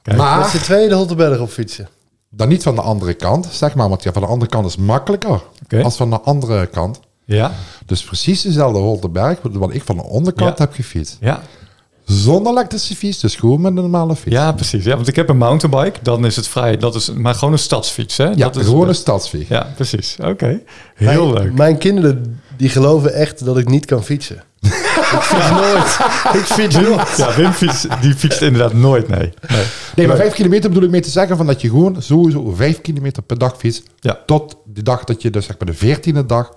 Kijk. 0.01 0.17
Maar 0.17 0.49
z'n 0.49 0.57
tweeën 0.57 0.89
de 0.89 0.95
Holteberg 0.95 1.39
op 1.39 1.49
fietsen. 1.49 1.89
dan 2.29 2.47
niet 2.47 2.63
van 2.63 2.75
de 2.75 2.81
andere 2.81 3.13
kant, 3.13 3.47
zeg 3.51 3.75
maar, 3.75 3.89
want 3.89 4.03
ja, 4.03 4.11
van 4.13 4.21
de 4.21 4.27
andere 4.27 4.51
kant 4.51 4.65
is 4.65 4.75
makkelijker 4.77 5.41
Oké. 5.63 5.83
als 5.83 5.95
van 5.95 6.09
de 6.09 6.19
andere 6.21 6.67
kant. 6.67 6.99
Ja, 7.25 7.51
Dus 7.85 8.03
precies 8.03 8.41
dezelfde 8.41 8.79
Holteberg, 8.79 9.39
wat 9.41 9.73
ik 9.73 9.83
van 9.83 9.95
de 9.97 10.03
onderkant 10.03 10.57
Ja. 10.57 10.63
heb 10.63 10.73
gefietst. 10.73 11.17
ja. 11.19 11.41
Zonder 12.05 12.51
elektrische 12.51 12.95
fiets, 12.95 13.19
dus 13.19 13.35
gewoon 13.35 13.61
met 13.61 13.71
een 13.75 13.81
normale 13.81 14.15
fiets. 14.15 14.35
ja, 14.35 14.51
precies. 14.51 14.83
Ja, 14.83 14.95
want 14.95 15.07
ik 15.07 15.15
heb 15.15 15.29
een 15.29 15.37
mountainbike, 15.37 15.99
dan 16.01 16.25
is 16.25 16.35
het 16.35 16.47
vrij. 16.47 16.77
Dat 16.77 16.95
is 16.95 17.11
maar 17.13 17.35
gewoon 17.35 17.53
een 17.53 17.59
stadsfiets, 17.59 18.17
hè? 18.17 18.23
Ja, 18.25 18.33
dat 18.35 18.55
is, 18.55 18.65
gewoon 18.65 18.87
een 18.87 18.95
stadsfiets. 18.95 19.47
Ja, 19.49 19.67
precies. 19.75 20.17
Oké. 20.23 20.59
Heel 20.95 21.27
mijn, 21.31 21.43
leuk. 21.43 21.53
Mijn 21.57 21.77
kinderen 21.77 22.41
die 22.57 22.69
geloven 22.69 23.13
echt 23.13 23.45
dat 23.45 23.57
ik 23.57 23.67
niet 23.69 23.85
kan 23.85 24.03
fietsen. 24.03 24.43
ik 24.95 25.21
fiets 25.21 25.49
nooit. 25.49 25.99
Ik 26.41 26.45
fiets 26.45 26.75
nooit. 26.75 27.17
Ja, 27.17 27.35
Wim 27.35 27.51
fiets, 27.51 27.85
die 28.01 28.13
fietst 28.13 28.41
inderdaad 28.41 28.73
nooit, 28.73 29.07
nee. 29.07 29.33
nee. 29.49 29.63
Nee, 29.95 30.07
maar 30.07 30.15
vijf 30.17 30.33
kilometer 30.33 30.69
bedoel 30.69 30.83
ik 30.83 30.89
mee 30.91 31.01
te 31.01 31.09
zeggen 31.09 31.37
van 31.37 31.45
dat 31.45 31.61
je 31.61 31.69
gewoon 31.69 32.01
sowieso 32.01 32.51
vijf 32.55 32.81
kilometer 32.81 33.23
per 33.23 33.37
dag 33.37 33.57
fietst. 33.57 33.83
Ja. 33.99 34.19
Tot 34.25 34.57
de 34.65 34.83
dag 34.83 35.03
dat 35.03 35.21
je 35.21 35.29
dus 35.29 35.45
zeg 35.45 35.55
maar 35.59 35.67
de 35.67 35.73
veertiende 35.77 36.25
dag 36.25 36.51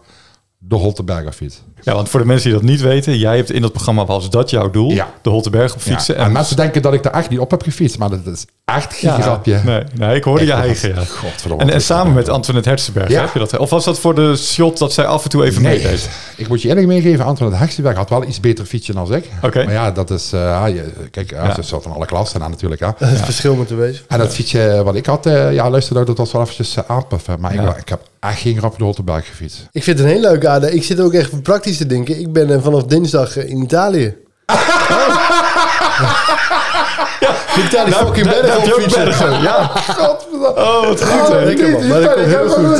de 0.59 0.75
Holteberg 0.75 1.35
fietst. 1.35 1.63
Ja, 1.81 1.95
want 1.95 2.09
voor 2.09 2.21
de 2.21 2.27
mensen 2.27 2.51
die 2.51 2.59
dat 2.59 2.69
niet 2.69 2.81
weten, 2.81 3.19
jij 3.19 3.37
hebt 3.37 3.51
in 3.51 3.63
dat 3.63 3.73
programma 3.73 4.05
was 4.05 4.31
dat 4.31 4.51
jouw 4.51 4.71
doel, 4.71 4.91
Ja. 4.91 5.13
de 5.23 5.31
Holteberg 5.31 5.75
op 5.75 5.81
fietsen. 5.81 6.15
Ja, 6.15 6.25
en 6.25 6.33
mensen 6.33 6.57
denken 6.57 6.83
dat 6.83 6.93
ik 6.95 7.03
daar 7.03 7.13
echt 7.13 7.29
niet 7.31 7.39
op 7.39 7.51
heb 7.51 7.63
gefietst, 7.63 7.99
maar 7.99 8.11
dat 8.11 8.27
is 8.27 8.45
echt 8.73 8.95
geen 8.95 9.11
ja, 9.11 9.21
grapje. 9.21 9.61
Nee, 9.65 9.83
nee, 9.95 10.17
ik 10.17 10.25
hoorde 10.25 10.45
je 10.47 10.53
eigen, 10.53 10.95
ja. 10.95 11.05
Godverdomme. 11.05 11.65
En, 11.65 11.71
en 11.71 11.81
samen 11.81 12.13
met 12.15 12.29
Antoinette 12.29 12.69
Herzenberg, 12.69 13.09
Ja. 13.09 13.21
heb 13.21 13.33
je 13.33 13.39
dat? 13.39 13.57
Of 13.57 13.71
was 13.71 13.85
dat 13.85 13.99
voor 13.99 14.15
de 14.15 14.37
shot 14.37 14.79
dat 14.79 14.93
zij 14.93 15.07
af 15.07 15.25
en 15.25 15.31
toe 15.31 15.45
even 15.45 15.63
Nee, 15.63 15.79
meedeed? 15.83 16.09
ik 16.37 16.49
moet 16.49 16.63
je 16.63 16.69
eerlijk 16.69 16.87
meegeven, 16.87 17.25
Antoine 17.25 17.57
Heksenberg 17.57 17.97
had 17.97 18.11
wel 18.11 18.25
iets 18.25 18.41
beter 18.41 18.65
fietsje 18.65 18.93
dan 18.93 19.15
ik. 19.15 19.25
Oké. 19.43 19.65
Maar 19.65 19.73
ja, 19.73 19.91
dat 19.91 20.11
is, 20.11 20.33
eh, 20.33 20.41
ja, 20.41 20.67
je- 20.67 20.93
kijk, 21.11 21.31
ja. 21.31 21.55
Ze 21.55 21.63
zat 21.63 21.83
van 21.83 21.93
alle 21.93 22.07
klassen 22.07 22.43
aan 22.43 22.51
natuurlijk. 22.51 22.81
Hè. 22.81 22.87
Dat 22.99 23.09
is 23.09 23.15
het 23.17 23.25
verschil 23.25 23.55
met 23.55 23.69
de 23.69 23.75
wezen. 23.75 24.05
En 24.09 24.19
dat 24.19 24.35
fietsje 24.35 24.81
wat 24.85 24.95
ik 24.95 25.07
had, 25.07 25.27
eh, 25.27 25.53
ja, 25.53 25.71
luister, 25.71 26.05
dat 26.05 26.19
was 26.19 26.33
wel 26.33 26.43
eventjes 26.43 26.77
uh, 26.77 26.85
aanpuffen. 26.87 27.41
Maar 27.41 27.55
Ja. 27.55 27.71
ik, 27.71 27.77
ik 27.77 27.89
heb 27.89 28.01
echt 28.21 28.41
geen 28.41 28.57
grap 28.59 28.73
op 28.73 28.79
de 28.79 28.85
Holteberg 28.85 29.27
gefietst. 29.27 29.69
Ik 29.73 29.83
vind 29.83 29.99
het 29.99 30.07
een 30.07 30.13
heel 30.13 30.23
leuke 30.23 30.49
aarde. 30.49 30.75
Ik 30.75 30.85
zit 30.85 31.01
ook 31.01 31.13
echt 31.13 31.43
praktisch 31.43 31.77
te 31.77 31.87
denken. 31.87 32.21
Ik 32.21 32.33
ben 32.33 32.51
eh, 32.51 32.63
vanaf 32.63 32.85
dinsdag 32.85 33.37
eh, 33.37 33.49
in 33.51 33.63
Italië. 33.63 34.15
Ik 37.57 37.71
daar 37.71 37.85
die 37.85 37.95
Daar- 37.95 38.05
fucking 38.05 38.27
daar 38.27 38.35
heb 38.57 38.65
je 38.65 38.75
op 38.75 38.81
fietsen. 38.81 39.43
Ja. 39.43 39.71
Oh, 40.57 40.87
wat 40.89 41.05
goed, 41.05 41.29
hè? 41.29 41.45
lekker, 41.45 41.71
man. 41.71 41.87
Maar 41.89 42.01
dat 42.01 42.15
komt 42.15 42.27
heel 42.27 42.49
goed. 42.49 42.79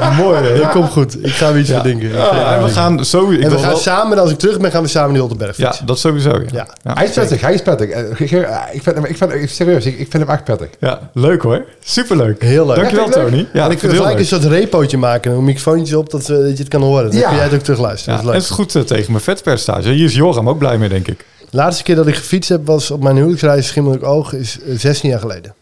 Ja, 0.00 0.10
mooi, 0.10 0.40
hè? 0.42 0.58
Dat 0.58 0.70
komt 0.70 0.90
goed. 0.90 1.24
Ik 1.24 1.32
ga 1.32 1.52
weer 1.52 1.60
iets 1.60 1.68
Ja. 1.70 1.80
verdenken. 1.80 2.08
Ja, 2.12 2.54
en 2.56 2.62
we 2.64 2.70
gaan 2.70 3.04
zo... 3.04 3.30
ik 3.30 3.40
en 3.42 3.50
we 3.50 3.58
gaan 3.58 3.76
samen, 3.76 4.18
als 4.18 4.30
ik 4.30 4.38
terug 4.38 4.58
ben, 4.60 4.70
gaan 4.70 4.82
we 4.82 4.88
samen 4.88 5.10
die 5.10 5.20
Holtenberg 5.20 5.56
Ja, 5.56 5.66
fietsen. 5.66 5.86
dat 5.86 5.98
sowieso. 5.98 6.30
Ja, 6.30 6.42
Ja. 6.52 6.66
ja. 6.82 6.92
Hij 6.94 7.04
is 7.04 7.10
prettig, 7.10 7.40
hij 7.40 7.54
is 7.54 7.62
prettig. 7.62 7.88
Eh, 7.88 8.02
ge- 8.14 8.46
Ik 8.72 8.82
vind 8.82 8.96
hem, 8.96 9.04
ik 9.04 9.16
vind, 9.16 9.50
serieus, 9.50 9.86
ik, 9.86 9.98
ik 9.98 10.06
vind 10.10 10.22
hem 10.22 10.28
echt 10.32 10.44
prettig. 10.44 10.68
Ja, 10.80 10.98
leuk 11.14 11.42
hoor. 11.42 11.64
Superleuk. 11.84 12.42
Heel 12.42 12.66
leuk. 12.66 12.76
Dankjewel, 12.76 13.06
Ja, 13.06 13.12
Tony. 13.12 13.48
Ja, 13.52 13.64
en 13.64 13.70
ik 13.70 13.78
vind 13.78 13.92
gelijk 13.92 14.18
een 14.18 14.24
soort 14.26 14.44
repootje 14.44 14.98
maken. 14.98 15.32
Een 15.32 15.44
microfoontje 15.44 15.98
op, 15.98 16.10
dat, 16.10 16.20
eh, 16.20 16.28
dat 16.36 16.36
je 16.50 16.54
het 16.62 16.68
kan 16.68 16.82
horen. 16.82 17.10
Dan 17.10 17.18
Ja. 17.18 17.26
kun 17.26 17.36
jij 17.36 17.44
het 17.44 17.54
ook 17.54 17.60
terugluisteren. 17.60 18.18
Ja, 18.18 18.22
dat 18.24 18.32
en 18.32 18.38
is 18.38 18.48
het 18.48 18.58
leuk. 18.58 18.66
is 18.68 18.74
goed 18.74 18.82
eh, 18.90 18.96
tegen 18.96 19.12
mijn 19.12 19.24
vetpercentage. 19.24 19.88
Hier 19.88 20.04
is 20.04 20.14
Joram 20.14 20.48
ook 20.48 20.58
blij 20.58 20.78
mee, 20.78 20.88
denk 20.88 21.08
ik. 21.08 21.24
De 21.52 21.58
laatste 21.58 21.82
keer 21.82 21.94
dat 21.94 22.06
ik 22.06 22.14
gefietst 22.14 22.48
heb, 22.48 22.66
was 22.66 22.90
op 22.90 23.02
mijn 23.02 23.16
huwelijksreis 23.16 23.66
Schimmelijk 23.66 24.04
Oog. 24.04 24.32
Is 24.32 24.58
eh, 24.60 24.74
16 24.78 25.10
jaar 25.10 25.18
geleden. 25.20 25.54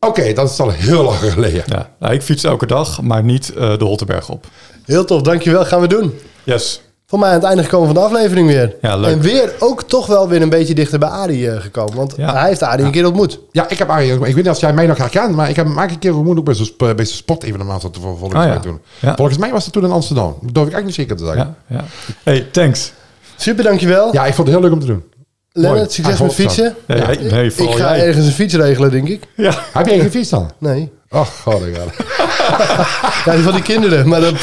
Oké, 0.00 0.32
dat 0.32 0.50
is 0.50 0.60
al 0.60 0.70
heel 0.70 1.02
lang 1.02 1.16
geleden. 1.18 1.62
Ja, 1.66 1.90
nou, 1.98 2.14
ik 2.14 2.22
fiets 2.22 2.44
elke 2.44 2.66
dag, 2.66 3.02
maar 3.02 3.22
niet 3.22 3.52
eh, 3.54 3.78
de 3.78 3.84
Holterberg 3.84 4.28
op. 4.28 4.46
Heel 4.84 5.04
tof, 5.04 5.22
dankjewel. 5.22 5.64
Gaan 5.64 5.80
we 5.80 5.86
doen. 5.86 6.14
Yes. 6.44 6.82
Voor 7.06 7.18
mij 7.18 7.28
aan 7.28 7.34
het 7.34 7.44
einde 7.44 7.62
gekomen 7.62 7.86
van 7.86 7.94
de 7.94 8.00
aflevering 8.02 8.46
weer. 8.48 8.74
Ja, 8.82 8.96
leuk. 8.96 9.12
En 9.12 9.20
weer 9.20 9.52
ook 9.58 9.82
toch 9.82 10.06
wel 10.06 10.28
weer 10.28 10.42
een 10.42 10.48
beetje 10.48 10.74
dichter 10.74 10.98
bij 10.98 11.08
Adi 11.08 11.46
eh, 11.46 11.60
gekomen. 11.60 11.94
Want 11.96 12.14
Ja. 12.16 12.32
hij 12.32 12.48
heeft 12.48 12.62
Adi 12.62 12.82
een 12.82 12.90
keer 12.90 13.06
ontmoet. 13.06 13.40
Ja, 13.52 13.68
ik 13.68 13.78
heb 13.78 13.88
Arie, 13.90 14.12
ik 14.12 14.18
weet 14.18 14.34
niet 14.36 14.48
of 14.48 14.60
jij 14.60 14.72
mij 14.72 14.86
nog 14.86 14.98
herkent, 14.98 15.34
maar 15.34 15.48
ik 15.48 15.56
heb 15.56 15.66
hem 15.66 15.78
een 15.78 15.98
keer 15.98 16.14
ontmoet 16.16 16.38
ook 16.38 16.44
bij 16.44 16.54
zo'n 16.54 16.64
sp- 16.66 16.78
bij 16.96 17.04
zo'n 17.06 17.16
sportevenement 17.16 17.82
wat 17.82 17.94
er 17.96 18.00
vol- 18.02 18.16
volgens 18.16 18.40
Ah, 18.40 18.46
ja. 18.46 18.52
mij 18.52 18.62
toen. 18.62 18.80
Ja. 19.00 19.16
Volgens 19.16 19.38
mij 19.38 19.50
was 19.50 19.64
het 19.64 19.72
toen 19.72 19.84
in 19.84 19.90
Amsterdam. 19.90 20.36
Dat 20.42 20.54
durf 20.54 20.66
ik 20.66 20.72
echt 20.72 20.84
niet 20.84 20.94
zeker 20.94 21.16
te 21.16 21.24
zeggen. 21.24 21.56
Ja, 21.66 21.76
ja. 21.76 21.84
Hey, 22.22 22.40
thanks. 22.52 22.92
Super, 23.36 23.64
dankjewel. 23.64 24.12
Ja, 24.12 24.26
ik 24.26 24.34
vond 24.34 24.48
het 24.48 24.56
heel 24.56 24.64
leuk 24.66 24.72
om 24.74 24.80
te 24.80 24.86
doen. 24.86 25.04
Lennart, 25.52 25.92
succes 25.92 26.20
met 26.20 26.34
fietsen. 26.34 26.74
Nee, 26.86 27.00
nee, 27.30 27.46
Ik 27.46 27.70
ga 27.70 27.96
jij. 27.96 28.06
ergens 28.06 28.26
een 28.26 28.32
fiets 28.32 28.54
regelen, 28.54 28.90
denk 28.90 29.08
ik. 29.08 29.22
Ja. 29.36 29.52
Heb 29.72 29.86
jij 29.86 29.98
gefietst 29.98 30.30
dan? 30.30 30.50
Nee. 30.58 30.92
Oh, 31.10 31.26
god, 31.42 31.62
ik. 31.66 31.76
Ja, 33.24 33.32
die 33.34 33.42
van 33.42 33.52
die 33.52 33.62
kinderen. 33.62 34.08
Maar 34.08 34.20
dat, 34.20 34.32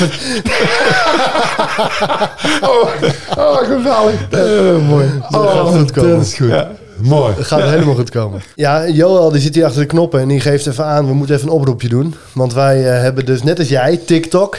Oh, 2.62 2.90
oh 3.38 3.58
geweldig. 3.58 4.30
mooi. 4.88 5.06
Dat 5.30 5.50
gaat 5.50 5.68
goed 5.68 5.92
komen. 5.92 6.10
dat 6.16 6.26
is 6.26 6.34
goed. 6.36 6.48
Ja. 6.50 6.72
Mooi. 6.98 7.36
Dat 7.36 7.46
gaat 7.46 7.62
helemaal 7.62 7.96
goed 7.96 8.10
komen. 8.10 8.42
Ja, 8.56 8.88
Joel 8.88 9.32
die 9.32 9.42
zit 9.42 9.56
hier 9.56 9.66
achter 9.66 9.82
de 9.82 9.88
knoppen 9.88 10.20
en 10.20 10.28
die 10.28 10.40
geeft 10.40 10.68
even 10.68 10.86
aan, 10.86 11.08
we 11.08 11.14
moeten 11.14 11.36
even 11.36 11.48
een 11.48 11.54
oproepje 11.54 11.88
doen. 11.90 12.16
Want 12.34 12.54
wij 12.54 12.94
eh, 12.94 13.02
hebben 13.02 13.26
dus 13.26 13.44
net 13.44 13.60
als 13.60 13.68
jij 13.70 13.98
TikTok. 14.06 14.58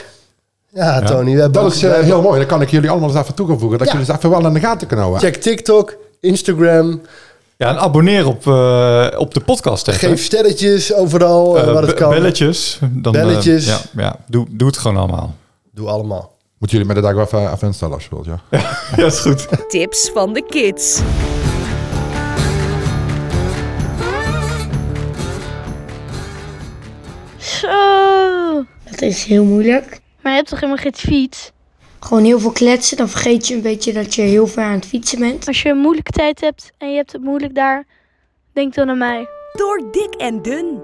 Ja, 0.72 1.00
Tony, 1.00 1.34
we 1.34 1.40
hebben 1.40 1.52
Dat 1.62 1.64
ook- 1.64 1.76
is 1.76 1.82
eh, 1.82 1.92
heel 1.98 2.22
mooi. 2.22 2.38
Dan 2.38 2.48
kan 2.48 2.62
ik 2.62 2.70
jullie 2.70 2.90
allemaal 2.90 3.08
eens 3.10 3.18
even 3.18 3.34
toevoegen. 3.34 3.78
Dat 3.78 3.86
Ja. 3.86 3.92
jullie 3.92 4.08
eens 4.08 4.16
even 4.18 4.30
wel 4.30 4.46
in 4.46 4.52
de 4.52 4.60
gaten 4.60 4.86
kunnen 4.86 5.06
houden. 5.06 5.28
Check 5.30 5.42
TikTok, 5.42 5.96
Instagram, 6.20 7.00
ja, 7.56 7.68
en 7.68 7.78
abonneer 7.78 8.26
op, 8.26 8.46
eh, 8.46 9.06
op 9.16 9.34
de 9.34 9.40
podcast. 9.40 9.90
geef 9.92 10.22
sterretjes 10.24 10.94
overal 10.94 11.58
Eh, 11.58 11.72
waar 11.72 11.82
het 11.82 11.94
kan. 11.94 12.10
Belletjes. 12.10 12.78
Dan, 12.90 13.12
Belletjes. 13.12 13.66
ja, 13.66 13.78
ja. 13.96 14.16
Doe, 14.26 14.46
doe 14.50 14.68
het 14.68 14.76
gewoon 14.78 14.96
allemaal. 14.96 15.34
Doe 15.72 15.88
allemaal. 15.88 16.36
Moeten 16.58 16.78
jullie 16.78 16.94
me 16.94 17.00
de 17.00 17.06
dag 17.06 17.14
wel 17.16 17.24
even, 17.24 17.52
even 17.52 17.66
instellen 17.66 17.94
als 17.94 18.02
je 18.04 18.10
wilt, 18.10 18.24
ja? 18.24 18.40
Ja, 18.96 19.06
is 19.06 19.18
goed. 19.20 19.46
Tips 19.68 20.10
van 20.14 20.32
de 20.32 20.44
kids. 20.46 21.00
Zo. 27.38 28.64
Dat 28.90 29.02
is 29.02 29.24
heel 29.24 29.44
moeilijk. 29.44 30.00
Maar 30.22 30.32
je 30.32 30.38
hebt 30.38 30.48
toch 30.48 30.60
helemaal 30.60 30.82
geen 30.82 30.94
fiets? 30.94 31.52
Gewoon 32.00 32.24
heel 32.24 32.40
veel 32.40 32.52
kletsen, 32.52 32.96
dan 32.96 33.08
vergeet 33.08 33.46
je 33.46 33.54
een 33.54 33.62
beetje 33.62 33.92
dat 33.92 34.14
je 34.14 34.22
heel 34.22 34.46
ver 34.46 34.62
aan 34.62 34.72
het 34.72 34.86
fietsen 34.86 35.18
bent. 35.18 35.46
Als 35.46 35.62
je 35.62 35.68
een 35.68 35.78
moeilijke 35.78 36.12
tijd 36.12 36.40
hebt 36.40 36.72
en 36.78 36.90
je 36.90 36.96
hebt 36.96 37.12
het 37.12 37.22
moeilijk 37.22 37.54
daar, 37.54 37.86
denk 38.52 38.74
dan 38.74 38.88
aan 38.88 38.98
mij. 38.98 39.26
Door 39.52 39.88
dik 39.90 40.14
en 40.14 40.42
dun. 40.42 40.80